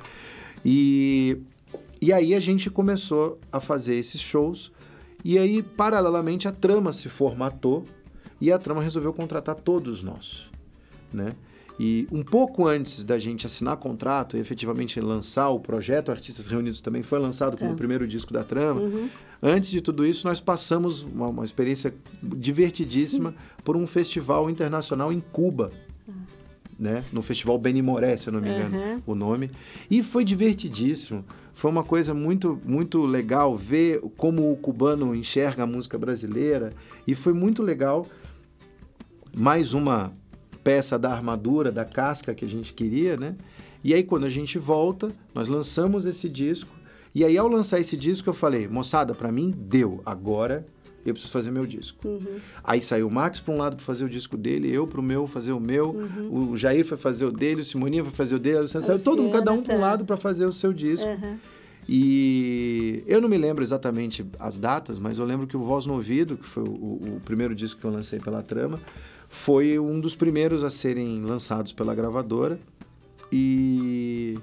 E 0.65 1.39
e 2.01 2.13
aí 2.13 2.35
a 2.35 2.41
gente 2.41 2.69
começou 2.69 3.39
a 3.53 3.61
fazer 3.61 3.95
esses 3.95 4.21
shows 4.21 4.73
e 5.25 5.39
aí 5.39 5.63
paralelamente 5.63 6.49
a 6.49 6.53
trama 6.53 6.93
se 6.93 7.09
formatou 7.09 7.85
e 8.41 8.51
a 8.51 8.59
trama 8.59 8.83
resolveu 8.83 9.13
contratar 9.13 9.55
todos 9.55 10.03
nós, 10.03 10.49
né? 11.13 11.33
E 11.85 12.07
um 12.13 12.23
pouco 12.23 12.69
antes 12.69 13.03
da 13.03 13.19
gente 13.19 13.45
assinar 13.45 13.77
contrato 13.77 14.37
e 14.37 14.41
efetivamente 14.41 15.01
lançar 15.01 15.49
o 15.51 15.59
projeto 15.59 16.13
Artistas 16.13 16.47
Reunidos 16.47 16.81
também 16.81 17.03
foi 17.03 17.19
lançado 17.19 17.57
como 17.57 17.71
Tá. 17.71 17.75
o 17.75 17.77
primeiro 17.77 18.07
disco 18.07 18.33
da 18.33 18.45
trama. 18.45 18.83
Uhum. 18.83 19.09
Antes 19.43 19.69
de 19.69 19.81
tudo 19.81 20.07
isso, 20.07 20.25
nós 20.25 20.39
passamos 20.41 21.03
uma, 21.03 21.27
uma 21.27 21.43
experiência 21.45 21.93
divertidíssima 22.23 23.35
por 23.65 23.77
um 23.77 23.85
festival 23.85 24.49
internacional 24.49 25.13
em 25.13 25.19
Cuba, 25.19 25.73
né? 26.79 27.03
No 27.13 27.21
Festival 27.21 27.59
Benimoré, 27.59 28.17
se 28.17 28.29
eu 28.29 28.33
não 28.33 28.41
me 28.41 28.51
engano, 28.51 28.77
Uhum. 28.79 29.03
o 29.05 29.15
nome. 29.17 29.51
E 29.91 30.05
foi 30.05 30.25
divertidíssimo. 30.25 31.25
Foi 31.53 31.69
uma 31.69 31.83
coisa 31.83 32.15
muito, 32.15 32.61
muito 32.65 33.05
legal 33.05 33.57
ver 33.57 34.01
como 34.17 34.53
o 34.53 34.57
cubano 34.57 35.17
enxerga 35.17 35.65
a 35.65 35.67
música 35.67 35.99
brasileira. 35.99 36.73
E 37.09 37.17
foi 37.17 37.33
muito 37.33 37.61
legal. 37.61 38.07
Mais 39.37 39.75
uma 39.75 40.13
peça 40.65 40.99
da 40.99 41.11
armadura, 41.11 41.71
da 41.73 41.85
casca 41.85 42.35
que 42.35 42.45
a 42.45 42.49
gente 42.49 42.73
queria, 42.73 43.17
né? 43.17 43.35
E 43.85 43.93
aí, 43.93 44.03
quando 44.05 44.25
a 44.25 44.31
gente 44.31 44.59
volta, 44.59 45.11
nós 45.35 45.49
lançamos 45.49 46.07
esse 46.07 46.29
disco. 46.29 46.71
E 47.15 47.25
aí, 47.25 47.37
ao 47.37 47.49
lançar 47.49 47.81
esse 47.81 47.97
disco, 47.97 48.31
eu 48.31 48.35
falei, 48.35 48.69
moçada, 48.69 49.15
pra 49.15 49.31
mim 49.33 49.51
deu. 49.57 50.01
Agora 50.07 50.65
eu 51.05 51.13
preciso 51.13 51.33
fazer 51.33 51.51
meu 51.51 51.67
disco. 51.67 52.07
Uhum. 52.07 52.37
Aí 52.63 52.81
saiu 52.81 53.09
o 53.09 53.11
Max 53.11 53.41
para 53.41 53.53
um 53.53 53.59
lado 53.59 53.75
para 53.77 53.85
fazer 53.85 54.05
o 54.05 54.09
disco 54.09 54.37
dele, 54.37 54.71
eu 54.71 54.87
para 54.87 55.01
o 55.01 55.03
meu 55.03 55.27
fazer 55.27 55.51
o 55.53 55.59
meu, 55.59 55.91
Uhum. 55.91 56.51
o 56.53 56.57
Jair 56.57 56.85
foi 56.87 56.97
fazer 56.97 57.25
o 57.25 57.33
dele, 57.33 57.61
o 57.63 57.65
Simoninha 57.65 58.05
foi 58.05 58.13
fazer 58.13 58.37
o 58.37 58.39
dele, 58.39 58.61
Luciana, 58.61 58.87
saiu 58.87 59.01
todo 59.03 59.21
mundo, 59.21 59.33
cada 59.33 59.51
um 59.51 59.63
para 59.65 59.75
um 59.75 59.79
tá. 59.81 59.83
lado 59.85 60.05
para 60.05 60.17
fazer 60.17 60.47
o 60.47 60.53
seu 60.53 60.73
disco. 60.73 61.09
Aham. 61.09 61.39
E 61.89 63.03
eu 63.07 63.21
não 63.21 63.29
me 63.29 63.37
lembro 63.37 63.63
exatamente 63.63 64.25
as 64.39 64.57
datas, 64.57 64.99
mas 65.01 65.19
eu 65.19 65.25
lembro 65.25 65.47
que 65.47 65.57
o 65.57 65.61
Voz 65.65 65.85
no 65.87 65.95
Ouvido, 65.95 66.37
que 66.37 66.47
foi 66.47 66.63
o- 66.63 66.67
o 67.17 67.21
primeiro 67.25 67.55
disco 67.55 67.81
que 67.81 67.87
eu 67.87 67.91
lancei 67.91 68.21
pela 68.21 68.41
Trama, 68.43 68.79
foi 69.33 69.79
um 69.79 69.99
dos 69.99 70.15
primeiros 70.15 70.63
a 70.63 70.69
serem 70.69 71.23
lançados 71.23 71.73
pela 71.73 71.95
gravadora. 71.95 72.61
E, 73.33 74.39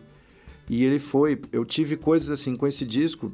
e 0.68 0.84
ele 0.84 1.00
foi. 1.00 1.40
Eu 1.54 1.64
tive 1.64 1.96
coisas 1.96 2.32
assim 2.32 2.56
com 2.56 2.66
esse 2.66 2.84
disco. 2.86 3.32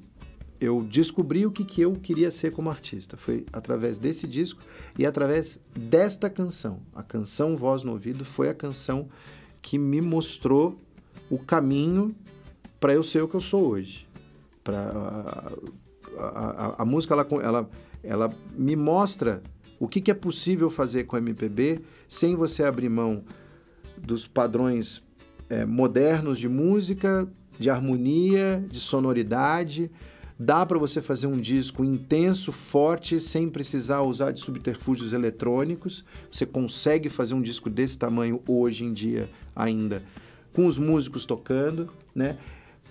eu 0.59 0.83
descobri 0.83 1.45
o 1.45 1.51
que, 1.51 1.63
que 1.63 1.81
eu 1.81 1.93
queria 1.93 2.29
ser 2.29 2.51
como 2.51 2.69
artista. 2.69 3.15
Foi 3.15 3.45
através 3.53 3.97
desse 3.97 4.27
disco 4.27 4.61
e 4.99 5.05
através 5.05 5.57
desta 5.73 6.29
canção. 6.29 6.81
A 6.93 7.01
canção 7.01 7.55
Voz 7.55 7.83
no 7.83 7.93
Ouvido 7.93 8.25
foi 8.25 8.49
a 8.49 8.53
canção 8.53 9.07
que 9.61 9.77
me 9.77 10.01
mostrou 10.01 10.77
o 11.29 11.39
caminho 11.39 12.13
para 12.81 12.93
eu 12.93 13.01
ser 13.01 13.23
o 13.23 13.29
que 13.29 13.35
eu 13.35 13.41
sou 13.41 13.65
hoje. 13.65 14.05
Pra, 14.61 15.51
a, 16.17 16.21
a, 16.21 16.65
a, 16.65 16.81
a 16.81 16.85
música, 16.85 17.13
ela, 17.13 17.27
ela, 17.41 17.69
ela 18.03 18.33
me 18.57 18.75
mostra 18.75 19.41
o 19.85 19.87
que, 19.87 20.01
que 20.01 20.11
é 20.11 20.13
possível 20.13 20.69
fazer 20.69 21.05
com 21.05 21.17
MPB 21.17 21.79
sem 22.09 22.35
você 22.35 22.63
abrir 22.63 22.89
mão 22.89 23.23
dos 23.97 24.27
padrões 24.27 25.01
é, 25.49 25.65
modernos 25.65 26.37
de 26.37 26.49
música, 26.49 27.27
de 27.57 27.69
harmonia, 27.69 28.63
de 28.69 28.79
sonoridade, 28.79 29.89
Dá 30.37 30.65
para 30.65 30.77
você 30.77 31.01
fazer 31.01 31.27
um 31.27 31.37
disco 31.37 31.83
intenso, 31.83 32.51
forte, 32.51 33.21
sem 33.21 33.47
precisar 33.47 34.01
usar 34.01 34.31
de 34.31 34.41
subterfúgios 34.41 35.13
eletrônicos. 35.13 36.03
Você 36.29 36.45
consegue 36.45 37.07
fazer 37.07 37.33
um 37.33 37.41
disco 37.41 37.69
desse 37.69 37.97
tamanho 37.97 38.41
hoje 38.45 38.83
em 38.83 38.91
dia 38.91 39.29
ainda, 39.55 40.03
com 40.51 40.65
os 40.65 40.77
músicos 40.77 41.23
tocando, 41.23 41.89
né? 42.13 42.37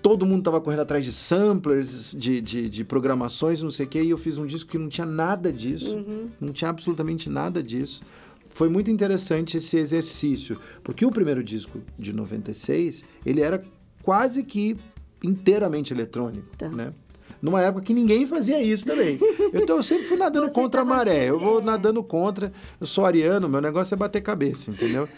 Todo 0.04 0.26
mundo 0.26 0.40
estava 0.40 0.60
correndo 0.60 0.82
atrás 0.82 1.02
de 1.02 1.10
samplers, 1.10 2.14
de, 2.14 2.38
de, 2.42 2.68
de, 2.68 2.84
programações, 2.84 3.62
não 3.62 3.70
sei 3.70 3.86
o 3.86 3.88
quê, 3.88 4.02
e 4.02 4.10
eu 4.10 4.18
fiz 4.18 4.36
um 4.36 4.44
disco 4.44 4.70
que 4.70 4.76
não 4.76 4.90
tinha 4.90 5.06
nada 5.06 5.50
disso, 5.50 5.96
uhum. 5.96 6.28
não 6.38 6.52
tinha 6.52 6.68
absolutamente 6.68 7.30
nada 7.30 7.62
disso. 7.62 8.02
Foi 8.50 8.68
muito 8.68 8.90
interessante 8.90 9.56
esse 9.56 9.78
exercício, 9.78 10.60
porque 10.82 11.06
o 11.06 11.10
primeiro 11.10 11.42
disco 11.42 11.80
de 11.98 12.12
96, 12.12 13.02
ele 13.24 13.40
era 13.40 13.64
quase 14.02 14.44
que 14.44 14.76
inteiramente 15.22 15.94
eletrônico, 15.94 16.54
tá. 16.58 16.68
né? 16.68 16.92
numa 17.40 17.62
época 17.62 17.86
que 17.86 17.94
ninguém 17.94 18.26
fazia 18.26 18.62
isso 18.62 18.84
também. 18.84 19.18
Então 19.54 19.78
eu 19.78 19.82
sempre 19.82 20.04
fui 20.04 20.18
nadando 20.18 20.48
Você 20.52 20.54
contra 20.54 20.82
a 20.82 20.84
maré. 20.84 21.30
Eu 21.30 21.38
vou 21.38 21.62
nadando 21.62 22.02
contra. 22.02 22.52
Eu 22.78 22.86
sou 22.86 23.06
ariano, 23.06 23.48
meu 23.48 23.60
negócio 23.60 23.94
é 23.94 23.96
bater 23.96 24.22
cabeça, 24.22 24.70
entendeu? 24.70 25.08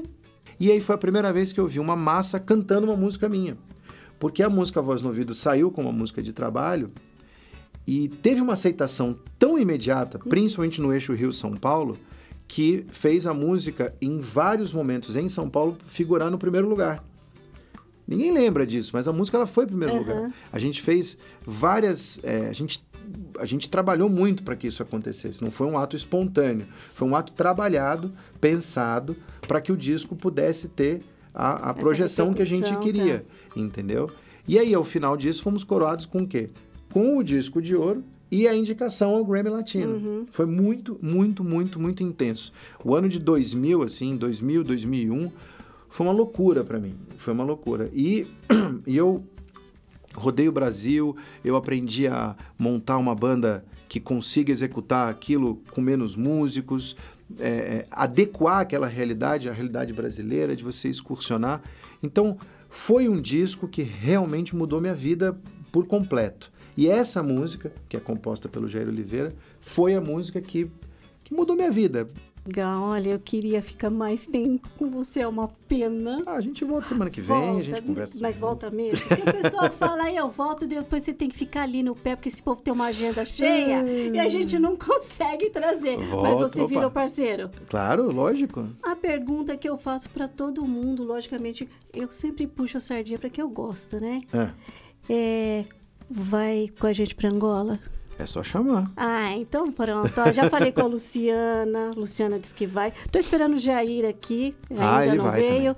e 0.58 0.70
aí 0.70 0.80
foi 0.80 0.94
a 0.94 0.98
primeira 0.98 1.30
vez 1.30 1.52
que 1.52 1.60
eu 1.60 1.66
vi 1.66 1.78
uma 1.78 1.96
massa 1.96 2.40
cantando 2.40 2.86
uma 2.86 2.96
música 2.96 3.28
minha. 3.28 3.56
Porque 4.20 4.42
a 4.42 4.50
música 4.50 4.82
Voz 4.82 5.00
no 5.00 5.08
Ouvido 5.08 5.34
saiu 5.34 5.70
como 5.72 5.88
uma 5.88 5.98
música 5.98 6.22
de 6.22 6.32
trabalho 6.32 6.90
e 7.86 8.08
teve 8.08 8.42
uma 8.42 8.52
aceitação 8.52 9.18
tão 9.38 9.58
imediata, 9.58 10.18
principalmente 10.18 10.80
no 10.80 10.92
eixo 10.92 11.14
Rio-São 11.14 11.56
Paulo, 11.56 11.96
que 12.46 12.84
fez 12.90 13.26
a 13.26 13.32
música, 13.32 13.94
em 14.00 14.20
vários 14.20 14.72
momentos 14.72 15.16
em 15.16 15.28
São 15.28 15.48
Paulo, 15.48 15.78
figurar 15.86 16.30
no 16.30 16.36
primeiro 16.36 16.68
lugar. 16.68 17.02
Ninguém 18.06 18.30
lembra 18.32 18.66
disso, 18.66 18.90
mas 18.92 19.08
a 19.08 19.12
música 19.12 19.38
ela 19.38 19.46
foi 19.46 19.64
em 19.64 19.68
primeiro 19.68 19.94
uhum. 19.94 20.00
lugar. 20.00 20.34
A 20.52 20.58
gente 20.58 20.82
fez 20.82 21.16
várias. 21.46 22.20
É, 22.22 22.48
a, 22.48 22.52
gente, 22.52 22.84
a 23.38 23.46
gente 23.46 23.70
trabalhou 23.70 24.08
muito 24.10 24.42
para 24.42 24.54
que 24.54 24.66
isso 24.66 24.82
acontecesse. 24.82 25.42
Não 25.42 25.50
foi 25.50 25.66
um 25.66 25.78
ato 25.78 25.96
espontâneo. 25.96 26.66
Foi 26.92 27.08
um 27.08 27.16
ato 27.16 27.32
trabalhado, 27.32 28.12
pensado, 28.40 29.16
para 29.48 29.60
que 29.60 29.72
o 29.72 29.76
disco 29.76 30.14
pudesse 30.14 30.68
ter 30.68 31.02
a, 31.34 31.70
a 31.70 31.74
projeção 31.74 32.32
que 32.32 32.42
a 32.42 32.46
gente 32.46 32.74
queria. 32.78 33.20
Tá. 33.20 33.60
Entendeu? 33.60 34.10
E 34.46 34.58
aí, 34.58 34.74
ao 34.74 34.84
final 34.84 35.16
disso, 35.16 35.42
fomos 35.42 35.64
coroados 35.64 36.06
com 36.06 36.22
o 36.22 36.26
quê? 36.26 36.46
Com 36.92 37.18
o 37.18 37.22
disco 37.22 37.60
de 37.60 37.74
ouro 37.76 38.02
e 38.30 38.46
a 38.46 38.54
indicação 38.54 39.14
ao 39.14 39.24
Grammy 39.24 39.50
Latino. 39.50 39.94
Uhum. 39.94 40.26
Foi 40.30 40.46
muito, 40.46 40.98
muito, 41.02 41.42
muito, 41.42 41.80
muito 41.80 42.02
intenso. 42.02 42.52
O 42.84 42.94
ano 42.94 43.08
de 43.08 43.18
2000, 43.18 43.82
assim, 43.82 44.16
2000, 44.16 44.64
2001 44.64 45.30
foi 45.88 46.06
uma 46.06 46.12
loucura 46.12 46.62
para 46.62 46.78
mim. 46.78 46.94
Foi 47.18 47.32
uma 47.32 47.44
loucura. 47.44 47.90
E, 47.92 48.26
e 48.86 48.96
eu 48.96 49.24
rodei 50.14 50.48
o 50.48 50.52
Brasil, 50.52 51.16
eu 51.44 51.56
aprendi 51.56 52.06
a 52.06 52.36
montar 52.58 52.98
uma 52.98 53.14
banda 53.14 53.64
que 53.88 53.98
consiga 53.98 54.52
executar 54.52 55.08
aquilo 55.08 55.60
com 55.72 55.80
menos 55.80 56.14
músicos, 56.14 56.96
é, 57.38 57.48
é, 57.48 57.86
adequar 57.90 58.60
aquela 58.60 58.86
realidade, 58.86 59.48
a 59.48 59.52
realidade 59.52 59.92
brasileira, 59.92 60.56
de 60.56 60.64
você 60.64 60.88
excursionar. 60.88 61.62
Então, 62.02 62.36
foi 62.68 63.08
um 63.08 63.20
disco 63.20 63.68
que 63.68 63.82
realmente 63.82 64.54
mudou 64.54 64.80
minha 64.80 64.94
vida 64.94 65.36
por 65.70 65.86
completo. 65.86 66.50
E 66.76 66.88
essa 66.88 67.22
música, 67.22 67.72
que 67.88 67.96
é 67.96 68.00
composta 68.00 68.48
pelo 68.48 68.68
Jair 68.68 68.88
Oliveira, 68.88 69.34
foi 69.60 69.94
a 69.94 70.00
música 70.00 70.40
que, 70.40 70.70
que 71.24 71.34
mudou 71.34 71.56
minha 71.56 71.70
vida. 71.70 72.08
Legal, 72.46 72.82
olha, 72.82 73.10
eu 73.10 73.18
queria 73.18 73.62
ficar 73.62 73.90
mais 73.90 74.26
tempo 74.26 74.68
com 74.78 74.90
você, 74.90 75.20
é 75.20 75.28
uma 75.28 75.48
pena. 75.68 76.22
Ah, 76.24 76.36
a 76.36 76.40
gente 76.40 76.64
volta 76.64 76.88
semana 76.88 77.10
que 77.10 77.20
vem, 77.20 77.36
volta, 77.36 77.58
a 77.58 77.62
gente 77.62 77.82
conversa. 77.82 78.18
Mas 78.18 78.38
volta 78.38 78.70
mesmo? 78.70 79.06
Porque 79.06 79.22
o 79.22 79.42
pessoal 79.42 79.70
fala 79.72 80.04
aí, 80.04 80.16
eu 80.16 80.30
volto, 80.30 80.66
depois 80.66 81.02
você 81.02 81.12
tem 81.12 81.28
que 81.28 81.36
ficar 81.36 81.62
ali 81.62 81.82
no 81.82 81.94
pé, 81.94 82.16
porque 82.16 82.30
esse 82.30 82.42
povo 82.42 82.62
tem 82.62 82.72
uma 82.72 82.86
agenda 82.86 83.24
cheia 83.24 83.84
e 83.84 84.18
a 84.18 84.28
gente 84.28 84.58
não 84.58 84.74
consegue 84.74 85.50
trazer. 85.50 85.98
Volta, 85.98 86.28
mas 86.28 86.38
você 86.38 86.60
opa. 86.62 86.68
virou 86.68 86.90
parceiro? 86.90 87.50
Claro, 87.68 88.10
lógico. 88.10 88.66
A 88.82 88.96
pergunta 88.96 89.56
que 89.56 89.68
eu 89.68 89.76
faço 89.76 90.08
para 90.08 90.26
todo 90.26 90.64
mundo, 90.64 91.04
logicamente, 91.04 91.68
eu 91.92 92.10
sempre 92.10 92.46
puxo 92.46 92.78
a 92.78 92.80
sardinha 92.80 93.18
para 93.18 93.28
que 93.28 93.40
eu 93.40 93.48
gosto, 93.48 94.00
né? 94.00 94.18
É. 94.32 95.12
é. 95.12 95.64
Vai 96.08 96.68
com 96.80 96.86
a 96.86 96.92
gente 96.92 97.14
para 97.14 97.28
Angola? 97.28 97.78
É 98.20 98.26
só 98.26 98.42
chamar. 98.42 98.90
Ah, 98.98 99.32
então 99.32 99.72
pronto. 99.72 100.12
Ó, 100.20 100.30
já 100.30 100.50
falei 100.50 100.70
com 100.72 100.82
a 100.82 100.86
Luciana. 100.86 101.90
Luciana 101.96 102.38
disse 102.38 102.54
que 102.54 102.66
vai. 102.66 102.92
Tô 103.10 103.18
esperando 103.18 103.54
o 103.54 103.58
Jair 103.58 104.06
aqui. 104.06 104.54
Ah, 104.78 104.98
ainda 104.98 105.14
não 105.14 105.30
veio. 105.30 105.74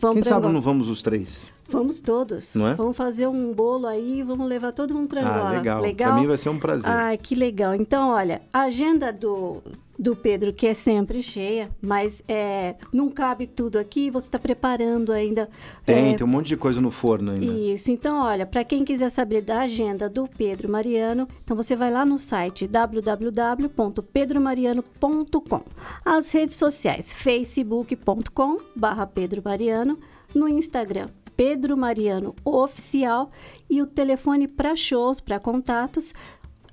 Vamos 0.00 0.14
Quem 0.14 0.22
sabe 0.24 0.48
não 0.48 0.60
vamos 0.60 0.88
os 0.88 1.02
três? 1.02 1.48
Vamos 1.68 2.00
todos. 2.00 2.56
É? 2.56 2.74
Vamos 2.74 2.96
fazer 2.96 3.26
um 3.26 3.52
bolo 3.52 3.86
aí, 3.86 4.22
vamos 4.22 4.48
levar 4.48 4.72
todo 4.72 4.94
mundo 4.94 5.08
para 5.08 5.20
Angola. 5.20 5.50
Ah, 5.50 5.58
legal. 5.58 5.82
legal. 5.82 6.12
Para 6.12 6.20
mim 6.20 6.26
vai 6.26 6.36
ser 6.36 6.48
um 6.48 6.58
prazer. 6.58 6.90
Ah, 6.90 7.16
que 7.16 7.34
legal. 7.34 7.74
Então, 7.74 8.10
olha, 8.10 8.40
a 8.52 8.62
agenda 8.62 9.12
do, 9.12 9.62
do 9.98 10.14
Pedro, 10.16 10.52
que 10.52 10.66
é 10.66 10.74
sempre 10.74 11.22
cheia, 11.22 11.70
mas 11.82 12.22
é, 12.28 12.76
não 12.92 13.08
cabe 13.10 13.46
tudo 13.46 13.78
aqui, 13.78 14.10
você 14.10 14.26
está 14.28 14.38
preparando 14.38 15.12
ainda. 15.12 15.50
Tem, 15.84 16.12
é, 16.12 16.16
tem 16.16 16.24
um 16.24 16.30
monte 16.30 16.46
de 16.46 16.56
coisa 16.56 16.80
no 16.80 16.90
forno 16.90 17.32
ainda. 17.32 17.44
Isso, 17.44 17.90
então 17.90 18.22
olha, 18.22 18.46
para 18.46 18.62
quem 18.64 18.82
quiser 18.84 19.10
saber 19.10 19.42
da 19.42 19.62
agenda 19.62 20.08
do 20.08 20.26
Pedro 20.26 20.70
Mariano, 20.70 21.26
então 21.42 21.56
você 21.56 21.74
vai 21.74 21.90
lá 21.90 22.06
no 22.06 22.16
site 22.16 22.68
www.pedromariano.com. 22.68 25.62
As 26.04 26.30
redes 26.30 26.54
sociais, 26.56 27.12
facebook.com 27.12 28.58
barra 28.76 29.04
Pedro 29.06 29.42
Mariano, 29.44 29.98
no 30.34 30.48
Instagram, 30.48 31.08
Pedro 31.38 31.76
Mariano 31.76 32.34
Oficial 32.44 33.30
e 33.70 33.80
o 33.80 33.86
telefone 33.86 34.48
para 34.48 34.74
shows, 34.74 35.20
para 35.20 35.38
contatos, 35.38 36.12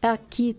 aqui 0.02 0.58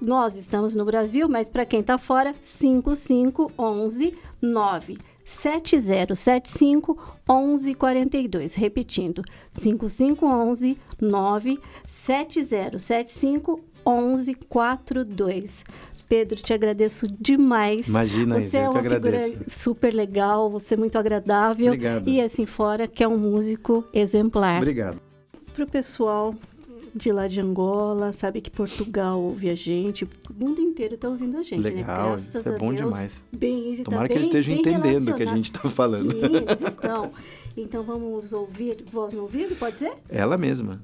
nós 0.00 0.36
estamos 0.36 0.76
no 0.76 0.84
Brasil, 0.84 1.28
mas 1.28 1.48
para 1.48 1.66
quem 1.66 1.80
está 1.80 1.98
fora, 1.98 2.32
5511 2.40 4.16
9 4.40 4.98
7075 5.24 6.96
1142. 7.28 8.54
Repetindo, 8.54 9.24
5511 9.52 10.78
9 11.00 11.58
7075 11.88 13.60
1142. 13.84 15.64
Pedro, 16.08 16.36
te 16.36 16.54
agradeço 16.54 17.06
demais. 17.20 17.88
Imagina, 17.88 18.40
você 18.40 18.58
é 18.58 18.68
uma 18.68 18.82
figura 18.82 19.32
super 19.46 19.92
legal, 19.92 20.50
você 20.50 20.74
é 20.74 20.76
muito 20.76 20.96
agradável. 20.96 21.66
Obrigado. 21.66 22.08
E 22.08 22.20
assim 22.20 22.46
fora, 22.46 22.88
que 22.88 23.04
é 23.04 23.08
um 23.08 23.18
músico 23.18 23.84
exemplar. 23.92 24.56
Obrigado. 24.56 25.00
Para 25.54 25.64
o 25.64 25.68
pessoal 25.68 26.34
de 26.94 27.12
lá 27.12 27.28
de 27.28 27.40
Angola, 27.40 28.12
sabe 28.12 28.40
que 28.40 28.50
Portugal 28.50 29.20
ouve 29.20 29.50
a 29.50 29.54
gente, 29.54 30.04
o 30.04 30.08
mundo 30.34 30.60
inteiro 30.60 30.94
está 30.94 31.08
ouvindo 31.08 31.36
a 31.36 31.42
gente, 31.42 31.60
né? 31.60 31.70
Legal, 31.70 31.84
né? 31.84 32.08
Graças 32.08 32.34
isso 32.34 32.48
é 32.48 32.58
bom 32.58 32.72
Deus, 32.72 32.90
demais. 32.90 33.24
Bem, 33.36 33.76
Tomara 33.84 34.02
tá 34.04 34.08
que 34.08 34.14
eles 34.14 34.26
estejam 34.28 34.54
entendendo 34.54 35.08
o 35.08 35.14
que 35.14 35.22
a 35.22 35.34
gente 35.34 35.44
está 35.44 35.60
falando. 35.68 36.10
Sim, 36.10 36.20
eles 36.24 36.60
estão. 36.62 37.12
Então 37.56 37.82
vamos 37.82 38.32
ouvir 38.32 38.84
voz 38.90 39.12
no 39.12 39.22
ouvido, 39.22 39.54
pode 39.56 39.76
ser? 39.76 39.92
Ela 40.08 40.38
mesma. 40.38 40.80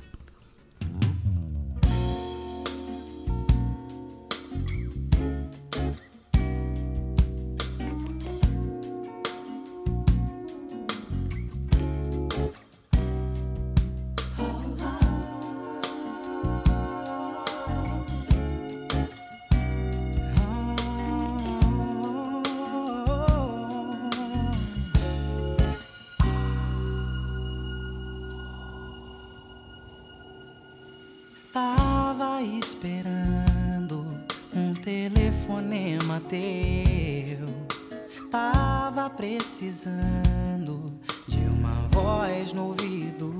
Precisando 39.17 40.85
de 41.27 41.39
uma 41.53 41.89
voz 41.91 42.53
no 42.53 42.69
ouvido. 42.69 43.34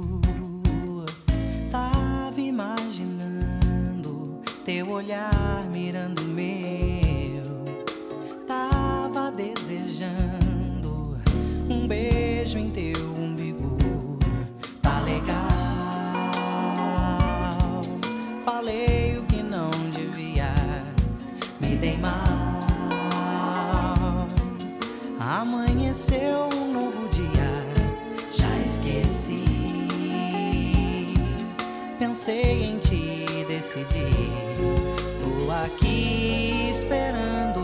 Pensei 32.15 32.63
em 32.63 32.79
ti, 32.79 33.27
decidi. 33.49 34.09
Tô 35.19 35.51
aqui 35.51 36.71
esperando 36.71 37.59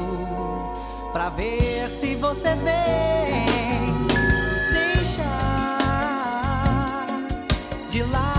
pra 1.12 1.28
ver 1.28 1.88
se 1.88 2.16
você 2.16 2.56
vem. 2.56 3.46
Deixa 4.72 5.22
de 7.88 8.02
lado 8.02 8.29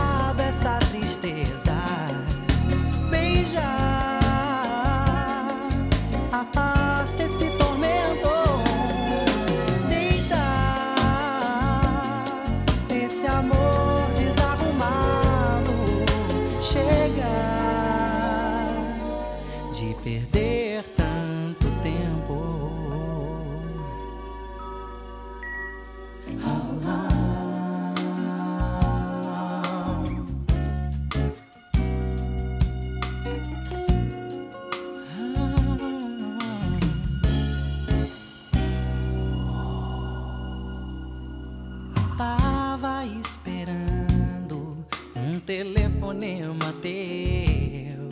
telefonema 45.46 46.74
teu. 46.82 48.10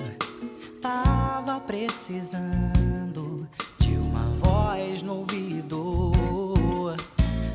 Tava 0.81 1.59
precisando 1.59 3.47
de 3.77 3.95
uma 3.95 4.23
voz 4.41 5.01
no 5.01 5.17
ouvido. 5.17 6.11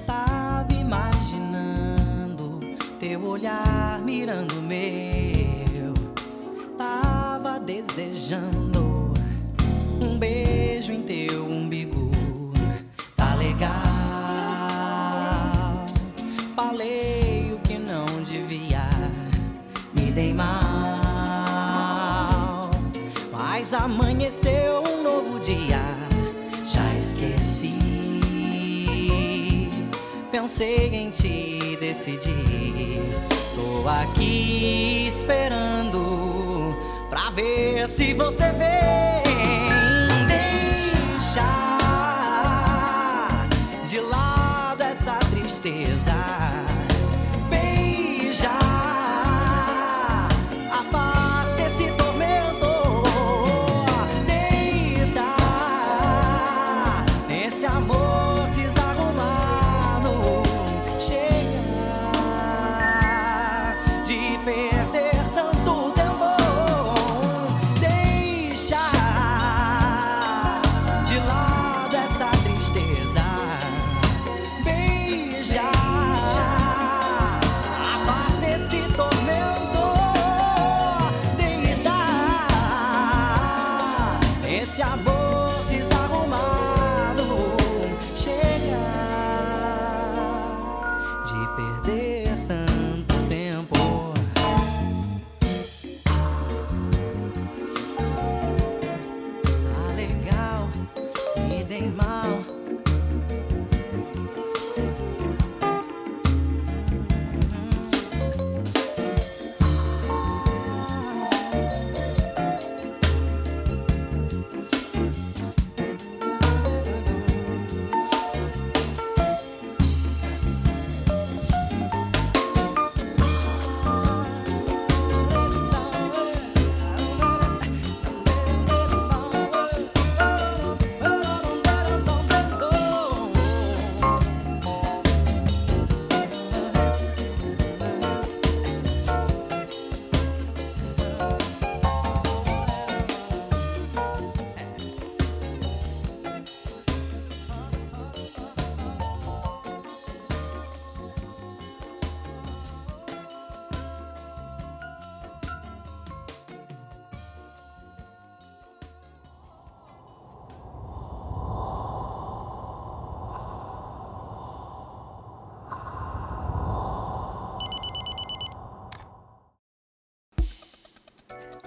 Tava 0.07 0.73
imaginando 0.73 2.61
teu 3.01 3.27
olhar 3.27 4.01
mirando 4.03 4.55
meu. 4.63 5.95
Tava 6.79 7.59
desejando 7.59 9.13
um 10.01 10.19
beijo 10.19 10.93
em 10.93 11.03
teu 11.03 11.45
umbigo. 11.47 11.74
Dei 20.15 20.33
mal. 20.33 20.55
Mas 23.33 23.75
amanheceu 23.75 24.83
um 24.83 25.03
novo 25.03 25.41
dia, 25.41 25.83
já 26.67 26.95
esqueci. 26.95 27.75
Pensei 30.31 30.95
em 30.95 31.11
ti, 31.11 31.77
decidi. 31.81 33.03
Tô 33.55 33.89
aqui 33.89 35.07
esperando 35.09 36.73
pra 37.11 37.31
ver 37.31 37.89
se 37.89 38.15
você 38.15 38.53
vem. 38.53 39.24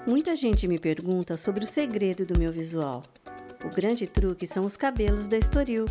Muita 0.08 0.36
gente 0.38 0.68
me 0.70 0.80
pergunta 0.80 1.36
sobre 1.36 1.66
o 1.66 1.68
segredo 1.68 2.26
do 2.26 2.40
meu 2.40 2.50
visual. 2.50 3.02
O 3.62 3.68
grande 3.76 4.08
truque 4.08 4.48
são 4.48 4.64
os 4.64 4.78
cabelos 4.78 5.28
da 5.28 5.38
Estoril, 5.38 5.84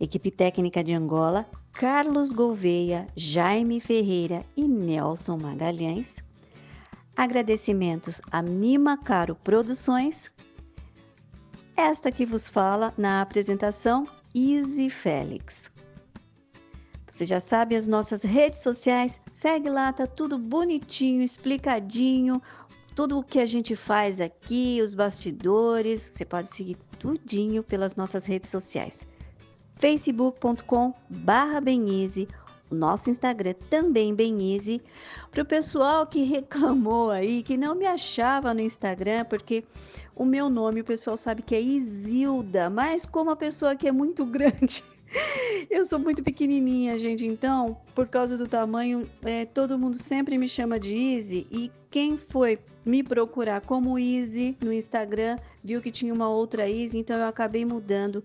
equipe 0.00 0.30
técnica 0.30 0.82
de 0.82 0.94
Angola, 0.94 1.46
Carlos 1.72 2.32
Gouveia, 2.32 3.06
Jaime 3.14 3.80
Ferreira 3.80 4.42
e 4.56 4.66
Nelson 4.66 5.36
Magalhães. 5.36 6.16
Agradecimentos 7.14 8.20
a 8.30 8.40
Mima 8.40 8.96
Caro 8.96 9.34
Produções. 9.34 10.30
Esta 11.76 12.10
que 12.10 12.24
vos 12.24 12.48
fala 12.48 12.94
na 12.96 13.20
apresentação, 13.20 14.04
Easy 14.34 14.88
Félix. 14.88 15.70
Você 17.16 17.24
já 17.24 17.40
sabe 17.40 17.74
as 17.74 17.88
nossas 17.88 18.22
redes 18.22 18.60
sociais, 18.60 19.18
segue 19.32 19.70
lá, 19.70 19.90
tá 19.90 20.06
tudo 20.06 20.36
bonitinho, 20.36 21.22
explicadinho, 21.22 22.42
tudo 22.94 23.18
o 23.18 23.24
que 23.24 23.38
a 23.38 23.46
gente 23.46 23.74
faz 23.74 24.20
aqui, 24.20 24.82
os 24.82 24.92
bastidores, 24.92 26.10
você 26.12 26.26
pode 26.26 26.54
seguir 26.54 26.76
tudinho 26.98 27.62
pelas 27.62 27.96
nossas 27.96 28.26
redes 28.26 28.50
sociais. 28.50 29.06
facebook.com 29.76 30.92
barra 31.08 31.58
Benize, 31.58 32.28
o 32.70 32.74
nosso 32.74 33.08
Instagram 33.08 33.54
também 33.70 34.14
Benize. 34.14 34.82
Para 35.30 35.42
o 35.42 35.46
pessoal 35.46 36.06
que 36.06 36.22
reclamou 36.22 37.10
aí, 37.10 37.42
que 37.42 37.56
não 37.56 37.74
me 37.74 37.86
achava 37.86 38.52
no 38.52 38.60
Instagram, 38.60 39.24
porque 39.24 39.64
o 40.14 40.26
meu 40.26 40.50
nome 40.50 40.82
o 40.82 40.84
pessoal 40.84 41.16
sabe 41.16 41.40
que 41.40 41.54
é 41.54 41.62
Isilda, 41.62 42.68
mas 42.68 43.06
como 43.06 43.30
a 43.30 43.36
pessoa 43.36 43.74
que 43.74 43.88
é 43.88 43.92
muito 43.92 44.22
grande 44.28 44.84
eu 45.70 45.84
sou 45.84 45.98
muito 45.98 46.22
pequenininha, 46.22 46.98
gente, 46.98 47.24
então, 47.24 47.76
por 47.94 48.08
causa 48.08 48.36
do 48.36 48.46
tamanho, 48.46 49.08
é, 49.22 49.44
todo 49.44 49.78
mundo 49.78 49.96
sempre 49.96 50.38
me 50.38 50.48
chama 50.48 50.78
de 50.78 50.94
Easy. 50.94 51.46
E 51.50 51.70
quem 51.90 52.16
foi 52.16 52.58
me 52.84 53.02
procurar 53.02 53.60
como 53.60 53.98
Easy 53.98 54.56
no 54.60 54.72
Instagram 54.72 55.36
viu 55.62 55.80
que 55.80 55.90
tinha 55.90 56.12
uma 56.12 56.28
outra 56.28 56.68
Easy, 56.68 56.98
então 56.98 57.16
eu 57.16 57.26
acabei 57.26 57.64
mudando. 57.64 58.22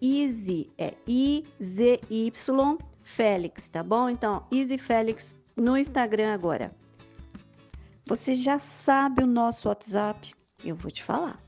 Easy 0.00 0.66
é 0.78 0.92
I-Z-Y 1.06 2.78
Félix, 3.02 3.68
tá 3.68 3.82
bom? 3.82 4.08
Então, 4.08 4.44
Easy 4.50 4.78
Félix 4.78 5.36
no 5.56 5.76
Instagram 5.76 6.32
agora. 6.32 6.74
Você 8.06 8.34
já 8.34 8.58
sabe 8.58 9.22
o 9.22 9.26
nosso 9.26 9.68
WhatsApp? 9.68 10.34
Eu 10.64 10.74
vou 10.74 10.90
te 10.90 11.02
falar. 11.02 11.43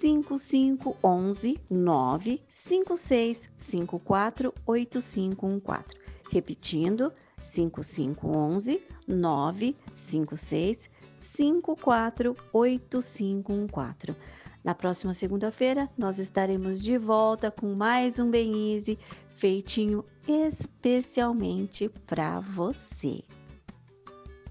5511 0.00 1.60
95654 1.68 4.54
8514. 4.66 5.84
Repetindo, 6.30 7.12
5511 7.44 8.80
956 9.06 10.88
54 11.18 12.34
8514. 12.50 14.16
Na 14.64 14.74
próxima 14.74 15.12
segunda-feira, 15.14 15.90
nós 15.96 16.18
estaremos 16.18 16.80
de 16.80 16.96
volta 16.96 17.50
com 17.50 17.74
mais 17.74 18.18
um 18.18 18.30
Bem 18.30 18.74
Easy 18.74 18.98
feitinho 19.36 20.02
especialmente 20.26 21.90
para 22.06 22.40
você. 22.40 23.22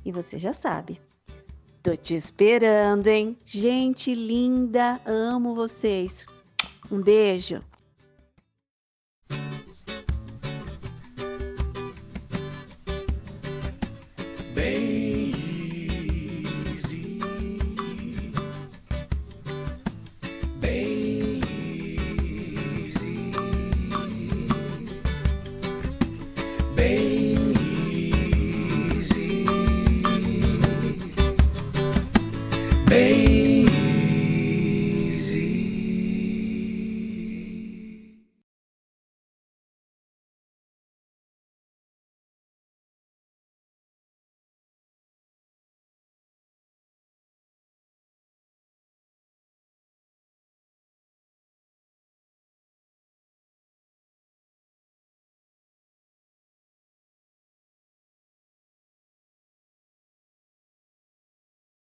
E 0.06 0.12
você 0.12 0.38
já 0.38 0.54
sabe, 0.54 1.02
Tô 1.82 1.96
te 1.96 2.14
esperando, 2.14 3.08
hein? 3.08 3.38
Gente 3.46 4.14
linda, 4.14 5.00
amo 5.06 5.56
vocês. 5.56 6.26
Um 6.92 7.02
beijo. 7.02 7.64